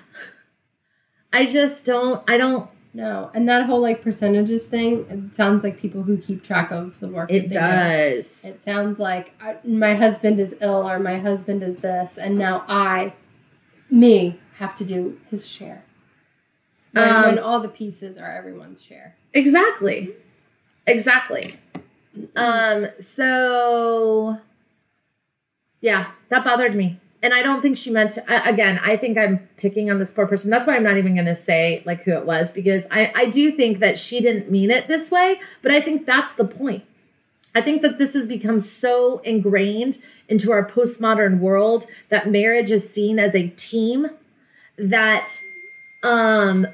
i 1.31 1.45
just 1.45 1.85
don't 1.85 2.23
i 2.27 2.37
don't 2.37 2.67
No, 2.93 3.29
and 3.35 3.47
that 3.47 3.65
whole 3.67 3.79
like 3.81 4.01
percentages 4.01 4.65
thing. 4.67 5.05
It 5.09 5.35
sounds 5.35 5.63
like 5.63 5.77
people 5.79 6.01
who 6.01 6.17
keep 6.17 6.43
track 6.43 6.71
of 6.71 6.99
the 6.99 7.07
work. 7.07 7.29
it 7.31 7.51
does. 7.51 8.25
do. 8.41 8.49
It 8.49 8.53
sounds 8.69 8.97
like 8.99 9.25
I, 9.39 9.57
my 9.63 9.93
husband 9.93 10.39
is 10.39 10.57
ill 10.59 10.89
or 10.89 10.97
my 10.99 11.17
husband 11.19 11.61
is 11.61 11.77
this, 11.87 12.17
and 12.17 12.35
now 12.37 12.65
I, 12.67 13.13
me, 13.91 14.39
have 14.55 14.73
to 14.77 14.85
do 14.85 15.19
his 15.29 15.47
share. 15.47 15.83
When, 16.93 17.07
Um, 17.07 17.23
when 17.25 17.39
all 17.39 17.59
the 17.59 17.69
pieces 17.69 18.17
are 18.17 18.31
everyone's 18.41 18.81
share. 18.83 19.15
exactly 19.33 20.01
exactly 20.87 21.53
um 22.35 22.87
so 22.99 24.39
yeah 25.81 26.03
that 26.29 26.43
bothered 26.43 26.73
me 26.73 26.97
and 27.21 27.33
i 27.33 27.41
don't 27.41 27.61
think 27.61 27.77
she 27.77 27.89
meant 27.91 28.11
to 28.11 28.49
again 28.49 28.79
i 28.83 28.95
think 28.95 29.17
i'm 29.17 29.39
picking 29.57 29.91
on 29.91 29.99
this 29.99 30.11
poor 30.11 30.25
person. 30.25 30.49
That's 30.49 30.65
why 30.65 30.75
i'm 30.75 30.83
not 30.83 30.97
even 30.97 31.15
going 31.15 31.25
to 31.25 31.35
say 31.35 31.83
like 31.85 32.03
who 32.03 32.11
it 32.11 32.25
was 32.25 32.51
because 32.51 32.87
i 32.91 33.11
i 33.15 33.25
do 33.25 33.51
think 33.51 33.79
that 33.79 33.99
she 33.99 34.21
didn't 34.21 34.49
mean 34.51 34.71
it 34.71 34.87
this 34.87 35.11
way 35.11 35.39
but 35.61 35.71
i 35.71 35.81
think 35.81 36.05
that's 36.05 36.33
the 36.33 36.45
point. 36.45 36.83
I 37.55 37.61
think 37.61 37.81
that 37.81 37.97
this 37.97 38.13
has 38.13 38.27
become 38.27 38.59
so 38.59 39.19
ingrained 39.19 39.97
into 40.27 40.51
our 40.51 40.63
postmodern 40.63 41.39
world 41.39 41.85
that 42.09 42.29
marriage 42.29 42.69
is 42.69 42.87
seen 42.87 43.17
as 43.17 43.33
a 43.33 43.47
team 43.47 44.07
that 44.77 45.41
um 46.03 46.67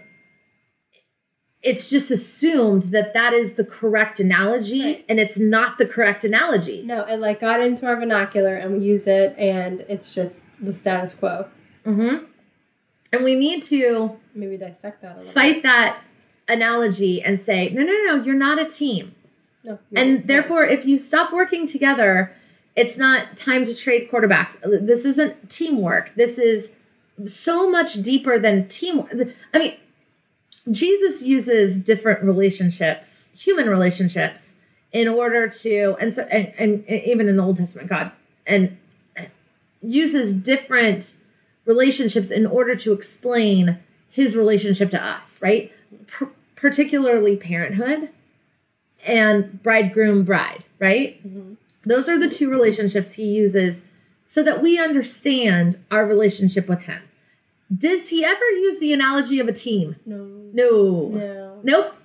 it's 1.65 1.89
just 1.89 2.11
assumed 2.11 2.83
that 2.95 3.13
that 3.15 3.33
is 3.33 3.55
the 3.55 3.65
correct 3.65 4.19
analogy 4.19 4.81
Right. 4.83 5.05
and 5.09 5.19
it's 5.19 5.37
not 5.39 5.77
the 5.79 5.85
correct 5.87 6.23
analogy. 6.23 6.83
No, 6.83 7.03
it 7.05 7.17
like 7.19 7.39
got 7.41 7.59
into 7.61 7.87
our 7.87 7.95
vernacular 7.97 8.55
and 8.55 8.77
we 8.77 8.85
use 8.85 9.07
it, 9.07 9.35
and 9.37 9.81
it's 9.89 10.13
just 10.15 10.45
the 10.61 10.71
status 10.73 11.13
quo. 11.13 11.47
mm-hmm 11.85 12.25
And 13.11 13.23
we 13.23 13.35
need 13.35 13.63
to 13.63 14.15
Maybe 14.35 14.57
dissect 14.57 15.01
that 15.01 15.15
a 15.15 15.17
little. 15.19 15.31
fight 15.33 15.63
that 15.63 15.99
analogy 16.47 17.21
and 17.23 17.39
say, 17.39 17.69
no, 17.71 17.81
no, 17.83 17.93
no, 18.07 18.23
you're 18.23 18.35
not 18.35 18.59
a 18.59 18.65
team. 18.65 19.15
No, 19.63 19.79
And 19.95 20.27
therefore, 20.27 20.63
if 20.65 20.85
you 20.85 20.99
stop 20.99 21.33
working 21.33 21.65
together, 21.65 22.31
it's 22.75 22.97
not 22.99 23.35
time 23.35 23.65
to 23.65 23.75
trade 23.75 24.11
quarterbacks. 24.11 24.59
This 24.85 25.05
isn't 25.05 25.49
teamwork. 25.49 26.13
This 26.15 26.37
is 26.37 26.75
so 27.25 27.71
much 27.71 27.93
deeper 28.03 28.37
than 28.37 28.67
teamwork. 28.67 29.11
I 29.53 29.57
mean, 29.59 29.73
Jesus 30.71 31.23
uses 31.23 31.79
different 31.79 32.23
relationships, 32.23 33.31
human 33.37 33.69
relationships, 33.69 34.57
in 34.91 35.07
order 35.07 35.49
to, 35.49 35.95
and 35.99 36.13
so, 36.13 36.23
and, 36.23 36.53
and 36.57 36.89
even 36.89 37.27
in 37.27 37.35
the 37.35 37.43
Old 37.43 37.57
Testament, 37.57 37.89
God, 37.89 38.11
and 38.47 38.77
uses 39.81 40.33
different 40.33 41.17
relationships 41.65 42.31
in 42.31 42.45
order 42.45 42.75
to 42.75 42.93
explain 42.93 43.79
his 44.09 44.35
relationship 44.35 44.89
to 44.91 45.03
us, 45.03 45.41
right? 45.41 45.71
P- 46.07 46.27
particularly 46.55 47.35
parenthood 47.35 48.09
and 49.05 49.61
bridegroom 49.61 50.23
bride, 50.23 50.63
right? 50.79 51.21
Mm-hmm. 51.27 51.55
Those 51.83 52.09
are 52.09 52.17
the 52.17 52.29
two 52.29 52.49
relationships 52.49 53.13
he 53.13 53.25
uses 53.25 53.87
so 54.25 54.41
that 54.43 54.61
we 54.61 54.79
understand 54.79 55.77
our 55.91 56.05
relationship 56.05 56.67
with 56.67 56.85
him. 56.85 57.01
Does 57.75 58.09
he 58.09 58.23
ever 58.23 58.49
use 58.51 58.79
the 58.79 58.93
analogy 58.93 59.39
of 59.39 59.47
a 59.47 59.53
team? 59.53 59.95
No. 60.05 60.17
No. 60.53 61.09
No. 61.09 61.59
Nope. 61.63 61.95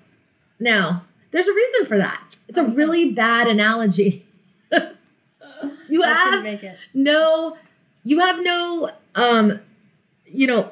No. 0.59 1.01
There's 1.31 1.49
a 1.49 1.55
reason 1.55 1.87
for 1.87 1.99
that. 1.99 2.37
It's 2.49 2.59
a 2.59 2.65
really 2.65 3.13
bad 3.13 3.47
analogy. 3.47 4.27
you 5.89 6.01
That 6.03 6.31
have 6.33 6.43
make 6.43 6.63
it. 6.63 6.77
no 6.95 7.57
you 8.05 8.21
have 8.21 8.43
no 8.43 8.91
um 9.15 9.61
you 10.27 10.47
know 10.47 10.71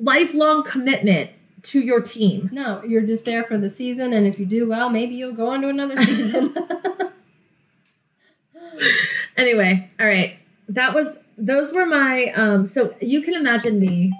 lifelong 0.00 0.64
commitment 0.64 1.30
to 1.62 1.80
your 1.80 2.00
team. 2.00 2.48
No, 2.52 2.82
you're 2.84 3.02
just 3.02 3.26
there 3.26 3.44
for 3.44 3.58
the 3.58 3.68
season, 3.68 4.12
and 4.14 4.26
if 4.26 4.38
you 4.38 4.46
do 4.46 4.66
well, 4.68 4.88
maybe 4.90 5.14
you'll 5.14 5.34
go 5.34 5.48
on 5.48 5.60
to 5.62 5.68
another 5.68 5.96
season. 5.98 6.54
Anyway, 9.36 9.90
all 9.98 10.06
right. 10.06 10.36
That 10.68 10.94
was 10.94 11.18
those 11.40 11.72
were 11.72 11.86
my 11.86 12.26
um 12.36 12.66
so 12.66 12.94
you 13.00 13.22
can 13.22 13.34
imagine 13.34 13.80
me 13.80 14.12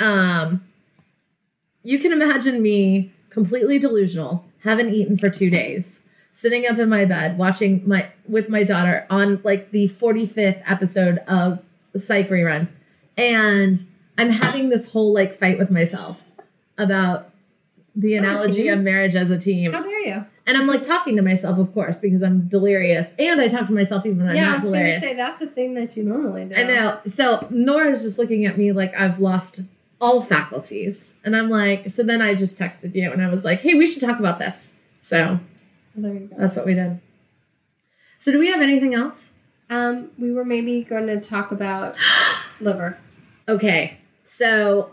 um 0.00 0.64
you 1.84 1.98
can 1.98 2.12
imagine 2.12 2.62
me 2.62 3.12
completely 3.28 3.78
delusional, 3.78 4.44
haven't 4.62 4.94
eaten 4.94 5.18
for 5.18 5.28
2 5.28 5.50
days, 5.50 6.00
sitting 6.32 6.66
up 6.66 6.78
in 6.78 6.88
my 6.88 7.04
bed 7.04 7.38
watching 7.38 7.86
my 7.86 8.08
with 8.28 8.48
my 8.48 8.64
daughter 8.64 9.06
on 9.10 9.40
like 9.44 9.70
the 9.70 9.88
45th 9.88 10.62
episode 10.66 11.18
of 11.28 11.60
Psych 11.96 12.28
reruns 12.28 12.72
and 13.16 13.84
I'm 14.18 14.30
having 14.30 14.68
this 14.68 14.92
whole 14.92 15.12
like 15.12 15.34
fight 15.34 15.58
with 15.58 15.70
myself 15.70 16.22
about 16.78 17.30
the 17.94 18.16
analogy 18.16 18.68
of 18.68 18.80
marriage 18.80 19.14
as 19.14 19.30
a 19.30 19.38
team. 19.38 19.72
How 19.72 19.82
dare 19.82 20.00
you? 20.00 20.24
And 20.46 20.58
I'm 20.58 20.66
like 20.66 20.82
talking 20.82 21.16
to 21.16 21.22
myself, 21.22 21.58
of 21.58 21.72
course, 21.72 21.98
because 21.98 22.22
I'm 22.22 22.48
delirious. 22.48 23.14
And 23.18 23.40
I 23.40 23.48
talk 23.48 23.66
to 23.68 23.72
myself 23.72 24.04
even 24.04 24.18
when 24.18 24.28
I'm 24.28 24.36
not 24.36 24.60
delirious. 24.60 24.62
yeah, 24.62 24.90
I 24.90 25.00
was 25.00 25.00
going 25.00 25.00
to 25.00 25.06
say 25.08 25.14
that's 25.14 25.38
the 25.38 25.46
thing 25.46 25.74
that 25.74 25.96
you 25.96 26.02
normally 26.04 26.44
do. 26.44 26.54
I 26.54 26.64
know. 26.64 27.00
So 27.06 27.46
Nora's 27.50 28.02
just 28.02 28.18
looking 28.18 28.44
at 28.44 28.58
me 28.58 28.72
like 28.72 28.92
I've 28.94 29.20
lost 29.20 29.60
all 30.00 30.22
faculties. 30.22 31.14
And 31.24 31.34
I'm 31.34 31.48
like, 31.48 31.88
so 31.88 32.02
then 32.02 32.20
I 32.20 32.34
just 32.34 32.58
texted 32.58 32.94
you 32.94 33.10
and 33.10 33.22
I 33.22 33.30
was 33.30 33.42
like, 33.44 33.60
hey, 33.60 33.74
we 33.74 33.86
should 33.86 34.02
talk 34.02 34.18
about 34.18 34.38
this. 34.38 34.74
So 35.00 35.40
There 35.94 36.12
you 36.12 36.20
go. 36.26 36.36
that's 36.38 36.56
what 36.56 36.66
we 36.66 36.74
did. 36.74 37.00
So 38.18 38.30
do 38.32 38.38
we 38.38 38.48
have 38.50 38.60
anything 38.60 38.92
else? 38.94 39.32
Um, 39.70 40.10
we 40.18 40.30
were 40.30 40.44
maybe 40.44 40.84
going 40.84 41.06
to 41.06 41.20
talk 41.20 41.52
about 41.52 41.96
liver. 42.60 42.98
Okay. 43.48 43.98
So 44.24 44.92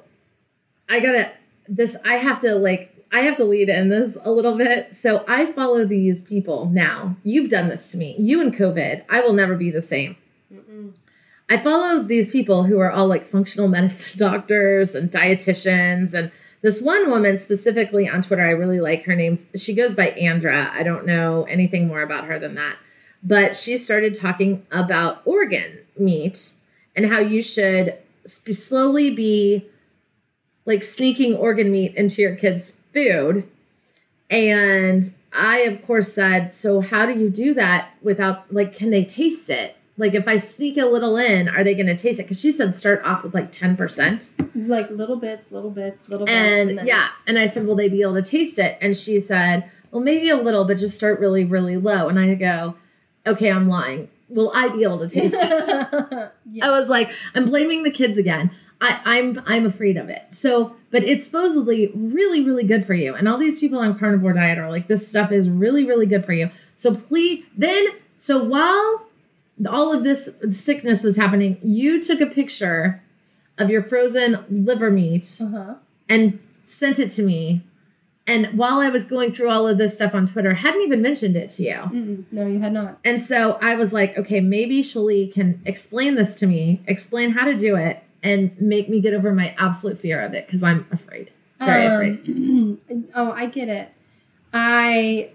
I 0.89 0.99
gotta 0.99 1.31
this 1.67 1.95
I 2.03 2.15
have 2.15 2.39
to 2.39 2.55
like 2.55 2.90
I 3.11 3.21
have 3.21 3.35
to 3.37 3.43
lead 3.43 3.69
in 3.69 3.89
this 3.89 4.17
a 4.23 4.31
little 4.31 4.57
bit. 4.57 4.93
So 4.95 5.25
I 5.27 5.45
follow 5.45 5.85
these 5.85 6.21
people 6.21 6.67
now. 6.67 7.15
You've 7.23 7.49
done 7.49 7.67
this 7.67 7.91
to 7.91 7.97
me. 7.97 8.15
You 8.17 8.41
and 8.41 8.55
COVID. 8.55 9.03
I 9.09 9.21
will 9.21 9.33
never 9.33 9.55
be 9.55 9.69
the 9.69 9.81
same. 9.81 10.15
Mm-mm. 10.53 10.95
I 11.49 11.57
follow 11.57 12.01
these 12.01 12.31
people 12.31 12.63
who 12.63 12.79
are 12.79 12.89
all 12.89 13.07
like 13.07 13.25
functional 13.27 13.67
medicine 13.67 14.17
doctors 14.17 14.95
and 14.95 15.11
dietitians. 15.11 16.13
And 16.13 16.31
this 16.61 16.81
one 16.81 17.09
woman 17.09 17.37
specifically 17.37 18.07
on 18.07 18.21
Twitter, 18.21 18.45
I 18.45 18.51
really 18.51 18.79
like 18.79 19.03
her 19.03 19.15
name. 19.15 19.37
she 19.55 19.75
goes 19.75 19.93
by 19.93 20.09
Andra. 20.11 20.71
I 20.73 20.83
don't 20.83 21.05
know 21.05 21.43
anything 21.43 21.87
more 21.87 22.01
about 22.01 22.25
her 22.25 22.39
than 22.39 22.55
that. 22.55 22.77
But 23.23 23.55
she 23.55 23.77
started 23.77 24.13
talking 24.13 24.65
about 24.71 25.21
organ 25.25 25.79
meat 25.97 26.53
and 26.95 27.05
how 27.05 27.19
you 27.19 27.41
should 27.41 27.97
slowly 28.25 29.13
be 29.13 29.67
like 30.65 30.83
sneaking 30.83 31.35
organ 31.35 31.71
meat 31.71 31.95
into 31.95 32.21
your 32.21 32.35
kids' 32.35 32.77
food. 32.93 33.47
And 34.29 35.03
I, 35.33 35.59
of 35.61 35.85
course, 35.85 36.13
said, 36.13 36.53
So, 36.53 36.81
how 36.81 37.05
do 37.05 37.13
you 37.19 37.29
do 37.29 37.53
that 37.55 37.89
without, 38.01 38.51
like, 38.53 38.75
can 38.75 38.89
they 38.89 39.03
taste 39.03 39.49
it? 39.49 39.75
Like, 39.97 40.13
if 40.13 40.27
I 40.27 40.37
sneak 40.37 40.77
a 40.77 40.85
little 40.85 41.17
in, 41.17 41.47
are 41.49 41.63
they 41.63 41.75
going 41.75 41.87
to 41.87 41.95
taste 41.95 42.19
it? 42.19 42.23
Because 42.23 42.39
she 42.39 42.51
said 42.51 42.73
start 42.75 43.03
off 43.03 43.23
with 43.23 43.33
like 43.33 43.51
10%. 43.51 44.29
Like 44.55 44.89
little 44.89 45.17
bits, 45.17 45.51
little 45.51 45.69
bits, 45.69 46.09
little 46.09 46.25
bits. 46.25 46.37
And 46.37 46.77
then- 46.79 46.87
yeah. 46.87 47.09
And 47.27 47.37
I 47.37 47.45
said, 47.45 47.67
Will 47.67 47.75
they 47.75 47.89
be 47.89 48.01
able 48.01 48.15
to 48.15 48.23
taste 48.23 48.57
it? 48.57 48.77
And 48.81 48.95
she 48.97 49.19
said, 49.19 49.69
Well, 49.91 50.01
maybe 50.01 50.29
a 50.29 50.37
little, 50.37 50.65
but 50.65 50.77
just 50.77 50.95
start 50.97 51.19
really, 51.19 51.43
really 51.45 51.77
low. 51.77 52.07
And 52.07 52.17
I 52.17 52.33
go, 52.35 52.75
Okay, 53.27 53.51
I'm 53.51 53.67
lying. 53.67 54.09
Will 54.29 54.51
I 54.55 54.69
be 54.69 54.83
able 54.83 54.99
to 54.99 55.09
taste 55.09 55.35
it? 55.37 56.31
yeah. 56.51 56.65
I 56.65 56.71
was 56.71 56.87
like, 56.87 57.11
I'm 57.35 57.45
blaming 57.45 57.83
the 57.83 57.91
kids 57.91 58.17
again. 58.17 58.49
I, 58.81 58.99
I'm 59.05 59.41
I'm 59.45 59.65
afraid 59.67 59.95
of 59.97 60.09
it. 60.09 60.23
So, 60.31 60.75
but 60.89 61.03
it's 61.03 61.23
supposedly 61.25 61.91
really, 61.95 62.43
really 62.43 62.63
good 62.63 62.83
for 62.83 62.93
you. 62.95 63.13
And 63.15 63.27
all 63.27 63.37
these 63.37 63.59
people 63.59 63.79
on 63.79 63.97
carnivore 63.97 64.33
diet 64.33 64.57
are 64.57 64.69
like, 64.69 64.87
this 64.87 65.07
stuff 65.07 65.31
is 65.31 65.49
really, 65.49 65.85
really 65.85 66.07
good 66.07 66.25
for 66.25 66.33
you. 66.33 66.49
So 66.75 66.95
please 66.95 67.45
then 67.55 67.85
so 68.17 68.43
while 68.43 69.05
all 69.69 69.93
of 69.93 70.03
this 70.03 70.35
sickness 70.49 71.03
was 71.03 71.15
happening, 71.15 71.57
you 71.63 72.01
took 72.01 72.21
a 72.21 72.25
picture 72.25 73.01
of 73.59 73.69
your 73.69 73.83
frozen 73.83 74.43
liver 74.49 74.89
meat 74.89 75.39
Uh-huh. 75.39 75.75
and 76.09 76.39
sent 76.65 76.97
it 76.99 77.09
to 77.09 77.23
me. 77.23 77.61
And 78.25 78.57
while 78.57 78.79
I 78.79 78.89
was 78.89 79.05
going 79.05 79.31
through 79.31 79.49
all 79.49 79.67
of 79.67 79.77
this 79.77 79.95
stuff 79.95 80.15
on 80.15 80.25
Twitter, 80.25 80.53
hadn't 80.53 80.81
even 80.81 81.01
mentioned 81.01 81.35
it 81.35 81.49
to 81.51 81.63
you. 81.63 81.73
Mm-mm. 81.75 82.23
No, 82.31 82.47
you 82.47 82.59
had 82.59 82.71
not. 82.73 82.97
And 83.03 83.21
so 83.21 83.57
I 83.61 83.75
was 83.75 83.91
like, 83.93 84.17
okay, 84.17 84.39
maybe 84.39 84.81
Shalee 84.83 85.33
can 85.33 85.61
explain 85.65 86.15
this 86.15 86.35
to 86.35 86.47
me, 86.47 86.81
explain 86.87 87.31
how 87.31 87.45
to 87.45 87.55
do 87.55 87.75
it, 87.75 88.01
and 88.23 88.59
make 88.61 88.89
me 88.89 89.01
get 89.01 89.13
over 89.13 89.33
my 89.33 89.55
absolute 89.57 89.99
fear 89.99 90.19
of 90.21 90.33
it 90.33 90.45
because 90.45 90.63
I'm 90.63 90.85
afraid. 90.91 91.31
Very 91.59 91.85
afraid. 91.85 92.27
Um, 92.29 92.79
oh, 93.15 93.31
I 93.31 93.45
get 93.47 93.69
it. 93.69 93.91
I 94.53 95.31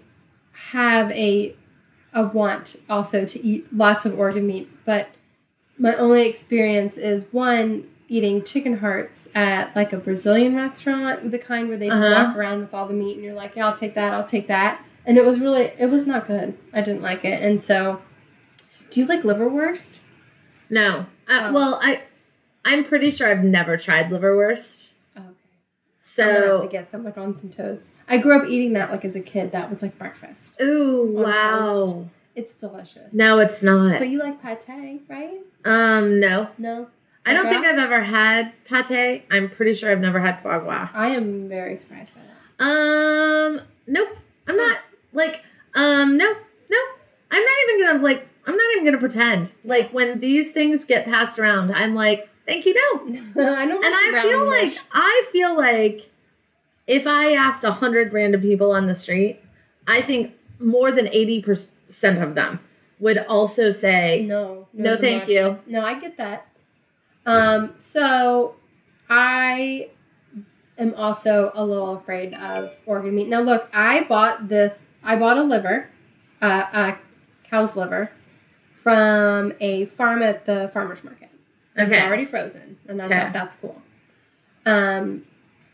have 0.71 1.11
a 1.11 1.55
a 2.13 2.25
want 2.27 2.77
also 2.89 3.25
to 3.25 3.45
eat 3.45 3.71
lots 3.73 4.05
of 4.05 4.17
organ 4.17 4.47
meat, 4.47 4.69
but 4.85 5.09
my 5.77 5.93
only 5.95 6.27
experience 6.27 6.97
is 6.97 7.23
one 7.31 7.87
eating 8.07 8.41
chicken 8.43 8.77
hearts 8.77 9.27
at 9.35 9.75
like 9.75 9.93
a 9.93 9.97
Brazilian 9.97 10.55
restaurant, 10.55 11.29
the 11.29 11.37
kind 11.37 11.67
where 11.67 11.77
they 11.77 11.89
just 11.89 12.01
Uh-huh. 12.01 12.27
walk 12.29 12.37
around 12.37 12.59
with 12.59 12.73
all 12.73 12.87
the 12.87 12.93
meat 12.93 13.15
and 13.15 13.23
you're 13.23 13.33
like, 13.35 13.55
yeah, 13.55 13.67
I'll 13.67 13.75
take 13.75 13.93
that, 13.95 14.13
I'll 14.13 14.23
take 14.23 14.47
that. 14.47 14.81
And 15.05 15.17
it 15.17 15.25
was 15.25 15.39
really, 15.39 15.71
it 15.77 15.89
was 15.89 16.07
not 16.07 16.25
good. 16.25 16.57
I 16.73 16.81
didn't 16.81 17.01
like 17.01 17.23
it. 17.25 17.41
And 17.43 17.61
so, 17.61 18.01
do 18.89 19.01
you 19.01 19.05
like 19.07 19.21
liverwurst? 19.21 19.99
No. 20.69 21.05
Uh, 21.27 21.47
Oh. 21.49 21.53
Well, 21.53 21.79
I 21.83 22.01
I'm 22.67 22.83
pretty 22.83 23.11
sure 23.11 23.29
I've 23.29 23.45
never 23.45 23.77
tried 23.77 24.09
liverwurst. 24.09 24.89
Oh, 25.15 25.21
okay. 25.21 26.23
I'm 26.23 26.33
gonna 26.33 26.51
have 26.51 26.61
to 26.63 26.67
get 26.67 26.89
some 26.89 27.05
like 27.05 27.17
on 27.17 27.33
some 27.33 27.49
toast. 27.49 27.91
I 28.09 28.17
grew 28.17 28.37
up 28.37 28.45
eating 28.47 28.73
that 28.73 28.91
like 28.91 29.05
as 29.05 29.15
a 29.15 29.21
kid. 29.21 29.53
That 29.53 29.69
was 29.69 29.81
like 29.81 29.97
breakfast. 29.97 30.59
ooh, 30.61 31.13
wow. 31.13 31.69
toast. 31.69 32.09
It's 32.35 32.59
delicious. 32.59 33.13
No, 33.13 33.39
it's 33.39 33.63
not. 33.63 33.99
But 33.99 34.09
you 34.09 34.19
like 34.19 34.41
pate, 34.41 35.01
right? 35.07 35.39
Um, 35.63 36.19
no. 36.19 36.49
No. 36.57 36.89
I 37.25 37.33
don't 37.33 37.47
think 37.47 37.65
I've 37.65 37.79
ever 37.79 38.01
had 38.01 38.51
pate. 38.65 39.23
I'm 39.31 39.49
pretty 39.49 39.73
sure 39.73 39.89
I've 39.89 40.01
never 40.01 40.19
had 40.19 40.41
foie 40.41 40.59
gras. 40.59 40.89
I 40.93 41.09
am 41.09 41.49
very 41.49 41.75
surprised 41.75 42.15
by 42.15 42.21
that. 42.21 42.65
Um, 42.65 43.61
nope. 43.87 44.09
I'm 44.45 44.57
not 44.57 44.77
like, 45.13 45.41
um, 45.73 46.17
no, 46.17 46.25
no. 46.69 46.77
I'm 47.31 47.43
not 47.43 47.53
even 47.63 47.85
gonna 47.85 48.03
like. 48.03 48.27
I'm 48.45 48.55
not 48.55 48.71
even 48.73 48.85
gonna 48.85 48.97
pretend. 48.99 49.53
Like 49.63 49.89
when 49.91 50.19
these 50.19 50.51
things 50.51 50.85
get 50.85 51.05
passed 51.05 51.39
around, 51.39 51.73
I'm 51.73 51.95
like, 51.95 52.29
thank 52.47 52.65
you, 52.65 52.73
no. 52.73 53.05
I 53.55 53.65
don't. 53.65 53.83
And 53.83 53.93
I 53.95 54.21
feel 54.23 54.45
like 54.47 54.71
I 54.93 55.23
feel 55.31 55.57
like 55.57 56.09
if 56.87 57.05
I 57.05 57.33
asked 57.33 57.63
a 57.63 57.71
hundred 57.71 58.13
random 58.13 58.41
people 58.41 58.71
on 58.71 58.87
the 58.87 58.95
street, 58.95 59.39
I 59.87 60.01
think 60.01 60.33
more 60.59 60.91
than 60.91 61.07
eighty 61.09 61.41
percent 61.41 62.23
of 62.23 62.35
them 62.35 62.59
would 62.99 63.17
also 63.27 63.69
say, 63.69 64.25
no, 64.27 64.67
No, 64.73 64.95
so 64.95 65.01
thank 65.01 65.27
you. 65.27 65.59
No, 65.67 65.85
I 65.85 65.99
get 65.99 66.17
that. 66.17 66.47
Um, 67.25 67.73
so 67.77 68.55
I 69.09 69.89
am 70.77 70.93
also 70.95 71.51
a 71.53 71.65
little 71.65 71.93
afraid 71.93 72.33
of 72.33 72.71
organ 72.85 73.15
meat. 73.15 73.27
Now, 73.27 73.41
look, 73.41 73.69
I 73.73 74.03
bought 74.05 74.47
this. 74.47 74.87
I 75.03 75.15
bought 75.15 75.37
a 75.37 75.43
liver, 75.43 75.89
uh, 76.41 76.65
a 76.73 76.97
cow's 77.49 77.75
liver, 77.75 78.11
from 78.71 79.53
a 79.59 79.85
farm 79.85 80.23
at 80.23 80.45
the 80.45 80.69
farmers 80.73 81.03
market. 81.03 81.26
It 81.77 81.87
was 81.89 81.97
already 81.97 82.25
frozen, 82.25 82.77
and 82.87 83.01
I 83.01 83.05
Okay. 83.05 83.19
thought 83.19 83.33
that's 83.33 83.55
cool. 83.55 83.81
Um, 84.65 85.23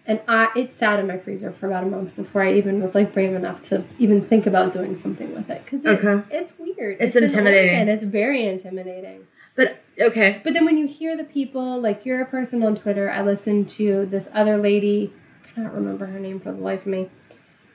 and 0.06 0.20
I 0.28 0.49
it 0.56 0.74
sat 0.74 0.99
in 0.99 1.08
my 1.08 1.18
freezer 1.18 1.49
for 1.51 1.68
about 1.68 1.84
a 1.84 1.88
month 1.88 2.16
before 2.16 2.41
I 2.43 2.54
even 2.54 2.82
was 2.84 2.93
like 2.93 3.14
brave 3.14 3.34
enough 3.34 3.62
to 3.64 3.86
even 3.97 4.22
think 4.22 4.45
about 4.45 4.74
doing 4.74 4.95
something 4.95 5.34
with 5.34 5.49
it 5.49 5.64
because 5.64 5.86
it, 5.86 6.04
Okay. 6.04 6.24
it's 6.30 6.54
weird. 6.60 6.97
It's 6.99 7.16
an 7.16 7.24
intimidating. 7.24 7.76
and 7.76 7.89
It's 7.89 8.04
very 8.04 8.45
intimidating. 8.45 9.28
but 9.56 9.78
okay, 9.99 10.41
But 10.43 10.54
then 10.54 10.66
when 10.66 10.78
you 10.78 10.88
hear 10.88 11.16
the 11.16 11.24
people, 11.24 11.80
like 11.80 12.06
you're 12.06 12.22
a 12.22 12.26
person 12.26 12.62
on 12.64 12.76
Twitter, 12.76 13.10
I 13.10 13.22
listened 13.22 13.70
to 13.70 14.06
this 14.06 14.30
other 14.34 14.58
lady, 14.58 15.14
I 15.45 15.47
cannot 15.56 15.74
remember 15.74 16.06
her 16.08 16.20
name 16.20 16.39
for 16.39 16.51
the 16.51 16.60
life 16.60 16.82
of 16.82 16.88
me, 16.88 17.10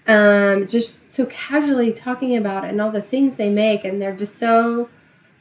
um, 0.07 0.67
just 0.67 1.13
so 1.13 1.25
casually 1.27 1.93
talking 1.93 2.37
about 2.37 2.65
it 2.65 2.71
and 2.71 2.81
all 2.81 2.91
the 2.91 3.01
things 3.03 3.37
they 3.39 3.51
make, 3.51 3.85
and 3.85 4.01
they're 4.03 4.17
just 4.17 4.37
so, 4.37 4.89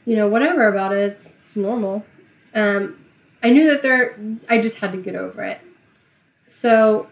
you 0.06 0.16
know, 0.16 0.26
whatever 0.28 0.68
about 0.68 0.92
it. 0.92 1.12
It's, 1.12 1.32
it's 1.34 1.56
normal. 1.56 2.04
Um, 2.54 3.04
I 3.42 3.50
knew 3.50 3.66
that 3.70 3.82
they're. 3.82 4.18
I 4.48 4.60
just 4.60 4.78
had 4.80 4.92
to 4.92 4.98
get 4.98 5.14
over 5.14 5.42
it. 5.42 5.60
So, 6.48 7.08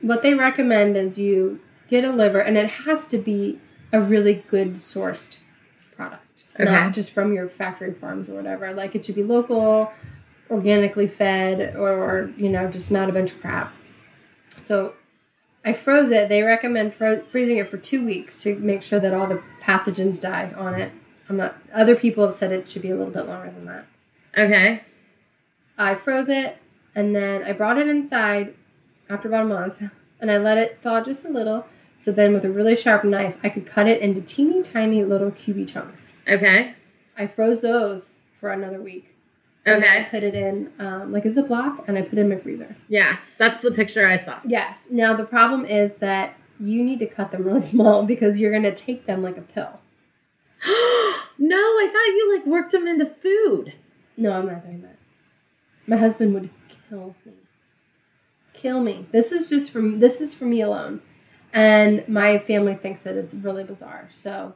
what 0.00 0.22
they 0.22 0.34
recommend 0.34 0.96
is 0.96 1.18
you 1.18 1.60
get 1.88 2.04
a 2.04 2.10
liver, 2.12 2.40
and 2.40 2.56
it 2.56 2.68
has 2.70 3.06
to 3.08 3.18
be 3.18 3.60
a 3.92 4.00
really 4.00 4.44
good 4.48 4.72
sourced 4.74 5.40
product, 5.96 6.44
Okay. 6.54 6.64
not 6.64 6.92
just 6.92 7.12
from 7.12 7.32
your 7.32 7.48
factory 7.48 7.92
farms 7.94 8.28
or 8.28 8.34
whatever. 8.34 8.72
Like 8.72 8.94
it 8.94 9.04
should 9.04 9.14
be 9.14 9.22
local, 9.22 9.92
organically 10.50 11.06
fed, 11.06 11.76
or 11.76 12.30
you 12.36 12.48
know, 12.48 12.70
just 12.70 12.90
not 12.90 13.08
a 13.08 13.12
bunch 13.12 13.32
of 13.32 13.40
crap. 13.40 13.72
So, 14.62 14.94
I 15.64 15.72
froze 15.72 16.10
it. 16.10 16.28
They 16.28 16.42
recommend 16.42 16.94
fro- 16.94 17.22
freezing 17.28 17.58
it 17.58 17.68
for 17.68 17.76
two 17.76 18.04
weeks 18.04 18.42
to 18.44 18.56
make 18.58 18.82
sure 18.82 18.98
that 19.00 19.12
all 19.14 19.26
the 19.26 19.42
pathogens 19.62 20.20
die 20.20 20.52
on 20.56 20.74
it. 20.74 20.92
I'm 21.28 21.36
not. 21.36 21.56
Other 21.72 21.94
people 21.94 22.24
have 22.24 22.34
said 22.34 22.50
it 22.52 22.66
should 22.68 22.82
be 22.82 22.90
a 22.90 22.96
little 22.96 23.12
bit 23.12 23.26
longer 23.26 23.50
than 23.50 23.66
that. 23.66 23.86
Okay. 24.38 24.82
I 25.76 25.94
froze 25.94 26.28
it 26.28 26.58
and 26.94 27.14
then 27.14 27.42
I 27.42 27.52
brought 27.52 27.78
it 27.78 27.88
inside 27.88 28.54
after 29.10 29.28
about 29.28 29.44
a 29.44 29.48
month 29.48 29.82
and 30.20 30.30
I 30.30 30.38
let 30.38 30.58
it 30.58 30.80
thaw 30.80 31.02
just 31.02 31.24
a 31.24 31.28
little. 31.28 31.66
So 31.96 32.12
then 32.12 32.32
with 32.32 32.44
a 32.44 32.50
really 32.50 32.76
sharp 32.76 33.02
knife, 33.02 33.36
I 33.42 33.48
could 33.48 33.66
cut 33.66 33.88
it 33.88 34.00
into 34.00 34.20
teeny 34.20 34.62
tiny 34.62 35.04
little 35.04 35.32
cubey 35.32 35.68
chunks. 35.68 36.16
Okay. 36.28 36.74
I 37.16 37.26
froze 37.26 37.60
those 37.60 38.22
for 38.38 38.50
another 38.50 38.80
week. 38.80 39.16
And 39.66 39.82
then 39.82 40.00
I 40.00 40.04
put 40.04 40.22
it 40.22 40.34
in 40.34 40.72
um, 40.78 41.12
like 41.12 41.24
a 41.24 41.28
Ziploc 41.28 41.86
and 41.88 41.98
I 41.98 42.02
put 42.02 42.14
it 42.14 42.20
in 42.20 42.28
my 42.28 42.36
freezer. 42.36 42.76
Yeah, 42.88 43.18
that's 43.36 43.60
the 43.60 43.70
picture 43.70 44.06
I 44.06 44.16
saw. 44.16 44.38
Yes. 44.44 44.88
Now 44.90 45.14
the 45.14 45.24
problem 45.24 45.64
is 45.64 45.96
that 45.96 46.34
you 46.60 46.82
need 46.82 47.00
to 47.00 47.06
cut 47.06 47.32
them 47.32 47.42
really 47.42 47.60
small 47.74 48.04
because 48.04 48.40
you're 48.40 48.52
going 48.52 48.62
to 48.62 48.74
take 48.74 49.06
them 49.06 49.22
like 49.22 49.36
a 49.36 49.42
pill. 49.42 49.80
no, 51.38 51.56
I 51.56 51.88
thought 51.92 52.16
you 52.16 52.36
like 52.36 52.46
worked 52.46 52.72
them 52.72 52.86
into 52.86 53.06
food. 53.06 53.74
No, 54.18 54.32
I'm 54.32 54.46
not 54.46 54.62
doing 54.62 54.82
that. 54.82 54.96
My 55.86 55.96
husband 55.96 56.34
would 56.34 56.50
kill 56.90 57.14
me. 57.24 57.32
Kill 58.52 58.82
me. 58.82 59.06
This 59.12 59.32
is 59.32 59.48
just 59.48 59.72
from 59.72 60.00
this 60.00 60.20
is 60.20 60.34
for 60.34 60.44
me 60.44 60.60
alone. 60.60 61.00
And 61.54 62.06
my 62.08 62.36
family 62.38 62.74
thinks 62.74 63.02
that 63.02 63.16
it's 63.16 63.32
really 63.32 63.64
bizarre. 63.64 64.08
So 64.12 64.54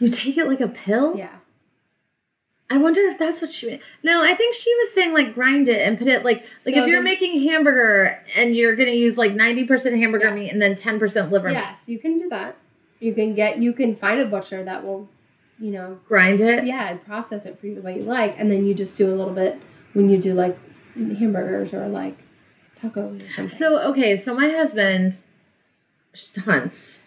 You 0.00 0.08
take 0.08 0.36
it 0.36 0.46
like 0.48 0.60
a 0.60 0.68
pill? 0.68 1.14
yeah. 1.16 1.36
I 2.70 2.78
wonder 2.78 3.02
if 3.02 3.18
that's 3.18 3.42
what 3.42 3.50
she 3.50 3.68
meant. 3.68 3.82
No, 4.02 4.24
I 4.24 4.32
think 4.34 4.54
she 4.54 4.74
was 4.76 4.94
saying 4.94 5.12
like 5.12 5.34
grind 5.34 5.68
it 5.68 5.82
and 5.86 5.98
put 5.98 6.08
it 6.08 6.24
like 6.24 6.38
like 6.38 6.46
So 6.56 6.70
if 6.70 6.76
you're 6.86 6.96
then- 6.96 7.04
making 7.04 7.46
hamburger 7.46 8.18
and 8.34 8.56
you're 8.56 8.74
gonna 8.76 8.92
use 8.92 9.18
like 9.18 9.34
ninety 9.34 9.66
percent 9.66 9.94
hamburger 9.96 10.24
Yes. 10.28 10.34
meat 10.34 10.52
and 10.52 10.62
then 10.62 10.74
ten 10.74 10.98
percent 10.98 11.30
liver 11.30 11.48
meat. 11.48 11.54
Yes, 11.56 11.86
you 11.86 11.98
can 11.98 12.16
do 12.18 12.30
that. 12.30 12.56
You 12.98 13.12
can 13.12 13.34
get 13.34 13.58
you 13.58 13.74
can 13.74 13.94
find 13.94 14.20
a 14.22 14.24
butcher 14.24 14.64
that 14.64 14.84
will, 14.84 15.06
you 15.62 15.70
know, 15.70 15.98
Grind 16.08 16.40
it. 16.40 16.64
yeah, 16.66 16.90
and 16.90 17.04
process 17.06 17.46
it 17.46 17.58
for 17.58 17.66
you 17.68 17.74
the 17.76 17.82
way 17.82 17.96
you 17.98 18.02
like, 18.02 18.34
and 18.38 18.50
then 18.50 18.66
you 18.66 18.74
just 18.74 18.96
do 18.98 19.06
a 19.08 19.14
little 19.14 19.32
bit 19.32 19.60
when 19.94 20.10
you 20.10 20.18
do 20.18 20.34
like 20.34 20.58
hamburgers 20.96 21.72
or 21.72 21.86
like 21.88 22.18
tacos 22.80 23.16
or 23.24 23.30
something. 23.30 23.48
So 23.48 23.78
okay, 23.90 24.16
so 24.16 24.34
my 24.34 24.48
husband 24.48 25.20
hunts. 26.44 27.06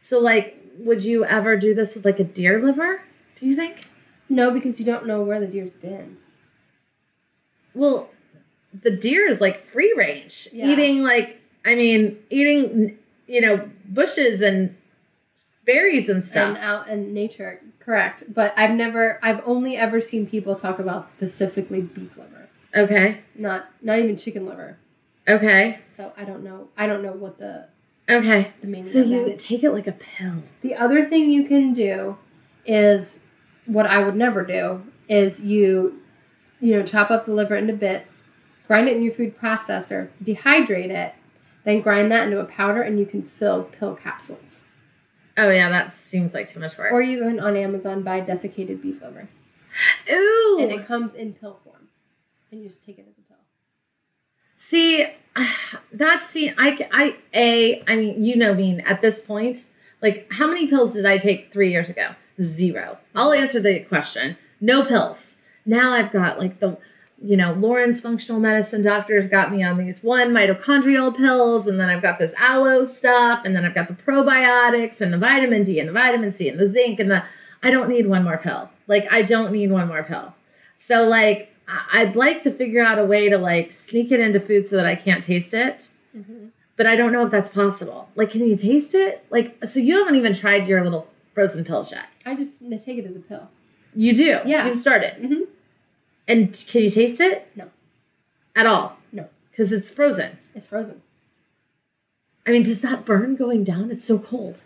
So 0.00 0.20
like, 0.20 0.58
would 0.78 1.02
you 1.02 1.24
ever 1.24 1.56
do 1.56 1.74
this 1.74 1.94
with 1.94 2.04
like 2.04 2.20
a 2.20 2.24
deer 2.24 2.62
liver? 2.62 3.00
Do 3.36 3.46
you 3.46 3.56
think? 3.56 3.80
no, 4.28 4.50
because 4.50 4.78
you 4.80 4.86
don't 4.86 5.06
know 5.06 5.22
where 5.22 5.38
the 5.40 5.46
deer's 5.46 5.70
been. 5.70 6.16
Well, 7.74 8.10
the 8.82 8.90
deer 8.90 9.26
is 9.28 9.40
like 9.40 9.60
free 9.60 9.94
range, 9.96 10.48
Yeah. 10.52 10.66
eating 10.68 11.02
like 11.02 11.40
I 11.64 11.74
mean, 11.74 12.18
eating 12.30 12.98
you 13.26 13.40
know 13.40 13.70
bushes 13.86 14.40
and 14.42 14.76
berries 15.64 16.08
and 16.10 16.16
and 16.16 16.24
stuff. 16.24 16.58
out 16.58 16.88
in 16.88 17.14
nature. 17.14 17.60
Correct. 17.84 18.24
But 18.32 18.54
I've 18.56 18.74
never 18.74 19.18
I've 19.22 19.42
only 19.46 19.76
ever 19.76 20.00
seen 20.00 20.26
people 20.26 20.54
talk 20.56 20.78
about 20.78 21.10
specifically 21.10 21.80
beef 21.82 22.16
liver. 22.16 22.48
okay, 22.74 23.20
Not 23.34 23.68
not 23.82 23.98
even 23.98 24.16
chicken 24.16 24.46
liver. 24.46 24.78
okay, 25.28 25.80
So 25.90 26.12
I 26.16 26.24
don't 26.24 26.42
know 26.42 26.68
I 26.78 26.86
don't 26.86 27.02
know 27.02 27.12
what 27.12 27.38
the 27.38 27.68
okay. 28.08 28.52
the 28.60 28.68
main 28.68 28.82
So 28.82 29.00
you 29.02 29.26
is. 29.26 29.44
take 29.44 29.62
it 29.62 29.70
like 29.70 29.86
a 29.86 29.92
pill. 29.92 30.42
The 30.62 30.74
other 30.74 31.04
thing 31.04 31.30
you 31.30 31.44
can 31.44 31.72
do 31.72 32.16
is 32.64 33.20
what 33.66 33.86
I 33.86 34.02
would 34.02 34.16
never 34.16 34.44
do 34.44 34.82
is 35.08 35.44
you 35.44 36.00
you 36.60 36.72
know 36.72 36.82
chop 36.82 37.10
up 37.10 37.26
the 37.26 37.32
liver 37.34 37.54
into 37.54 37.74
bits, 37.74 38.26
grind 38.66 38.88
it 38.88 38.96
in 38.96 39.02
your 39.02 39.12
food 39.12 39.36
processor, 39.36 40.08
dehydrate 40.22 40.90
it, 40.90 41.14
then 41.64 41.82
grind 41.82 42.10
that 42.12 42.24
into 42.26 42.40
a 42.40 42.44
powder 42.46 42.80
and 42.80 42.98
you 42.98 43.04
can 43.06 43.22
fill 43.22 43.64
pill 43.64 43.94
capsules. 43.94 44.63
Oh 45.36 45.50
yeah, 45.50 45.68
that 45.68 45.92
seems 45.92 46.34
like 46.34 46.48
too 46.48 46.60
much 46.60 46.78
work. 46.78 46.92
Or 46.92 47.02
you 47.02 47.18
can 47.20 47.40
on 47.40 47.56
Amazon 47.56 48.02
buy 48.02 48.20
desiccated 48.20 48.80
beef 48.80 49.02
liver. 49.02 49.28
Ooh, 50.10 50.58
And 50.60 50.72
it 50.72 50.86
comes 50.86 51.14
in 51.14 51.34
pill 51.34 51.58
form. 51.64 51.88
And 52.50 52.60
you 52.60 52.68
just 52.68 52.84
take 52.86 52.98
it 52.98 53.06
as 53.08 53.18
a 53.18 53.22
pill. 53.22 53.38
See, 54.56 55.06
that's 55.92 56.28
see, 56.28 56.50
I, 56.56 56.88
I, 56.92 57.16
a, 57.32 57.82
I 57.88 57.96
mean, 57.96 58.22
you 58.24 58.36
know 58.36 58.54
me 58.54 58.80
at 58.86 59.00
this 59.00 59.20
point. 59.20 59.66
Like, 60.00 60.28
how 60.30 60.46
many 60.46 60.68
pills 60.68 60.92
did 60.92 61.06
I 61.06 61.18
take 61.18 61.52
three 61.52 61.70
years 61.70 61.88
ago? 61.88 62.10
Zero. 62.40 62.98
I'll 63.14 63.32
answer 63.32 63.60
the 63.60 63.80
question. 63.80 64.36
No 64.60 64.84
pills. 64.84 65.38
Now 65.66 65.92
I've 65.92 66.12
got 66.12 66.38
like 66.38 66.60
the, 66.60 66.78
you 67.22 67.36
know, 67.36 67.52
Lauren's 67.54 68.00
functional 68.00 68.40
medicine 68.40 68.82
doctors 68.82 69.28
got 69.28 69.50
me 69.52 69.62
on 69.62 69.78
these 69.78 70.02
one 70.02 70.30
mitochondrial 70.30 71.16
pills, 71.16 71.66
and 71.66 71.78
then 71.80 71.88
I've 71.88 72.02
got 72.02 72.18
this 72.18 72.34
aloe 72.34 72.84
stuff, 72.84 73.42
and 73.44 73.54
then 73.56 73.64
I've 73.64 73.74
got 73.74 73.88
the 73.88 73.94
probiotics 73.94 75.00
and 75.00 75.12
the 75.12 75.18
vitamin 75.18 75.62
D 75.62 75.78
and 75.80 75.88
the 75.88 75.92
vitamin 75.92 76.30
C 76.32 76.48
and 76.48 76.58
the 76.58 76.66
zinc 76.66 77.00
and 77.00 77.10
the. 77.10 77.24
I 77.62 77.70
don't 77.70 77.88
need 77.88 78.06
one 78.06 78.24
more 78.24 78.36
pill. 78.36 78.70
Like, 78.86 79.10
I 79.10 79.22
don't 79.22 79.52
need 79.52 79.70
one 79.70 79.88
more 79.88 80.02
pill. 80.02 80.34
So 80.76 81.06
like 81.06 81.50
I'd 81.92 82.14
like 82.16 82.42
to 82.42 82.50
figure 82.50 82.82
out 82.82 82.98
a 82.98 83.04
way 83.04 83.28
to 83.30 83.38
like 83.38 83.72
sneak 83.72 84.12
it 84.12 84.20
into 84.20 84.38
food 84.40 84.66
so 84.66 84.76
that 84.76 84.86
I 84.86 84.96
can't 84.96 85.24
taste 85.24 85.54
it. 85.54 85.88
But 86.76 86.86
I 86.86 86.96
don't 86.96 87.12
know 87.12 87.24
if 87.24 87.30
that's 87.30 87.48
possible. 87.48 88.08
Like, 88.16 88.32
can 88.32 88.46
you 88.46 88.56
taste 88.56 88.94
it? 88.94 89.24
Like, 89.30 89.64
so 89.64 89.78
you 89.78 89.96
haven't 89.98 90.16
even 90.16 90.34
tried 90.34 90.66
your 90.66 90.82
little 90.82 91.08
frozen 91.32 91.64
pills 91.64 91.92
yet. 91.92 92.06
I 92.26 92.34
just 92.34 92.60
take 92.84 92.98
it 92.98 93.06
as 93.06 93.16
a 93.16 93.20
pill. 93.20 93.48
You 93.94 94.14
do. 94.14 94.40
Yeah. 94.44 94.66
You've 94.66 94.76
started. 94.76 95.14
Mhm. 95.22 95.46
And 96.26 96.52
can 96.68 96.82
you 96.82 96.90
taste 96.90 97.20
it? 97.20 97.48
No. 97.54 97.70
At 98.56 98.66
all? 98.66 98.98
No. 99.12 99.28
Because 99.50 99.72
it's 99.72 99.90
frozen. 99.90 100.38
It's 100.54 100.66
frozen. 100.66 101.02
I 102.46 102.50
mean, 102.50 102.62
does 102.62 102.82
that 102.82 103.04
burn 103.04 103.36
going 103.36 103.64
down? 103.64 103.90
It's 103.90 104.04
so 104.04 104.18
cold. 104.18 104.60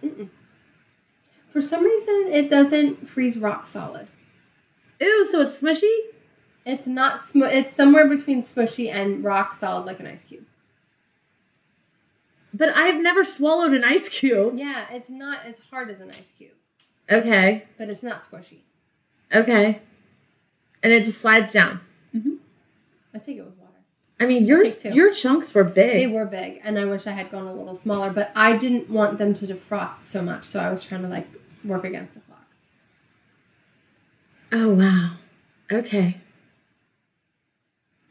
For 1.48 1.60
some 1.60 1.84
reason, 1.84 2.26
it 2.28 2.50
doesn't 2.50 3.08
freeze 3.08 3.38
rock 3.38 3.66
solid. 3.66 4.08
Ew, 5.00 5.24
so 5.26 5.40
it's 5.42 5.62
smushy? 5.62 5.96
It's 6.66 6.86
not. 6.86 7.20
Sm- 7.20 7.44
it's 7.44 7.74
somewhere 7.74 8.06
between 8.08 8.42
smushy 8.42 8.92
and 8.92 9.24
rock 9.24 9.54
solid, 9.54 9.86
like 9.86 10.00
an 10.00 10.06
ice 10.06 10.24
cube. 10.24 10.44
But 12.52 12.70
I've 12.76 13.00
never 13.00 13.24
swallowed 13.24 13.72
an 13.72 13.84
ice 13.84 14.08
cube. 14.08 14.54
Yeah, 14.56 14.86
it's 14.90 15.08
not 15.10 15.44
as 15.46 15.60
hard 15.70 15.88
as 15.90 16.00
an 16.00 16.10
ice 16.10 16.32
cube, 16.32 16.50
Okay. 17.10 17.64
but 17.78 17.88
it's 17.88 18.02
not 18.02 18.18
squishy. 18.18 18.58
Okay. 19.34 19.80
And 20.82 20.92
it 20.92 21.02
just 21.02 21.20
slides 21.20 21.52
down. 21.52 21.80
Mm-hmm. 22.14 22.34
I 23.14 23.18
take 23.18 23.38
it 23.38 23.44
with 23.44 23.56
water. 23.56 23.72
I 24.20 24.26
mean, 24.26 24.46
yours, 24.46 24.82
take 24.82 24.94
your 24.94 25.12
chunks 25.12 25.54
were 25.54 25.64
big. 25.64 25.94
They 25.94 26.06
were 26.06 26.24
big, 26.24 26.60
and 26.64 26.78
I 26.78 26.84
wish 26.84 27.06
I 27.06 27.12
had 27.12 27.30
gone 27.30 27.46
a 27.46 27.54
little 27.54 27.74
smaller, 27.74 28.10
but 28.10 28.32
I 28.34 28.56
didn't 28.56 28.90
want 28.90 29.18
them 29.18 29.32
to 29.34 29.46
defrost 29.46 30.04
so 30.04 30.22
much, 30.22 30.44
so 30.44 30.60
I 30.60 30.70
was 30.70 30.86
trying 30.86 31.02
to 31.02 31.08
like 31.08 31.28
work 31.64 31.84
against 31.84 32.14
the 32.14 32.20
clock. 32.22 32.46
Oh 34.52 34.74
wow. 34.74 35.12
Okay. 35.70 36.20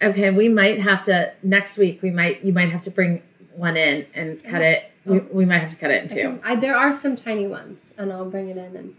Okay, 0.02 0.30
we 0.30 0.48
might 0.48 0.80
have 0.80 1.04
to 1.04 1.34
next 1.42 1.78
week. 1.78 2.02
We 2.02 2.12
might 2.12 2.44
you 2.44 2.54
might 2.54 2.70
have 2.70 2.82
to 2.82 2.92
bring 2.92 3.24
one 3.56 3.76
in 3.76 4.06
and 4.14 4.42
cut 4.44 4.62
it. 4.62 4.92
We, 5.06 5.20
oh. 5.20 5.28
we 5.32 5.46
might 5.46 5.60
have 5.60 5.72
to 5.72 5.78
cut 5.78 5.92
it 5.92 6.04
in 6.04 6.10
two. 6.10 6.42
I, 6.46 6.56
there 6.56 6.76
are 6.76 6.94
some 6.94 7.16
tiny 7.16 7.48
ones, 7.48 7.94
and 7.98 8.14
I'll 8.14 8.30
bring 8.30 8.50
it 8.50 8.58
in. 8.58 8.76
And 8.76 8.96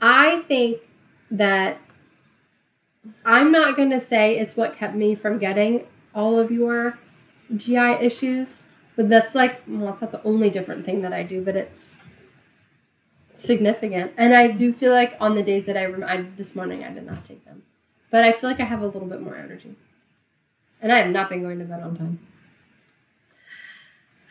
I 0.00 0.40
think 0.42 0.80
that 1.30 1.78
I'm 3.24 3.52
not 3.52 3.76
going 3.76 3.90
to 3.90 4.00
say 4.00 4.38
it's 4.38 4.56
what 4.56 4.76
kept 4.76 4.94
me 4.94 5.14
from 5.14 5.38
getting 5.38 5.86
all 6.14 6.38
of 6.38 6.50
your 6.50 6.98
GI 7.54 7.98
issues, 8.00 8.68
but 8.96 9.08
that's 9.08 9.34
like, 9.34 9.62
well, 9.68 9.90
it's 9.90 10.00
not 10.00 10.12
the 10.12 10.22
only 10.24 10.50
different 10.50 10.84
thing 10.84 11.02
that 11.02 11.12
I 11.12 11.22
do, 11.22 11.44
but 11.44 11.56
it's 11.56 12.00
significant. 13.36 14.12
And 14.16 14.34
I 14.34 14.50
do 14.50 14.72
feel 14.72 14.92
like 14.92 15.14
on 15.20 15.34
the 15.34 15.42
days 15.42 15.66
that 15.66 15.76
I, 15.76 15.84
rem- 15.86 16.04
I 16.04 16.26
this 16.36 16.56
morning, 16.56 16.82
I 16.84 16.92
did 16.92 17.04
not 17.06 17.24
take 17.24 17.44
them, 17.44 17.62
but 18.10 18.24
I 18.24 18.32
feel 18.32 18.50
like 18.50 18.60
I 18.60 18.64
have 18.64 18.80
a 18.82 18.86
little 18.86 19.08
bit 19.08 19.20
more 19.20 19.36
energy. 19.36 19.76
And 20.80 20.92
I 20.92 20.98
have 20.98 21.10
not 21.10 21.28
been 21.28 21.42
going 21.42 21.58
to 21.58 21.64
bed 21.64 21.82
on 21.82 21.96
time. 21.96 22.18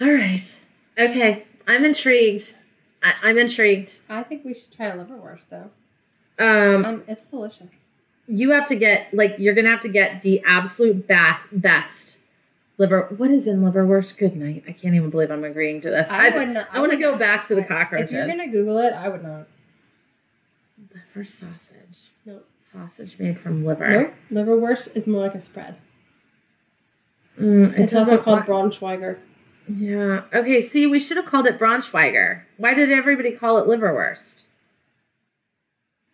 All 0.01 0.11
right. 0.11 0.61
Okay. 0.99 1.45
I'm 1.67 1.83
intrigued. 1.85 2.55
I, 3.01 3.13
I'm 3.23 3.37
intrigued. 3.37 3.99
I 4.09 4.23
think 4.23 4.45
we 4.45 4.53
should 4.53 4.73
try 4.73 4.87
a 4.87 4.97
liverwurst 4.97 5.49
though. 5.49 5.69
Um, 6.37 6.85
Um, 6.85 7.03
it's 7.07 7.31
delicious. 7.31 7.91
You 8.27 8.51
have 8.51 8.67
to 8.69 8.75
get 8.75 9.13
like 9.13 9.35
you're 9.39 9.53
gonna 9.53 9.69
have 9.69 9.81
to 9.81 9.89
get 9.89 10.21
the 10.21 10.41
absolute 10.45 11.07
best 11.07 11.47
best 11.51 12.19
liver. 12.77 13.03
What 13.17 13.31
is 13.31 13.47
in 13.47 13.61
liverwurst? 13.61 14.17
Good 14.17 14.35
night. 14.35 14.63
I 14.67 14.71
can't 14.71 14.95
even 14.95 15.09
believe 15.09 15.31
I'm 15.31 15.43
agreeing 15.43 15.81
to 15.81 15.89
this. 15.89 16.09
I 16.09 16.27
I, 16.29 16.37
would 16.37 16.49
not- 16.49 16.67
I 16.73 16.79
want 16.79 16.91
to 16.91 16.97
go 16.97 17.17
back 17.17 17.45
to 17.47 17.55
the 17.55 17.63
cockroaches. 17.63 18.11
If 18.13 18.17
you're 18.17 18.27
gonna 18.27 18.51
Google 18.51 18.77
it, 18.79 18.93
I 18.93 19.09
would 19.09 19.23
not. 19.23 19.47
Liver 20.93 21.23
sausage. 21.25 22.09
Nope. 22.25 22.41
Sausage 22.57 23.19
made 23.19 23.39
from 23.39 23.63
liver. 23.65 24.13
No, 24.29 24.43
liverwurst 24.43 24.95
is 24.97 25.07
more 25.07 25.21
like 25.21 25.35
a 25.35 25.39
spread. 25.39 25.75
Mm, 27.39 27.73
it 27.73 27.79
It's 27.81 27.93
also 27.93 28.17
called 28.17 28.39
look- 28.39 28.47
Braunschweiger. 28.47 29.17
Yeah. 29.67 30.23
Okay. 30.33 30.61
See, 30.61 30.85
we 30.87 30.99
should 30.99 31.17
have 31.17 31.25
called 31.25 31.47
it 31.47 31.57
Braunschweiger. 31.59 32.41
Why 32.57 32.73
did 32.73 32.91
everybody 32.91 33.31
call 33.31 33.57
it 33.57 33.67
liverwurst? 33.67 34.43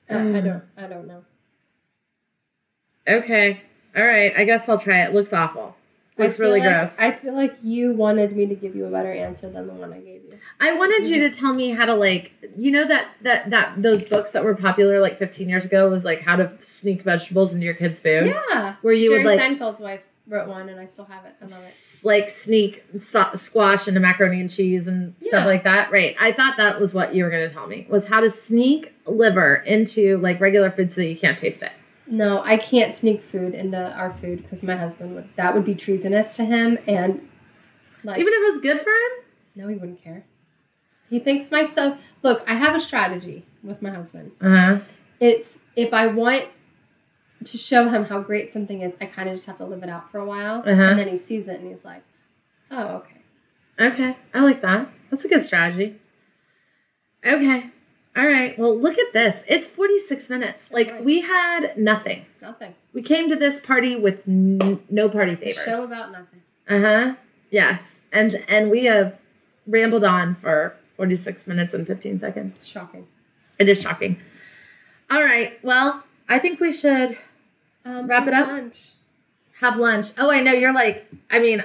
Uh, 0.09 0.15
I 0.15 0.17
Mm. 0.17 0.43
don't. 0.43 0.63
I 0.77 0.87
don't 0.87 1.07
know. 1.07 1.23
Okay. 3.07 3.61
All 3.95 4.05
right. 4.05 4.33
I 4.37 4.45
guess 4.45 4.69
I'll 4.69 4.79
try 4.79 5.03
it. 5.03 5.13
Looks 5.13 5.33
awful. 5.33 5.75
Looks 6.17 6.39
really 6.39 6.59
like- 6.59 6.69
gross. 6.69 6.99
I 6.99 7.11
feel 7.11 7.33
like 7.33 7.55
you 7.63 7.93
wanted 7.93 8.35
me 8.35 8.45
to 8.45 8.55
give 8.55 8.75
you 8.75 8.85
a 8.85 8.91
better 8.91 9.11
answer 9.11 9.49
than 9.49 9.65
the 9.67 9.73
one 9.73 9.91
I 9.91 9.97
gave 9.99 10.21
you. 10.23 10.37
I 10.59 10.73
wanted 10.73 11.05
you 11.05 11.21
to 11.21 11.29
tell 11.31 11.53
me 11.53 11.71
how 11.71 11.85
to 11.85 11.95
like, 11.95 12.31
you 12.55 12.71
know 12.71 12.85
that 12.85 13.07
that 13.21 13.49
that 13.49 13.81
those 13.81 14.07
books 14.09 14.31
that 14.33 14.43
were 14.43 14.53
popular 14.55 14.99
like 14.99 15.17
15 15.17 15.49
years 15.49 15.65
ago 15.65 15.89
was 15.89 16.05
like 16.05 16.21
how 16.21 16.35
to 16.35 16.51
sneak 16.59 17.01
vegetables 17.01 17.53
into 17.53 17.65
your 17.65 17.73
kids' 17.73 17.99
food. 17.99 18.27
Yeah. 18.27 18.75
Where 18.81 18.93
you 18.93 19.09
Jerry 19.09 19.23
would 19.23 19.37
like 19.37 19.41
Seinfeld's 19.41 19.79
wife 19.79 20.07
wrote 20.27 20.47
one, 20.47 20.69
and 20.69 20.79
I 20.79 20.85
still 20.85 21.05
have 21.05 21.25
it. 21.25 21.33
I 21.41 21.45
love 21.45 21.51
it. 21.53 22.01
like 22.05 22.29
sneak 22.29 22.83
so- 22.99 23.33
squash 23.33 23.87
into 23.87 23.99
macaroni 23.99 24.39
and 24.41 24.49
cheese 24.49 24.87
and 24.87 25.15
stuff 25.21 25.41
Yeah. 25.41 25.45
like 25.45 25.63
that. 25.63 25.91
Right. 25.91 26.15
I 26.19 26.31
thought 26.31 26.57
that 26.57 26.79
was 26.79 26.93
what 26.93 27.15
you 27.15 27.23
were 27.23 27.29
going 27.31 27.47
to 27.47 27.53
tell 27.53 27.65
me 27.67 27.87
was 27.89 28.07
how 28.07 28.19
to 28.19 28.29
sneak 28.29 28.93
liver 29.07 29.55
into 29.65 30.17
like 30.17 30.39
regular 30.39 30.69
food 30.69 30.91
so 30.91 31.01
that 31.01 31.07
you 31.07 31.17
can't 31.17 31.37
taste 31.37 31.63
it. 31.63 31.71
No, 32.11 32.41
I 32.43 32.57
can't 32.57 32.93
sneak 32.93 33.23
food 33.23 33.53
into 33.55 33.77
our 33.97 34.11
food 34.11 34.43
because 34.43 34.63
my 34.63 34.75
husband 34.75 35.15
would. 35.15 35.29
That 35.37 35.53
would 35.55 35.63
be 35.65 35.73
treasonous 35.75 36.35
to 36.37 36.43
him, 36.45 36.77
and 36.87 37.27
like, 38.03 38.19
Even 38.19 38.33
if 38.33 38.39
it 38.41 38.53
was 38.53 38.61
good 38.61 38.81
for 38.81 38.89
him? 38.89 39.25
no, 39.55 39.67
he 39.67 39.75
wouldn't 39.75 40.03
care. 40.03 40.25
He 41.09 41.19
thinks 41.19 41.49
my 41.51 41.63
stuff. 41.63 42.13
Look, 42.21 42.43
I 42.49 42.53
have 42.53 42.75
a 42.75 42.79
strategy 42.79 43.45
with 43.63 43.81
my 43.81 43.89
husband. 43.91 44.31
Uh-huh. 44.41 44.79
It's 45.19 45.59
if 45.75 45.93
I 45.93 46.07
want 46.07 46.45
to 47.45 47.57
show 47.57 47.89
him 47.89 48.03
how 48.05 48.19
great 48.21 48.51
something 48.51 48.81
is, 48.81 48.95
I 49.01 49.05
kind 49.05 49.27
of 49.29 49.35
just 49.35 49.47
have 49.47 49.57
to 49.57 49.65
live 49.65 49.81
it 49.83 49.89
out 49.89 50.09
for 50.11 50.19
a 50.19 50.25
while, 50.25 50.59
Uh-huh. 50.65 50.69
and 50.81 50.99
then 50.99 51.07
he 51.07 51.17
sees 51.17 51.47
it 51.47 51.59
and 51.59 51.69
he's 51.69 51.83
like, 51.85 52.03
"Oh, 52.69 52.87
okay." 52.97 53.17
Okay. 53.79 54.17
I 54.33 54.41
like 54.41 54.61
that. 54.61 54.89
That's 55.09 55.25
a 55.25 55.29
good 55.29 55.43
strategy. 55.43 55.99
Okay. 57.25 57.69
All 58.15 58.25
right. 58.27 58.57
Well, 58.59 58.77
look 58.77 58.97
at 58.97 59.13
this. 59.13 59.45
It's 59.47 59.67
46 59.67 60.29
minutes. 60.29 60.71
Like 60.71 60.91
Right. 60.91 61.03
we 61.03 61.21
had 61.21 61.77
nothing. 61.77 62.25
Nothing. 62.41 62.75
We 62.93 63.01
came 63.01 63.29
to 63.29 63.35
this 63.35 63.59
party 63.59 63.95
with 63.95 64.27
n- 64.27 64.81
no 64.89 65.07
party 65.07 65.33
A 65.33 65.37
favors. 65.37 65.63
show 65.63 65.85
about 65.85 66.11
nothing. 66.11 66.41
Uh-huh. 66.67 67.15
Yes. 67.49 68.01
And 68.11 68.43
and 68.49 68.69
we 68.69 68.85
have 68.85 69.17
rambled 69.65 70.03
on 70.03 70.35
for 70.35 70.75
46 70.97 71.47
minutes 71.47 71.73
and 71.73 71.87
15 71.87 72.19
seconds. 72.19 72.67
Shocking. 72.67 73.07
It 73.59 73.69
is 73.69 73.81
shocking. 73.81 74.19
All 75.09 75.23
right. 75.23 75.57
Well, 75.63 76.03
I 76.27 76.39
think 76.39 76.59
we 76.59 76.71
should 76.71 77.17
Um, 77.85 78.07
Wrap 78.07 78.27
it 78.27 78.33
have 78.33 78.47
up? 78.47 78.51
Lunch. 78.53 78.91
have 79.61 79.77
lunch. 79.77 80.07
Oh, 80.17 80.29
I 80.29 80.41
know 80.41 80.51
you're 80.51 80.73
like 80.73 81.07
I 81.29 81.39
mean 81.39 81.63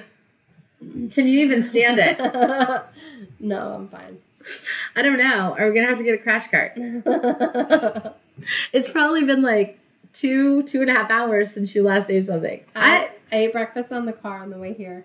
can 1.10 1.26
you 1.26 1.40
even 1.40 1.62
stand 1.62 1.98
it? 1.98 2.18
no, 3.40 3.74
I'm 3.74 3.88
fine. 3.88 4.18
I 4.94 5.02
don't 5.02 5.18
know. 5.18 5.56
Are 5.58 5.66
we 5.68 5.74
going 5.74 5.82
to 5.82 5.88
have 5.88 5.98
to 5.98 6.04
get 6.04 6.18
a 6.18 6.22
crash 6.22 6.48
cart? 6.48 6.72
It's 8.72 8.90
probably 8.90 9.24
been 9.24 9.42
like 9.42 9.78
two, 10.12 10.62
two 10.64 10.80
and 10.80 10.90
a 10.90 10.94
half 10.94 11.10
hours 11.10 11.52
since 11.52 11.74
you 11.74 11.82
last 11.82 12.10
ate 12.10 12.26
something. 12.26 12.62
I, 12.74 13.10
I, 13.32 13.36
ate 13.36 13.52
breakfast 13.52 13.92
on 13.92 14.06
the 14.06 14.12
car 14.12 14.38
on 14.38 14.50
the 14.50 14.58
way 14.58 14.72
here 14.72 15.04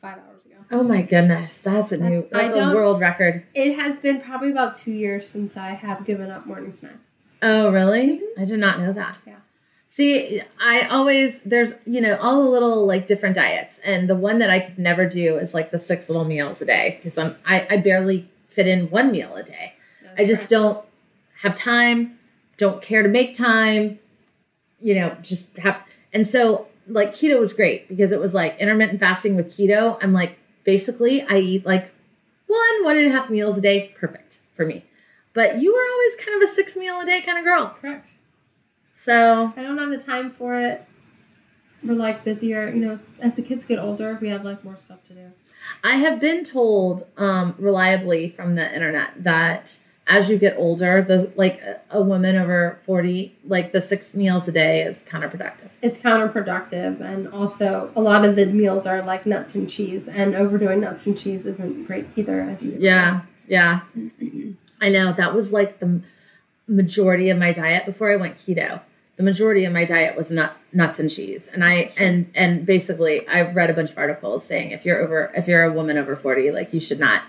five 0.00 0.18
hours 0.18 0.44
ago. 0.44 0.56
oh 0.70 0.82
my 0.82 1.02
goodness, 1.02 1.58
that's 1.58 1.92
a 1.92 1.98
new, 1.98 2.22
That's- 2.22 2.32
I 2.32 2.58
that's 2.58 2.72
a 2.72 2.74
world 2.74 3.00
record. 3.00 3.44
It 3.54 3.78
has 3.78 3.98
been 3.98 4.20
probably 4.20 4.50
about 4.50 4.74
two 4.74 4.92
years 4.92 5.28
since 5.28 5.56
I 5.56 5.70
have 5.70 6.04
given 6.04 6.30
up 6.30 6.46
morning 6.46 6.72
snack. 6.72 6.96
Oh, 7.42 7.72
really? 7.72 8.18
Mm-hmm. 8.18 8.40
I 8.40 8.44
did 8.44 8.60
not 8.60 8.78
know 8.78 8.92
that. 8.92 9.18
Yeah. 9.26 9.36
See, 9.88 10.40
I 10.58 10.88
always 10.88 11.42
there's 11.42 11.78
you 11.84 12.00
know 12.00 12.16
all 12.16 12.44
the 12.44 12.48
little 12.48 12.86
like 12.86 13.06
different 13.06 13.36
diets, 13.36 13.78
and 13.80 14.08
the 14.08 14.14
one 14.14 14.38
that 14.38 14.48
I 14.48 14.60
could 14.60 14.78
never 14.78 15.06
do 15.06 15.36
is 15.36 15.52
like 15.52 15.70
the 15.70 15.78
six 15.78 16.08
little 16.08 16.24
meals 16.24 16.62
a 16.62 16.64
day 16.64 16.94
because 16.96 17.18
I'm 17.18 17.36
I, 17.44 17.66
I 17.68 17.76
barely 17.76 18.30
fit 18.52 18.66
in 18.66 18.90
one 18.90 19.10
meal 19.10 19.34
a 19.34 19.42
day. 19.42 19.74
I 20.18 20.24
just 20.24 20.48
don't 20.48 20.84
have 21.40 21.54
time, 21.54 22.18
don't 22.58 22.82
care 22.82 23.02
to 23.02 23.08
make 23.08 23.34
time, 23.34 23.98
you 24.80 24.94
know, 24.94 25.16
just 25.22 25.56
have. 25.58 25.82
And 26.12 26.26
so, 26.26 26.66
like, 26.86 27.14
keto 27.14 27.40
was 27.40 27.52
great 27.52 27.88
because 27.88 28.12
it 28.12 28.20
was 28.20 28.34
like 28.34 28.58
intermittent 28.58 29.00
fasting 29.00 29.36
with 29.36 29.56
keto. 29.56 29.98
I'm 30.02 30.12
like, 30.12 30.38
basically, 30.64 31.22
I 31.22 31.38
eat 31.38 31.64
like 31.64 31.90
one, 32.46 32.84
one 32.84 32.98
and 32.98 33.06
a 33.06 33.10
half 33.10 33.30
meals 33.30 33.56
a 33.56 33.62
day. 33.62 33.94
Perfect 33.98 34.40
for 34.54 34.66
me. 34.66 34.84
But 35.32 35.60
you 35.60 35.72
were 35.72 35.92
always 35.92 36.16
kind 36.16 36.36
of 36.36 36.48
a 36.48 36.52
six 36.52 36.76
meal 36.76 37.00
a 37.00 37.06
day 37.06 37.22
kind 37.22 37.38
of 37.38 37.44
girl. 37.44 37.74
correct. 37.80 38.12
So, 38.94 39.52
I 39.56 39.62
don't 39.62 39.78
have 39.78 39.90
the 39.90 39.98
time 39.98 40.30
for 40.30 40.54
it. 40.54 40.86
We're 41.82 41.94
like 41.94 42.22
busier, 42.22 42.68
you 42.68 42.80
know. 42.80 42.98
As 43.20 43.34
the 43.34 43.42
kids 43.42 43.64
get 43.64 43.78
older, 43.78 44.16
we 44.20 44.28
have 44.28 44.44
like 44.44 44.62
more 44.62 44.76
stuff 44.76 45.02
to 45.08 45.14
do. 45.14 45.32
I 45.84 45.96
have 45.96 46.20
been 46.20 46.44
told 46.44 47.06
um, 47.16 47.54
reliably 47.58 48.28
from 48.30 48.54
the 48.54 48.74
internet 48.74 49.24
that 49.24 49.78
as 50.06 50.28
you 50.28 50.38
get 50.38 50.56
older, 50.56 51.02
the 51.02 51.32
like 51.36 51.62
a- 51.90 52.02
woman 52.02 52.36
over 52.36 52.78
40, 52.84 53.36
like 53.46 53.72
the 53.72 53.80
six 53.80 54.14
meals 54.16 54.48
a 54.48 54.52
day 54.52 54.82
is 54.82 55.06
counterproductive. 55.08 55.70
It's 55.80 56.00
counterproductive, 56.00 57.00
and 57.00 57.28
also 57.28 57.90
a 57.94 58.00
lot 58.00 58.24
of 58.24 58.36
the 58.36 58.46
meals 58.46 58.86
are 58.86 59.02
like 59.02 59.26
nuts 59.26 59.54
and 59.54 59.70
cheese, 59.70 60.08
and 60.08 60.34
overdoing 60.34 60.80
nuts 60.80 61.06
and 61.06 61.16
cheese 61.16 61.46
isn't 61.46 61.86
great 61.86 62.06
either. 62.16 62.40
As 62.40 62.62
you 62.62 62.76
Yeah, 62.78 63.22
yeah. 63.46 63.80
I 64.80 64.88
know 64.88 65.12
that 65.12 65.34
was 65.34 65.52
like 65.52 65.78
the 65.78 66.02
majority 66.66 67.30
of 67.30 67.38
my 67.38 67.52
diet 67.52 67.86
before 67.86 68.10
I 68.10 68.16
went 68.16 68.36
keto. 68.36 68.80
The 69.22 69.26
majority 69.26 69.64
of 69.66 69.72
my 69.72 69.84
diet 69.84 70.16
was 70.16 70.32
nut 70.32 70.52
nuts 70.72 70.98
and 70.98 71.08
cheese, 71.08 71.46
and 71.46 71.64
I 71.64 71.90
and 71.96 72.28
and 72.34 72.66
basically 72.66 73.24
I 73.28 73.42
read 73.52 73.70
a 73.70 73.72
bunch 73.72 73.92
of 73.92 73.98
articles 73.98 74.44
saying 74.44 74.72
if 74.72 74.84
you're 74.84 74.98
over 74.98 75.30
if 75.36 75.46
you're 75.46 75.62
a 75.62 75.72
woman 75.72 75.96
over 75.96 76.16
forty, 76.16 76.50
like 76.50 76.72
you 76.74 76.80
should 76.80 76.98
not 76.98 77.22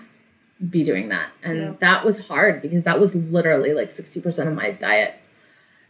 be 0.70 0.82
doing 0.82 1.10
that, 1.10 1.28
and 1.44 1.56
Yeah. 1.58 1.72
that 1.78 2.04
was 2.04 2.26
hard 2.26 2.60
because 2.62 2.82
that 2.82 2.98
was 2.98 3.14
literally 3.14 3.74
like 3.74 3.92
sixty 3.92 4.20
percent 4.20 4.48
of 4.48 4.56
my 4.56 4.72
diet. 4.72 5.14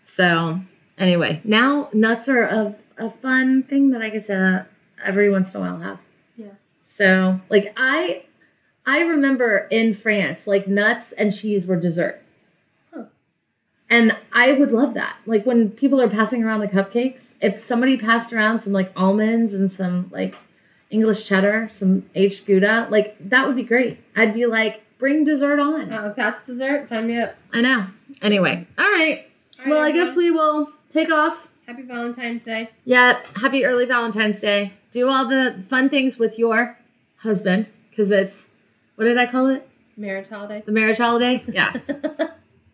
So 0.02 0.60
anyway, 0.98 1.40
now 1.42 1.88
nuts 1.94 2.28
are 2.28 2.42
a, 2.42 2.76
a 2.98 3.08
fun 3.08 3.62
thing 3.62 3.92
that 3.92 4.02
I 4.02 4.10
get 4.10 4.26
to 4.26 4.66
every 5.02 5.30
once 5.30 5.54
in 5.54 5.62
a 5.62 5.64
while 5.64 5.80
have. 5.80 6.00
Yeah. 6.36 6.48
So 6.84 7.40
like 7.48 7.72
I 7.78 8.24
I 8.84 9.04
remember 9.04 9.66
in 9.70 9.94
France, 9.94 10.46
like 10.46 10.68
nuts 10.68 11.12
and 11.12 11.34
cheese 11.34 11.64
were 11.66 11.76
dessert. 11.76 12.20
And 13.94 14.16
I 14.32 14.50
would 14.50 14.72
love 14.72 14.94
that. 14.94 15.14
Like 15.24 15.46
when 15.46 15.70
people 15.70 16.00
are 16.00 16.10
passing 16.10 16.42
around 16.42 16.58
the 16.58 16.66
cupcakes, 16.66 17.36
if 17.40 17.60
somebody 17.60 17.96
passed 17.96 18.32
around 18.32 18.58
some 18.58 18.72
like 18.72 18.90
almonds 18.96 19.54
and 19.54 19.70
some 19.70 20.08
like 20.10 20.34
English 20.90 21.28
cheddar, 21.28 21.68
some 21.70 22.04
aged 22.16 22.44
Gouda, 22.44 22.88
like 22.90 23.16
that 23.28 23.46
would 23.46 23.54
be 23.54 23.62
great. 23.62 24.00
I'd 24.16 24.34
be 24.34 24.46
like, 24.46 24.82
bring 24.98 25.22
dessert 25.22 25.60
on. 25.60 25.92
Oh, 25.92 26.08
if 26.08 26.16
that's 26.16 26.44
dessert, 26.44 26.88
sign 26.88 27.06
me 27.06 27.20
up. 27.20 27.36
I 27.52 27.60
know. 27.60 27.86
Anyway, 28.20 28.66
all 28.76 28.84
right. 28.84 29.28
All 29.60 29.64
right, 29.64 29.70
well, 29.70 29.80
I 29.80 29.92
guess 29.92 30.16
we 30.16 30.32
will 30.32 30.72
take 30.88 31.12
off. 31.12 31.52
Happy 31.68 31.82
Valentine's 31.82 32.44
Day. 32.44 32.70
Yeah, 32.84 33.22
happy 33.36 33.64
early 33.64 33.86
Valentine's 33.86 34.40
Day. 34.40 34.72
Do 34.90 35.08
all 35.08 35.28
the 35.28 35.62
fun 35.64 35.88
things 35.88 36.18
with 36.18 36.36
your 36.36 36.76
husband 37.18 37.68
because 37.90 38.10
it's 38.10 38.48
what 38.96 39.04
did 39.04 39.18
I 39.18 39.26
call 39.26 39.46
it? 39.50 39.68
Marriage 39.96 40.26
holiday. 40.26 40.64
The 40.66 40.72
marriage 40.72 40.98
holiday? 40.98 41.44
Yes. 41.46 41.88